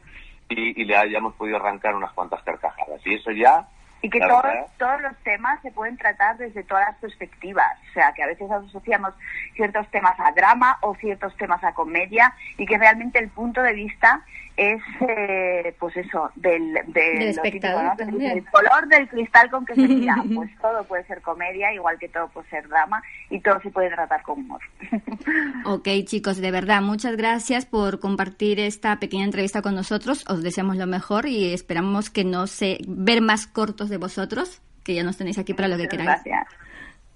[0.49, 3.01] y, y le hayamos podido arrancar unas cuantas carcajadas.
[3.05, 3.67] Y eso ya,
[4.01, 4.43] Y que todos,
[4.77, 7.71] todos los temas se pueden tratar desde todas las perspectivas.
[7.89, 9.13] O sea, que a veces asociamos
[9.55, 13.73] ciertos temas a drama o ciertos temas a comedia y que realmente el punto de
[13.73, 14.21] vista
[14.57, 18.11] es, eh, pues eso, del, del, espectador típico, ¿no?
[18.11, 18.33] también.
[18.35, 20.15] Del color del cristal con que se mira.
[20.35, 23.89] Pues todo puede ser comedia, igual que todo puede ser drama y todo se puede
[23.89, 24.61] tratar con humor.
[25.65, 30.23] Ok, chicos, de verdad, muchas gracias por compartir esta pequeña entrevista con nosotros.
[30.29, 34.93] Os deseamos lo mejor y esperamos que no se ver más cortos de vosotros, que
[34.93, 36.23] ya nos tenéis aquí para lo que queráis.
[36.23, 36.47] Gracias.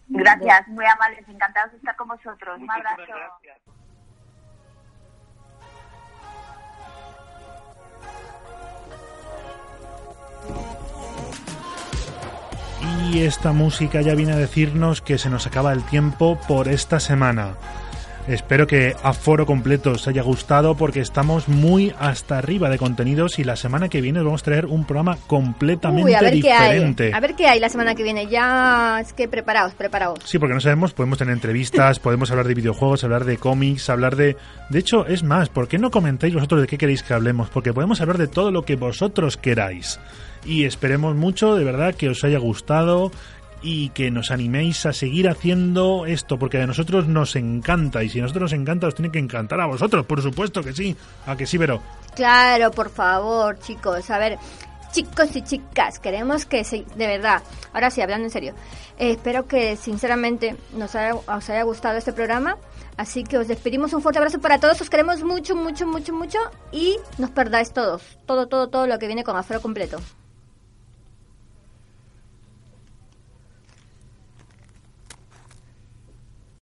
[0.08, 2.60] Gracias, muy amables, encantados de estar con vosotros.
[2.60, 3.04] Un abrazo.
[13.12, 17.00] Y esta música ya viene a decirnos que se nos acaba el tiempo por esta
[17.00, 17.56] semana.
[18.28, 23.40] Espero que a foro completo os haya gustado porque estamos muy hasta arriba de contenidos
[23.40, 26.40] y la semana que viene os vamos a traer un programa completamente Uy, a ver
[26.40, 26.74] qué hay.
[26.74, 27.12] diferente.
[27.12, 28.28] A ver qué hay la semana que viene.
[28.28, 30.20] Ya es que preparaos, preparaos.
[30.26, 34.16] Sí, porque no sabemos, podemos tener entrevistas, podemos hablar de videojuegos, hablar de cómics, hablar
[34.16, 34.38] de...
[34.70, 37.50] De hecho, es más, ¿por qué no comentáis vosotros de qué queréis que hablemos?
[37.50, 40.00] Porque podemos hablar de todo lo que vosotros queráis.
[40.46, 43.12] Y esperemos mucho, de verdad, que os haya gustado
[43.62, 48.20] y que nos animéis a seguir haciendo esto, porque a nosotros nos encanta, y si
[48.20, 50.96] a nosotros nos encanta, os tiene que encantar a vosotros, por supuesto que sí.
[51.26, 51.82] ¿A que sí, pero
[52.16, 54.10] Claro, por favor, chicos.
[54.10, 54.38] A ver,
[54.92, 57.42] chicos y chicas, queremos que se, de verdad,
[57.74, 58.54] ahora sí, hablando en serio,
[58.98, 62.58] eh, espero que sinceramente nos haya, os haya gustado este programa.
[62.98, 66.38] Así que os despedimos un fuerte abrazo para todos, os queremos mucho, mucho, mucho, mucho
[66.74, 70.02] y nos perdáis todos, todo, todo, todo lo que viene con Afro completo.